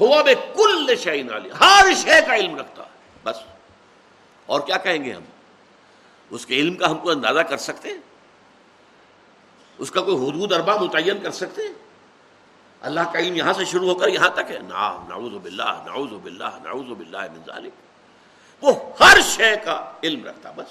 ہوا 0.00 0.22
بے 0.22 0.34
کل 0.34 0.94
شعین 0.96 1.32
علی 1.32 1.48
ہر 1.60 1.86
شے 1.96 2.20
کا 2.26 2.36
علم 2.36 2.56
رکھتا 2.56 2.82
ہے، 2.82 2.88
بس۔ 3.24 3.36
اور 4.46 4.60
کیا 4.60 4.76
کہیں 4.76 5.04
گے 5.04 5.12
ہم؟ 5.12 5.22
اس 6.30 6.46
کے 6.46 6.54
علم 6.54 6.76
کا 6.76 6.90
ہم 6.90 6.98
کو 6.98 7.10
اندازہ 7.10 7.40
کر 7.40 7.56
سکتے 7.56 7.88
ہیں؟ 7.88 7.98
اس 9.78 9.90
کا 9.90 10.00
کوئی 10.00 10.16
حدود 10.16 10.52
اربا 10.52 10.76
متعین 10.76 11.18
کر 11.22 11.30
سکتے 11.30 11.62
ہیں؟ 11.62 11.72
اللہ 12.80 13.00
کا 13.12 13.18
علم 13.18 13.36
یہاں 13.36 13.52
سے 13.52 13.64
شروع 13.64 13.88
ہو 13.88 13.94
کر 13.94 14.08
یہاں 14.08 14.28
تک 14.28 14.50
ہے۔ 14.50 14.58
نا 14.58 15.04
نعوذ 15.08 15.32
باللہ 15.32 15.82
نعوذ 15.84 16.10
باللہ 16.10 16.58
نعوذ 16.62 16.86
باللہ 16.86 17.18
من 17.18 17.40
ذالک۔ 17.46 17.87
وہ 18.62 18.72
ہر 19.00 19.20
شے 19.20 19.56
کا 19.64 19.92
علم 20.02 20.24
رکھتا، 20.24 20.50
بس۔ 20.56 20.68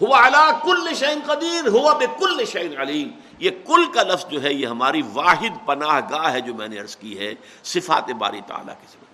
ہوا 0.00 0.60
کل 0.62 0.94
شعین 0.94 1.18
قدیر، 1.26 1.68
ہوا 1.68 1.92
بے 1.92 2.06
کل 2.18 2.44
شعین 2.44 2.78
علیم۔ 2.78 3.10
یہ 3.38 3.50
کل 3.66 3.92
کا 3.92 4.02
لفظ 4.02 4.26
جو 4.30 4.42
ہے، 4.42 4.52
یہ 4.52 4.66
ہماری 4.66 5.02
واحد 5.12 5.66
پناہ 5.66 6.00
گاہ 6.10 6.32
ہے 6.32 6.40
جو 6.40 6.54
میں 6.54 6.68
نے 6.68 6.78
عرض 6.78 6.96
کی 6.96 7.18
ہے، 7.18 7.34
صفات 7.64 8.10
باری 8.10 8.40
تعالیٰ 8.46 8.74
کے 8.74 8.86
سمجھ 8.90 9.10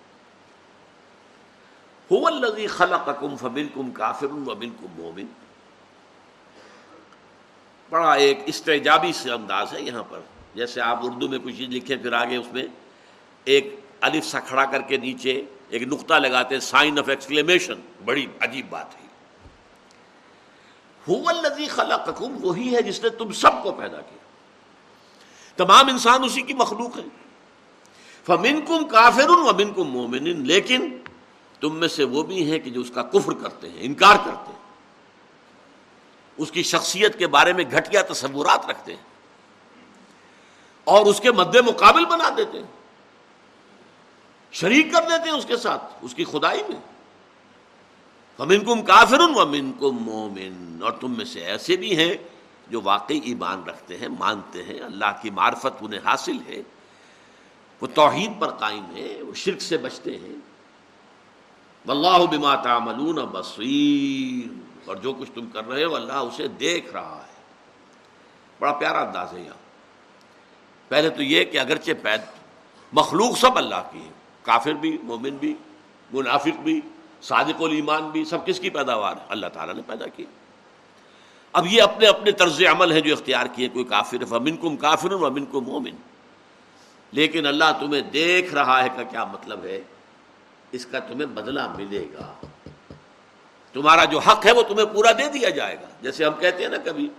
الذي 2.11 2.67
خلقكم 2.67 3.35
فمنكم 3.35 3.91
كافر 3.91 4.25
ومنكم 4.25 4.87
مؤمن 4.95 5.25
بڑا 7.89 8.13
ایک 8.13 8.39
استجابی 8.45 9.13
سے 9.13 9.31
انداز 9.31 9.73
ہے 9.73 9.81
یہاں 9.81 10.03
پر۔ 10.09 10.19
جیسے 10.55 10.81
آپ 10.81 10.99
اردو 11.03 11.27
میں 11.27 11.39
کچھ 11.43 11.55
چیز 11.55 11.69
لکھیں، 11.69 11.97
پھر 11.97 12.13
آگے 12.13 12.35
اس 12.35 12.45
میں 12.53 12.63
ایک 13.45 13.79
الف 14.01 14.25
سا 14.25 14.39
کھڑا 14.39 14.65
کر 14.65 14.81
کے 14.81 14.97
نیچے 14.97 15.43
ایک 15.69 15.83
نقطہ 15.83 16.13
لگاتے 16.13 16.55
ہیں 16.55 16.61
سائن 16.61 16.99
آف 16.99 17.09
ایکسکلیمیشن 17.09 17.73
بڑی 18.05 18.25
عجیب 18.39 18.69
بات 18.69 18.95
ہے۔ 18.95 19.07
الذي 21.25 21.67
وہی 22.19 22.75
ہے 22.75 22.81
جس 22.81 23.03
نے 23.03 23.09
تم 23.09 23.31
سب 23.31 23.63
کو 23.63 23.71
پیدا 23.71 24.01
کیا۔ 24.01 24.17
تمام 25.55 25.87
انسان 25.87 26.23
اسی 26.23 26.41
کی 26.41 26.53
مخلوق 26.53 26.97
ہے 26.97 27.03
فمنکم 28.25 28.87
کافر 28.87 29.29
ومنکم 29.29 29.83
مومن 29.83 30.47
لیکن 30.47 30.97
تم 31.59 31.75
میں 31.75 31.87
سے 31.87 32.03
وہ 32.03 32.23
بھی 32.23 32.51
ہیں 32.51 32.59
کہ 32.59 32.69
جو 32.69 32.81
اس 32.81 32.91
کا 32.93 33.03
کفر 33.03 33.33
کرتے 33.33 33.69
ہیں، 33.69 33.77
انکار 33.79 34.15
کرتے 34.15 34.51
ہیں۔ 34.51 34.57
اس 36.37 36.51
کی 36.51 36.63
شخصیت 36.63 37.19
کے 37.19 37.27
بارے 37.27 37.53
میں 37.53 37.63
گھٹیا 37.71 38.01
تصورات 38.01 38.65
رکھتے 38.65 38.95
ہیں 38.95 39.03
اور 40.83 41.05
اس 41.05 41.19
کے 41.19 41.31
مد 41.31 41.55
مقابل 41.55 42.05
بنا 42.05 42.29
دیتے 42.37 42.59
ہیں۔ 42.59 42.86
شریک 44.59 44.93
کر 44.93 45.01
دیتے 45.01 45.29
ہیں 45.29 45.37
اس 45.37 45.45
کے 45.45 45.57
ساتھ، 45.57 45.83
اس 46.01 46.15
کی 46.15 46.23
خدائی 46.23 46.61
میں۔ 46.69 46.79
فمن 48.37 48.65
کم 48.65 48.81
کافر 48.81 49.19
ومن 49.19 49.71
کم 49.71 49.97
مومن 49.97 50.79
اور 50.83 50.91
تم 50.91 51.17
میں 51.17 51.25
سے 51.25 51.45
ایسے 51.45 51.77
بھی 51.77 51.97
ہیں 51.97 52.13
جو 52.67 52.81
واقعی 52.83 53.19
ایمان 53.23 53.63
رکھتے 53.63 53.97
ہیں، 53.97 54.07
مانتے 54.07 54.63
ہیں، 54.63 54.79
اللہ 54.79 55.05
کی 55.21 55.29
معرفت 55.29 55.67
انہیں 55.81 55.99
حاصل 56.05 56.37
ہے۔ 56.47 56.61
وہ 57.81 57.87
توحید 57.87 58.31
پر 58.39 58.47
قائم 58.47 58.95
ہے 58.95 59.21
وہ 59.21 59.33
شرک 59.33 59.61
سے 59.61 59.77
بچتے 59.77 60.17
ہیں۔ 60.17 60.35
واللہ 61.85 62.25
بما 62.25 62.55
تعملون 62.55 63.15
بصیر 63.15 64.53
اور 64.85 64.95
جو 64.95 65.13
کچھ 65.13 65.31
تم 65.31 65.45
کر 65.45 65.67
رہے 65.67 65.83
ہو، 65.83 65.95
اللہ 65.95 66.13
اسے 66.13 66.47
دیکھ 66.47 66.91
رہا 66.91 67.21
ہے۔ 67.27 67.41
بڑا 68.59 68.71
پیارا 68.71 69.01
انداز 69.01 69.33
ہے 69.33 69.41
یہاں۔ 69.41 69.67
پہلے 70.87 71.09
تو 71.09 71.23
یہ 71.23 71.43
کہ 71.43 71.59
اگرچہ 71.59 71.91
پید 72.01 72.21
مخلوق 72.93 73.37
سب 73.37 73.57
اللہ 73.57 73.89
کی 73.91 73.99
ہے 73.99 74.26
کافر 74.47 74.71
بھی، 74.71 74.97
مومن 75.03 75.29
بھی، 75.29 75.55
منافق 76.13 76.59
بھی، 76.59 76.81
صادق 77.21 77.61
الایمان 77.61 78.09
بھی، 78.09 78.25
سب 78.25 78.45
کس 78.45 78.59
کی 78.59 78.69
پیداوار 78.69 79.13
ہے؟ 79.13 79.25
اللہ 79.29 79.47
تعالیٰ 79.47 79.75
نے 79.75 79.81
پیدا 79.87 80.07
کی۔ 80.07 80.25
اب 81.53 81.65
یہ 81.67 81.81
اپنے 81.81 82.07
اپنے 82.07 82.31
طرز 82.31 82.61
عمل 82.71 82.91
ہیں 82.91 83.01
جو 83.01 83.13
اختیار 83.13 83.45
کیے، 83.45 83.67
کوئی 83.67 83.85
کافر 83.85 84.33
ومن 84.33 84.57
کم 84.57 84.77
کافر 84.77 85.11
ومن 85.11 85.45
کو 85.45 85.61
مومن۔ 85.61 85.91
لیکن 87.11 87.47
اللہ 87.47 87.65
تمہیں 87.79 88.01
دیکھ 88.01 88.53
رہا 88.53 88.83
ہے 88.83 88.89
کا 88.95 89.03
کیا 89.03 89.25
مطلب 89.25 89.63
ہے؟ 89.63 89.81
اس 90.71 90.85
کا 90.85 90.99
تمہیں 90.99 91.25
بدلہ 91.25 91.75
ملے 91.77 92.07
گا۔ 92.13 92.33
تمہارا 93.73 94.05
جو 94.05 94.19
حق 94.19 94.45
ہے 94.45 94.51
وہ 94.51 94.61
تمہیں 94.61 94.85
پورا 94.85 95.11
دے 95.11 95.29
دیا 95.29 95.49
جائے 95.49 95.75
گا۔ 95.75 95.87
جیسے 96.01 96.25
ہم 96.25 96.33
کہتے 96.39 96.63
ہیں 96.63 96.69
نا 96.69 96.77
کبھی، 96.85 97.09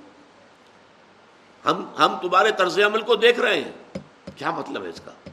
ہم 1.67 1.85
ہم 1.99 2.17
تمہارے 2.23 2.51
طرز 2.53 2.79
عمل 2.79 3.01
کو 3.01 3.17
دیکھ 3.17 3.41
رہے 3.41 3.61
ہیں۔ 3.61 3.99
کیا 4.37 4.51
مطلب 4.51 4.85
ہے 4.85 4.89
اس 4.89 5.01
کا؟ 5.05 5.31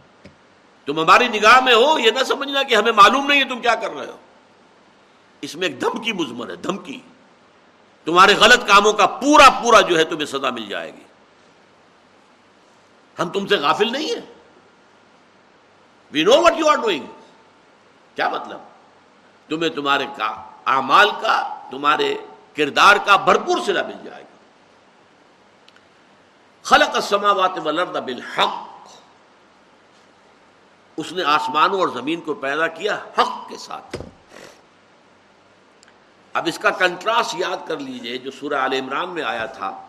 تم 0.86 1.00
ہماری 1.00 1.28
نگاہ 1.28 1.60
میں 1.60 1.74
ہو، 1.74 2.00
یہ 2.00 2.12
نہ 2.12 2.24
سمجھنا 2.24 2.64
کہ 2.64 2.76
ہمیں 2.76 2.92
معلوم 2.92 3.28
نہیں 3.28 3.40
ہے 3.40 3.46
تم 3.46 3.62
کیا 3.62 3.76
کر 3.76 3.92
رہے 3.92 4.06
ہو۔ 4.06 4.18
اس 5.42 5.56
میں 5.56 5.68
ایک 5.68 5.82
دھمکی 5.82 6.14
مزمن 6.14 6.50
ہے، 6.50 6.56
دھمکی۔ 6.56 7.00
تمہارے 8.06 8.34
غلط 8.34 8.68
کاموں 8.68 8.94
کا 8.94 9.06
پورا 9.06 9.50
پورا 9.50 9.82
جو 9.82 9.98
ہے 9.98 10.04
تمہیں 10.04 10.26
سزا 10.26 10.50
مل 10.50 10.70
جائے 10.70 10.94
گی۔ 10.94 11.04
ہم 13.20 13.30
تم 13.30 13.48
سے 13.48 13.56
غافل 13.56 13.92
نہیں 13.92 14.06
ہیں۔ 14.06 14.34
We 16.12 16.24
know 16.24 16.32
what 16.32 16.54
you 16.58 16.70
are 16.70 16.76
doing 16.76 17.06
کیا 18.16 18.30
مطلب؟ 18.30 18.60
تمہیں 19.50 19.70
تمہارے 19.70 20.06
کا 20.18 20.50
اعمال 20.66 21.12
کا، 21.22 21.62
تمہارے 21.72 22.18
کردار 22.56 22.96
کا 23.06 23.16
بھرپور 23.16 23.58
سلا 23.66 23.82
مل 23.84 23.96
جائے 24.04 24.24
گا 24.24 24.38
خلق 26.64 26.96
السماوات 26.96 27.52
والارض 27.64 27.98
بالحق۔ 27.98 28.64
اس 30.98 31.12
نے 31.12 31.24
آسمانوں 31.24 31.80
اور 31.80 31.88
زمین 31.88 32.22
کو 32.22 32.34
پیدا 32.34 32.68
کیا 32.68 32.96
حق 32.96 33.50
کے 33.50 33.58
ساتھ۔ 33.58 33.98
اب 36.34 36.48
اس 36.48 36.60
کا 36.60 36.70
کنٹراسٹ 36.70 37.36
یاد 37.39 37.68
کر 37.68 37.78
لیجیے 37.78 38.18
جو 38.18 38.32
سورہ 38.32 38.54
عال 38.54 38.74
عمران 38.74 39.10
میں 39.10 39.24
آیا 39.24 39.46
تھا۔ 39.46 39.88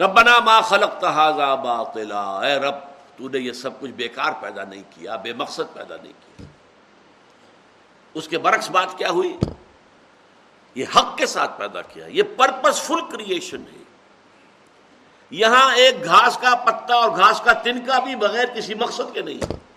ربنا 0.00 0.38
ما 0.38 0.60
خلق 0.60 1.00
تحاظا 1.00 1.54
باطلا۔ 1.54 2.40
اے 2.40 2.58
رب، 2.58 2.74
تو 3.16 3.28
نے 3.28 3.38
یہ 3.38 3.52
سب 3.52 3.80
کچھ 3.80 3.90
بیکار 3.90 4.32
پیدا 4.40 4.64
نہیں 4.64 4.82
کیا، 4.90 5.16
بے 5.16 5.32
مقصد 5.32 5.74
پیدا 5.74 5.94
نہیں 6.02 6.12
کیا۔ 6.12 6.46
اس 8.14 8.28
کے 8.28 8.38
برعکس 8.38 8.70
بات 8.70 8.98
کیا 8.98 9.10
ہوئی؟ 9.10 9.38
یہ 10.74 10.84
حق 10.96 11.18
کے 11.18 11.26
ساتھ 11.26 11.58
پیدا 11.58 11.82
کیا، 11.82 12.06
یہ 12.06 12.22
پرپز 12.36 12.80
فل 12.80 13.00
کریشن 13.12 13.60
ہے۔ 13.60 13.82
یہاں 15.30 15.74
ایک 15.74 16.04
گھاس 16.04 16.38
کا 16.38 16.54
پتا 16.54 16.94
اور 16.94 17.10
گھاس 17.10 17.40
کا 17.40 17.52
تنکا 17.52 17.98
بھی 17.98 18.16
بغیر 18.16 18.46
کسی 18.46 18.74
مقصد 18.74 19.14
کے 19.14 19.20
نہیں۔ 19.20 19.52
ہے 19.52 19.71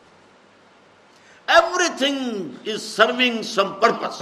everything 1.98 2.50
is 2.68 2.82
serving 2.82 3.42
some 3.42 3.74
purpose 3.74 4.22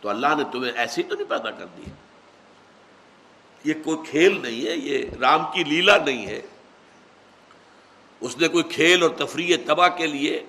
تو 0.00 0.08
اللہ 0.08 0.26
نے 0.36 0.44
تمہیں 0.52 0.72
ایسی 0.72 1.02
تو 1.02 1.14
نہیں 1.14 1.30
پیدا 1.30 1.50
کر 1.50 1.66
دی؟ 1.66 1.82
یہ 3.64 3.74
کوئی 3.84 3.98
کھیل 4.10 4.42
نہیں 4.42 4.66
ہے، 4.66 4.76
یہ 4.76 5.04
رام 5.20 5.44
کی 5.54 5.64
لیلا 5.64 5.96
نہیں 5.96 6.26
ہے۔ 6.26 6.42
اس 8.20 8.38
نے 8.38 8.48
کوئی 8.48 8.64
کھیل 8.64 9.02
اور 9.02 9.10
تفریح 9.10 9.56
تباہ 9.66 9.88
کے 9.88 10.06
لیے 10.06 10.46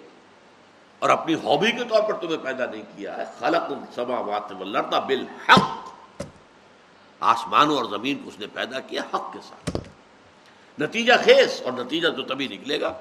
اور 0.99 1.09
اپنی 1.09 1.34
ہابی 1.34 1.71
کے 1.71 1.84
طور 1.84 2.03
پر 2.03 2.13
تمہیں 2.13 2.38
پیدا 2.38 2.65
نہیں 2.65 2.84
کیا 2.95 3.17
ہے۔ 3.17 3.23
خلق 3.39 3.71
السماوات 3.71 4.51
والارض 4.51 5.05
بالحق۔ 5.05 5.91
آسمانوں 7.19 7.77
اور 7.77 7.86
زمین 7.86 8.23
کو 8.23 8.29
اس 8.29 8.39
نے 8.39 8.47
پیدا 8.47 8.79
کیا 8.79 9.01
حق 9.13 9.34
کے 9.34 9.39
ساتھ۔ 9.43 9.77
نتیجہ 10.82 11.13
خیز 11.25 11.61
اور 11.61 11.71
نتیجہ 11.73 12.07
تو 12.07 12.21
تبھی 12.21 12.47
نکلے 12.47 12.82
گا۔ 12.82 12.93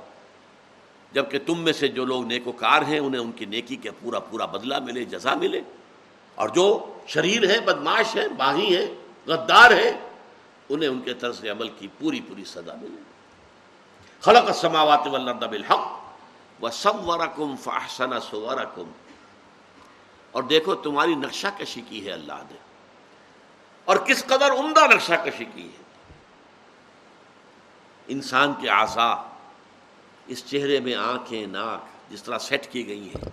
جبکہ 1.12 1.38
تم 1.46 1.58
میں 1.58 1.72
سے 1.72 1.88
جو 1.88 2.04
لوگ 2.04 2.24
نیکوکار 2.24 2.82
ہیں، 2.82 2.98
انہیں 2.98 3.20
ان 3.20 3.32
کی 3.32 3.44
نیکی 3.44 3.76
کے 3.76 3.90
پورا 3.90 4.18
پورا 4.18 4.46
بدلہ 4.46 4.78
ملے، 4.78 5.04
جزا 5.04 5.34
ملے۔ 5.34 5.60
اور 6.34 6.48
جو 6.48 6.94
شریر 7.06 7.50
ہیں 7.50 7.66
بدماش 7.66 8.16
ہیں 8.16 8.28
باغی 8.28 8.76
ہیں، 8.76 8.86
غدار 9.26 9.70
ہیں، 9.70 10.10
انہیں 10.68 10.88
ان 10.88 11.00
کے 11.00 11.14
طرز 11.14 11.44
عمل 11.44 11.68
کی 11.68 11.88
پوری 11.98 12.20
پوری 12.20 12.44
سزا 12.44 12.74
ملے۔ 12.74 13.02
خلق 14.20 14.46
السماوات 14.46 15.06
والارض 15.06 15.44
بالحق 15.44 16.00
وہ 16.60 16.68
سب 16.68 16.92
فاحسن 17.62 18.20
سورکم 18.20 18.90
اور 20.30 20.42
دیکھو، 20.42 20.74
تمہاری 20.74 21.14
نقشہ 21.14 21.46
کشی 21.58 21.80
کی 21.88 22.06
ہے 22.06 22.12
اللہ 22.12 22.32
نے۔ 22.32 22.56
اور 23.84 23.96
کس 23.96 24.24
قدر 24.24 24.50
عمدہ 24.52 24.94
نقشہ 24.94 25.14
کشی 25.24 25.44
کی 25.54 25.64
ہے۔ 25.64 25.82
انسان 28.08 28.54
کے 28.60 28.70
آسا 28.70 29.29
اس 30.26 30.46
چہرے 30.46 30.80
میں 30.80 30.94
آنکھیں 30.94 31.46
ناک 31.46 32.12
جس 32.12 32.22
طرح 32.22 32.38
سیٹ 32.38 32.72
کی 32.72 32.86
گئی 32.86 33.08
ہیں، 33.08 33.30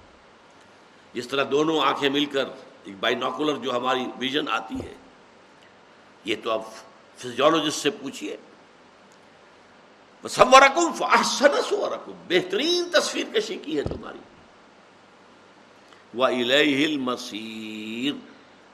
جس 1.14 1.28
طرح 1.28 1.44
دونوں 1.52 1.80
آنکھیں 1.80 2.10
مل 2.10 2.26
کر 2.26 2.46
ایک 2.84 2.96
بائی 3.00 3.16
نوکولر 3.16 3.56
جو 3.56 3.78
ہماری 3.78 4.06
ویژن 4.20 4.50
آتی 4.50 4.76
ہے۔ 4.76 4.94
یہ 6.26 6.36
تو 6.44 6.52
اب 6.52 6.62
فزیولوجسٹ 7.18 7.78
سے 7.78 7.90
پوچھیے 7.90 8.38
سورکم 10.30 10.94
فاحسن 10.94 11.62
سورکم 11.70 12.12
بہترین 12.28 12.90
تصویر 12.90 13.26
کشی 13.34 13.56
کی 13.56 13.78
ہے 13.78 13.84
تمہاری۔ 13.84 14.20
وہ 16.14 16.26
المسیر 16.26 18.14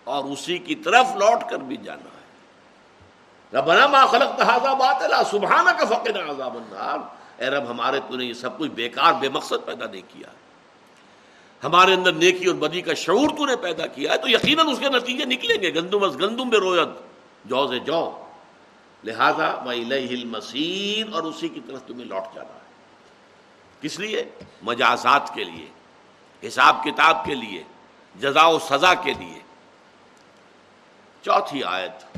اور 0.03 0.23
اسی 0.23 0.57
کی 0.57 0.75
طرف 0.75 1.05
لوٹ 1.15 1.49
کر 1.49 1.57
بھی 1.57 1.77
جانا 1.77 2.03
ہے۔ 2.03 3.57
ربنا 3.57 3.87
ما 3.87 4.05
خلق 4.05 4.37
تحاظا 4.37 4.73
باطلا 4.73 5.23
سبحانہ 5.23 5.69
کا 5.69 5.85
فقر 5.85 6.29
عذاب 6.29 6.57
النار۔ 6.57 7.22
اے 7.37 7.45
رب، 7.45 7.69
ہمارے 7.69 7.99
تو 8.09 8.15
نے 8.15 8.25
یہ 8.25 8.33
سب 8.33 8.57
کچھ 8.57 8.71
بیکار، 8.71 9.13
بے 9.13 9.29
مقصد 9.29 9.65
پیدا 9.65 9.85
نہیں 9.85 10.01
کیا۔ 10.07 10.27
ہمارے 11.63 11.93
اندر 11.93 12.11
نیکی 12.11 12.45
اور 12.45 12.55
بدی 12.55 12.81
کا 12.81 12.93
شعور 12.93 13.29
تو 13.37 13.45
نے 13.45 13.55
پیدا 13.55 13.87
کیا 13.87 14.13
ہے، 14.13 14.17
تو 14.17 14.29
یقیناً 14.29 14.69
اس 14.69 14.79
کے 14.79 14.89
نتیجے 14.89 15.25
نکلیں 15.25 15.61
گے۔ 15.61 15.73
گندم 15.73 16.03
از 16.03 16.15
گندم 16.21 16.49
بے 16.49 16.57
رویت 16.57 16.87
جو 17.45 17.67
سے 17.67 17.79
جو 17.79 18.25
لہذا 19.03 19.63
المسیر 19.65 21.13
اور 21.13 21.23
اسی 21.23 21.47
کی 21.47 21.59
طرف 21.67 21.83
تمہیں 21.87 22.05
لوٹ 22.05 22.35
جانا 22.35 22.53
ہے۔ 22.53 22.63
کس 23.81 23.99
لیے؟ 23.99 24.23
مجازات 24.61 25.33
کے 25.33 25.43
لیے، 25.43 25.65
حساب 26.47 26.83
کتاب 26.83 27.25
کے 27.25 27.35
لیے، 27.35 27.63
جزا 28.15 28.47
و 28.47 28.59
سزا 28.59 28.93
کے 28.93 29.13
لیے۔ 29.19 29.39
چوتھی 31.21 31.63
آیت۔ 31.63 32.17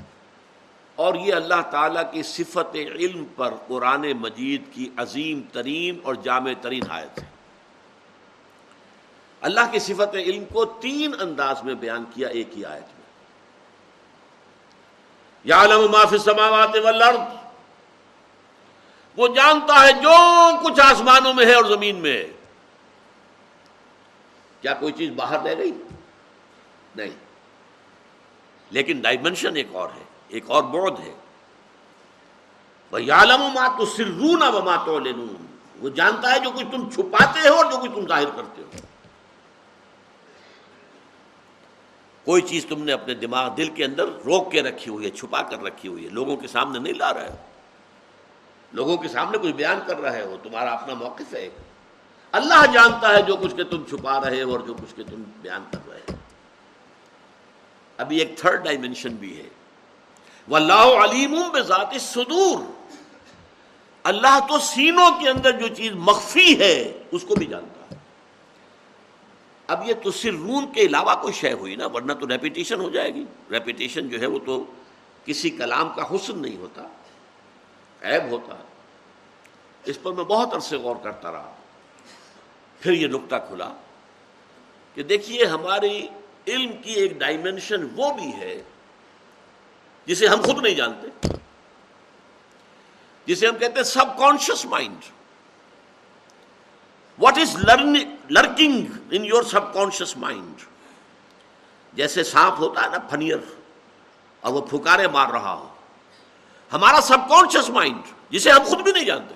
اور 0.96 1.16
یہ 1.16 1.34
اللہ 1.34 1.62
تعالیٰ 1.72 2.12
کی 2.12 2.24
صفت 2.24 2.76
علم 2.76 3.26
پر 3.36 3.54
قرآن 3.68 4.02
مجید 4.02 4.64
کی 4.72 4.90
عظیم 4.98 5.42
ترین 5.52 6.00
اور 6.04 6.16
جامع 6.16 6.52
ترین 6.62 6.84
آیت 6.90 7.20
ہے۔ 7.20 7.26
اللہ 9.42 9.60
کی 9.72 9.80
صفت 9.80 10.16
علم 10.16 10.46
کو 10.46 10.66
تین 10.66 11.12
انداز 11.20 11.64
میں 11.64 11.74
بیان 11.74 12.04
کیا 12.14 12.28
ایک 12.28 12.58
ہی 12.58 12.66
آیت 12.66 12.84
میں۔ 12.84 13.06
یا 15.44 15.62
علم 15.62 15.92
معاف 15.92 16.16
سماوات 16.26 16.76
والارض۔ 16.84 17.20
وہ 19.18 19.28
جانتا 19.28 19.88
ہے 19.88 19.94
جو 19.94 20.14
کچھ 20.64 20.80
آسمانوں 20.80 21.34
میں 21.34 21.46
ہے 21.46 21.54
اور 21.54 21.66
زمین 21.66 21.96
میں 21.96 22.14
ہے۔ 22.14 22.32
کیا 24.62 24.74
کوئی 24.74 24.94
چیز 24.94 25.10
باہر 25.10 25.40
رہ 25.40 25.56
گئی؟ 25.58 25.72
نہیں۔ 26.96 27.26
لیکن 28.72 29.00
ڈائمنشن 29.00 29.56
ایک 29.56 29.68
اور 29.72 29.90
ہے۔ 29.90 30.05
ایک 30.28 30.44
اور 30.48 30.64
بودھ 30.64 31.02
ہے۔ 31.02 31.14
مات 32.92 33.78
تو 33.78 33.86
سرون 33.86 34.44
اب 34.44 34.56
مات 34.56 34.90
وہ 35.80 35.90
جانتا 35.90 36.32
ہے 36.32 36.40
جو 36.40 36.52
کچھ 36.52 36.66
تم 36.72 36.90
چھپاتے 36.90 37.50
ہو 37.50 37.54
اور 37.54 37.72
جو 37.72 37.78
کچھ 37.78 37.92
تم 37.92 38.08
ظاہر 38.08 38.26
کرتے 38.26 38.62
ہو۔ 38.62 38.70
کوئی 42.26 42.42
چیز 42.42 42.66
تم 42.66 42.84
نے 42.84 42.92
اپنے 42.92 43.14
دماغ، 43.14 43.56
دل 43.56 43.68
کے 43.68 43.86
اندر 43.86 44.04
روک 44.08 44.52
کے 44.52 44.64
رکھی 44.64 44.92
ہوئی 44.92 45.06
ہے، 45.06 45.10
چھپا 45.10 45.42
کر 45.42 45.64
رکھی 45.64 45.90
ہوئی 45.90 46.06
ہے۔ 46.06 46.10
لوگوں 46.10 46.38
کے 46.38 46.48
سامنے 46.48 46.80
نہیں 46.80 46.94
لا 46.94 47.14
رہا 47.14 47.22
ہے۔ 47.22 47.36
لوگوں 48.74 48.98
کے 48.98 49.08
سامنے 49.08 49.38
کچھ 49.38 49.52
بیان 49.52 49.80
کر 49.88 49.98
رہے 50.00 50.22
ہو 50.22 50.38
تمہارا 50.44 50.72
اپنا 50.72 50.94
موقف 50.94 51.34
ہے۔ 51.34 51.50
اللہ 52.32 52.66
جانتا 52.74 53.14
ہے 53.14 53.22
جو 53.22 53.36
کچھ 53.36 53.56
کے 53.56 53.64
تم 53.64 53.84
چھپا 53.90 54.22
رہے 54.22 54.44
ہو 54.44 54.52
اور 54.52 54.60
جو 54.60 54.74
کچھ 54.74 54.96
کے 54.96 55.04
تم 55.04 55.24
بیان 55.42 55.64
کر 55.72 55.90
رہے 55.90 56.00
ہو۔ 56.10 56.16
ابھی 57.98 58.18
ایک 58.18 58.38
تھرڈ 58.38 58.64
ڈائمینشن 58.64 59.16
بھی 59.16 59.38
ہے۔ 59.38 59.50
وہ 60.48 60.56
اللہ 60.56 61.04
علیم 61.04 61.36
ذات 61.68 61.94
صدور 62.02 62.60
اللہ 64.06 64.40
تو 64.50 64.60
سینوں 64.60 65.10
کے 65.20 65.30
اندر 65.30 65.52
جو 65.52 65.68
چیز 65.68 65.92
مخفی 66.08 66.60
ہے، 66.60 67.02
اس 67.12 67.24
کو 67.24 67.36
بھی 67.36 67.46
جانتا 67.46 67.86
ہے۔ 67.92 67.98
اب 69.68 69.88
یہ 69.90 69.94
تو 70.04 70.12
صرف 70.12 70.34
رون 70.34 70.66
کے 70.74 70.82
علاوہ 70.82 71.14
کوئی 71.22 71.34
شے 71.34 71.52
ہوئی 71.54 71.76
نا، 71.76 71.88
ورنہ 71.94 72.14
تو 72.14 72.28
ریپیٹیشن 72.28 72.80
ہو 72.82 72.90
جائے 72.90 73.14
گی۔ 73.14 73.24
ریپیٹیشن 73.52 74.10
جو 74.10 74.20
ہے 74.20 74.26
وہ 74.26 74.40
تو 74.46 74.64
کسی 75.26 75.50
کلام 75.50 75.90
کا 75.96 76.04
حسن 76.12 76.42
نہیں 76.42 76.58
ہوتا، 76.58 76.88
عیب 78.04 78.30
ہوتا 78.32 78.56
اس 79.86 79.98
پر 80.04 80.12
میں 80.12 80.24
بہت 80.24 80.54
عرصے 80.54 80.78
غور 80.78 80.96
کرتا 81.04 81.32
رہا۔ 81.32 81.52
پھر 82.80 82.92
یہ 82.92 83.08
نقطہ 83.08 83.36
کھلا 83.48 83.70
کہ 84.96 85.04
دیکھیے، 85.04 85.46
ہماری 85.46 86.08
علم 86.48 86.72
کی 86.82 86.92
ایک 86.92 87.20
ڈائمنشن 87.20 87.88
وہ 87.96 88.14
بھی 88.14 88.32
ہے 88.34 88.62
جسے 90.08 90.28
ہم 90.28 90.42
خود 90.42 90.62
نہیں 90.64 90.76
جانتے، 90.76 91.08
جسے 93.28 93.48
ہم 93.48 93.56
کہتے 93.58 93.76
ہیں 93.76 93.84
subconscious 94.18 94.66
mind 94.66 95.06
what 97.20 97.38
is 97.38 97.56
lurking 98.30 98.86
in 99.12 99.26
your 99.26 99.44
subconscious 99.74 100.16
mind 100.18 100.62
جیسے 101.94 102.24
سانپ 102.24 102.60
ہوتا 102.60 102.84
ہے 102.84 102.90
نا 102.90 102.98
پھنیر 103.10 103.38
اور 104.44 104.54
وہ 104.54 104.62
پھکارے 104.62 105.08
مار 105.08 105.30
رہا 105.30 105.54
ہو. 105.54 105.68
ہمارا 106.72 107.02
سب 107.02 107.30
کانشیس 107.30 107.70
مائنڈ 107.70 108.14
جسے 108.34 108.52
ہم 108.52 108.64
خود 108.64 108.82
بھی 108.82 108.92
نہیں 108.92 109.06
جانتے. 109.06 109.34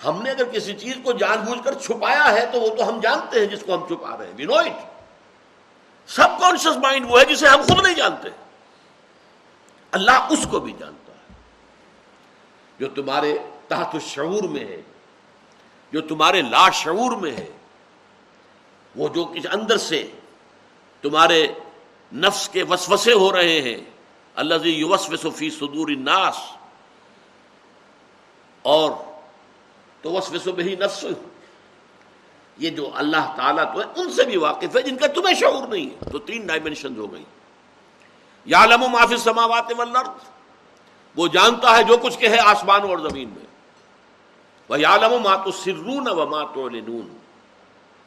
ہم 0.00 0.22
نے 0.22 0.30
اگر 0.30 0.44
کسی 0.52 0.72
چیز 0.74 0.96
کو 1.04 1.12
جان 1.12 1.40
بوجھ 1.44 1.62
کر 1.64 1.74
چھپایا 1.80 2.32
ہے، 2.32 2.44
تو 2.52 2.60
وہ 2.60 2.74
تو 2.76 2.88
ہم 2.88 3.00
جانتے 3.00 3.40
ہیں 3.40 3.46
جس 3.46 3.62
کو 3.66 3.74
ہم 3.74 3.86
چھپا 3.88 4.16
رہے 4.18 4.26
ہیں 4.26 4.34
we 4.36 4.44
know 4.44 4.54
it 4.54 6.08
subconscious 6.40 6.76
mind 6.82 7.06
وہ 7.10 7.20
ہے 7.20 7.24
جسے 7.24 7.48
ہم 7.48 7.62
خود 7.62 7.82
نہیں 7.82 7.94
جانتے. 7.94 8.28
اللہ 9.90 10.26
اس 10.30 10.46
کو 10.50 10.60
بھی 10.60 10.72
جانتا 10.78 11.12
ہے۔ 11.12 11.34
جو 12.78 12.88
تمہارے 12.88 13.38
تحت 13.68 13.96
شعور 14.00 14.48
میں 14.48 14.64
ہے، 14.64 14.82
جو 15.92 16.00
تمہارے 16.00 16.42
لا 16.42 16.70
شعور 16.70 17.16
میں 17.16 17.32
ہے، 17.32 17.50
وہ 18.96 19.08
جو 19.08 19.24
کچھ 19.24 19.46
اندر 19.52 19.76
سے 19.76 20.10
تمہارے 21.02 21.46
نفس 22.14 22.48
کے 22.48 22.62
وسوسے 22.62 23.12
ہو 23.12 23.32
رہے 23.32 23.60
ہیں 23.60 23.76
اللہ 24.34 24.54
فی 25.36 25.50
صدور 25.50 25.88
الناس۔ 25.88 26.36
اور 28.62 28.90
تو 30.02 30.12
وسوسو 30.12 30.52
بہی 30.52 30.76
نفس 30.76 31.04
یہ 32.58 32.70
جو 32.70 32.90
اللہ 32.94 33.34
تعالیٰ 33.36 33.74
تو 33.74 33.80
ہے، 33.80 33.84
ان 33.96 34.12
سے 34.12 34.24
بھی 34.24 34.36
واقف 34.36 34.76
ہے 34.76 34.82
جن 34.82 34.96
کا 34.96 35.06
تمہیں 35.06 35.34
شعور 35.34 35.68
نہیں 35.68 35.90
ہے۔ 35.90 36.10
تو 36.10 36.18
تین 36.18 36.46
ڈائمنشن 36.46 36.96
ہو 36.96 37.12
گئی 37.12 37.24
یا 38.44 38.66
لم 38.66 38.80
معافی 38.80 39.16
سماوات 39.16 39.72
والارض۔ 39.76 40.08
وہ 41.16 41.28
جانتا 41.28 41.76
ہے 41.76 41.82
جو 41.82 41.96
کچھ 41.96 42.18
کہ 42.18 42.28
ہے 42.28 42.38
آسمان 42.38 42.82
اور 42.82 42.98
زمین 42.98 43.28
میں۔ 43.28 43.46
وہ 44.68 44.80
یا 44.80 44.96
لم 44.96 45.22
مات 45.22 45.40
سرون 45.64 46.08
و 46.08 46.26
مات 46.26 46.48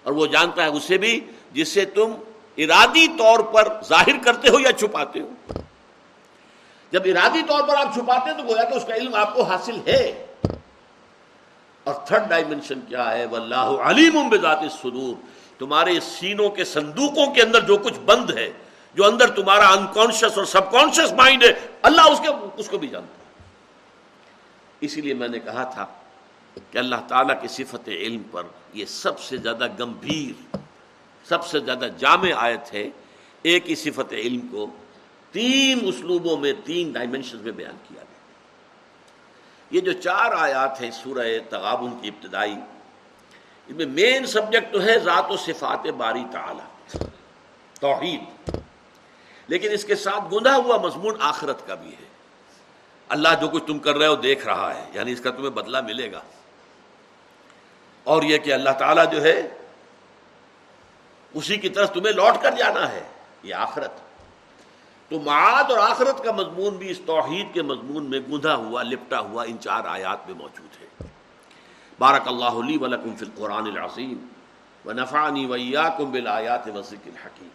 اور 0.03 0.11
وہ 0.11 0.27
جانتا 0.27 0.63
ہے 0.63 0.67
اسے 0.67 0.97
بھی 0.97 1.25
جس 1.51 1.67
سے 1.67 1.85
تم 1.85 2.13
ارادی 2.57 3.07
طور 3.07 3.39
پر 3.39 3.67
ظاہر 3.85 4.23
کرتے 4.23 4.49
ہو 4.49 4.59
یا 4.59 4.73
چھپاتے 4.73 5.19
ہو۔ 5.19 5.29
جب 6.91 7.01
ارادی 7.05 7.41
طور 7.47 7.67
پر 7.67 7.75
آپ 7.75 7.93
چھپاتے 7.93 8.29
ہیں 8.29 8.37
تو 8.37 8.43
گویا 8.43 8.63
کہ 8.63 8.73
اس 8.73 8.85
کا 8.85 8.95
علم 8.95 9.15
آپ 9.15 9.33
کو 9.33 9.43
حاصل 9.43 9.77
ہے۔ 9.87 10.25
اور 11.83 11.93
تھرڈ 11.93 12.29
ڈائمنشن 12.29 12.79
کیا 12.81 13.17
ہے؟ 13.17 13.25
واللہ 13.25 13.75
علیم 13.83 14.29
بذات 14.29 14.59
الصدور۔ 14.59 15.15
تمہارے 15.59 15.99
سینوں 15.99 16.49
کے 16.49 16.63
صندوقوں 16.63 17.33
کے 17.33 17.41
اندر 17.41 17.61
جو 17.61 17.77
کچھ 17.77 17.99
بند 17.99 18.29
ہے 18.29 18.53
جو 18.93 19.05
اندر 19.05 19.29
تمہارا 19.31 19.67
انکانشیس 19.67 20.37
اور 20.37 20.45
سب 20.45 20.71
کانشیس 20.71 21.13
مائنڈ 21.13 21.43
ہے، 21.43 21.67
اللہ 21.81 22.01
اس 22.01 22.19
کے 22.19 22.27
اس 22.57 22.69
کو 22.69 22.77
بھی 22.77 22.87
جانتا 22.87 23.13
ہے۔ 23.13 23.43
اسی 24.81 25.01
لیے 25.01 25.13
میں 25.13 25.27
نے 25.27 25.39
کہا 25.39 25.63
تھا 25.63 25.85
کہ 26.71 26.77
اللہ 26.77 26.95
تعالیٰ 27.07 27.41
کی 27.41 27.47
صفت 27.47 27.89
علم 27.89 28.23
پر 28.31 28.43
یہ 28.73 28.85
سب 28.85 29.19
سے 29.19 29.37
زیادہ 29.37 29.67
گمبھیر، 29.79 30.55
سب 31.29 31.45
سے 31.45 31.59
زیادہ 31.59 31.87
جامع 31.97 32.31
آیت 32.35 32.73
ہے۔ 32.73 32.89
ایک 33.43 33.69
ہی 33.69 33.75
صفت 33.75 34.13
علم 34.13 34.47
کو 34.47 34.67
تین 35.31 35.79
اسلوبوں 35.83 36.37
میں، 36.37 36.53
تین 36.65 36.91
ڈائمنشن 36.91 37.37
میں 37.37 37.51
بیان 37.51 37.77
کیا 37.87 38.01
گیا۔ 38.01 38.21
یہ 39.71 39.79
جو 39.79 39.93
چار 39.93 40.31
آیات 40.31 40.81
ہیں 40.81 40.91
سورہ 40.91 41.27
تغابن 41.49 41.89
کی 42.01 42.07
ابتدائی، 42.07 42.55
ان 43.67 43.75
میں 43.75 43.85
مین 43.85 44.25
سبجیکٹ 44.25 44.73
تو 44.73 44.83
ہے 44.83 44.99
ذات 44.99 45.31
و 45.31 45.37
صفات 45.37 45.87
باری 45.87 46.23
تعالی، 46.31 46.97
توحید۔ 47.79 48.59
لیکن 49.47 49.71
اس 49.71 49.85
کے 49.85 49.95
ساتھ 49.95 50.33
گندا 50.33 50.55
ہوا 50.55 50.77
مضمون 50.77 51.15
آخرت 51.19 51.67
کا 51.67 51.75
بھی 51.75 51.89
ہے۔ 51.89 52.05
اللہ 53.09 53.29
جو 53.41 53.47
کچھ 53.47 53.63
تم 53.67 53.79
کر 53.79 53.95
رہے 53.95 54.07
ہو 54.07 54.15
دیکھ 54.15 54.45
رہا 54.45 54.75
ہے 54.75 54.85
یعنی 54.93 55.11
اس 55.11 55.21
کا 55.21 55.31
تمہیں 55.31 55.49
بدلہ 55.49 55.81
ملے 55.81 56.11
گا۔ 56.11 56.21
اور 58.03 58.23
یہ 58.23 58.37
کہ 58.37 58.53
اللہ 58.53 58.69
تعالیٰ 58.69 59.11
جو 59.11 59.23
ہے، 59.23 59.49
اسی 61.33 61.57
کی 61.57 61.69
طرف 61.69 61.93
تمہیں 61.93 62.13
لوٹ 62.13 62.43
کر 62.43 62.51
جانا 62.51 62.91
ہے۔ 62.91 63.03
یہ 63.43 63.55
آخرت۔ 63.55 63.91
تو 65.09 65.19
معاد 65.19 65.63
اور 65.63 65.77
آخرت 65.77 66.23
کا 66.23 66.31
مضمون 66.31 66.75
بھی 66.75 66.89
اس 66.89 66.99
توحید 67.05 67.53
کے 67.53 67.61
مضمون 67.61 68.09
میں 68.09 68.19
گندھا 68.19 68.55
ہوا، 68.55 68.83
لپٹا 68.83 69.19
ہوا 69.19 69.43
ان 69.43 69.59
چار 69.59 69.81
آیات 69.85 70.29
میں 70.29 70.35
موجود 70.35 70.81
ہے۔ 70.81 71.07
بارک 71.99 72.27
اللہ 72.27 72.45
علی 72.45 72.77
ولکم 72.77 73.15
فی 73.15 73.25
القرآن 73.25 73.65
العظیم۔ 73.65 74.27
و 74.85 74.91
نفانی 74.91 75.45
ویا 75.45 75.89
کم 75.97 76.11
بل 76.11 76.27
آیات 76.27 76.67
وسیق 76.67 76.99
الحکیم۔ 77.05 77.49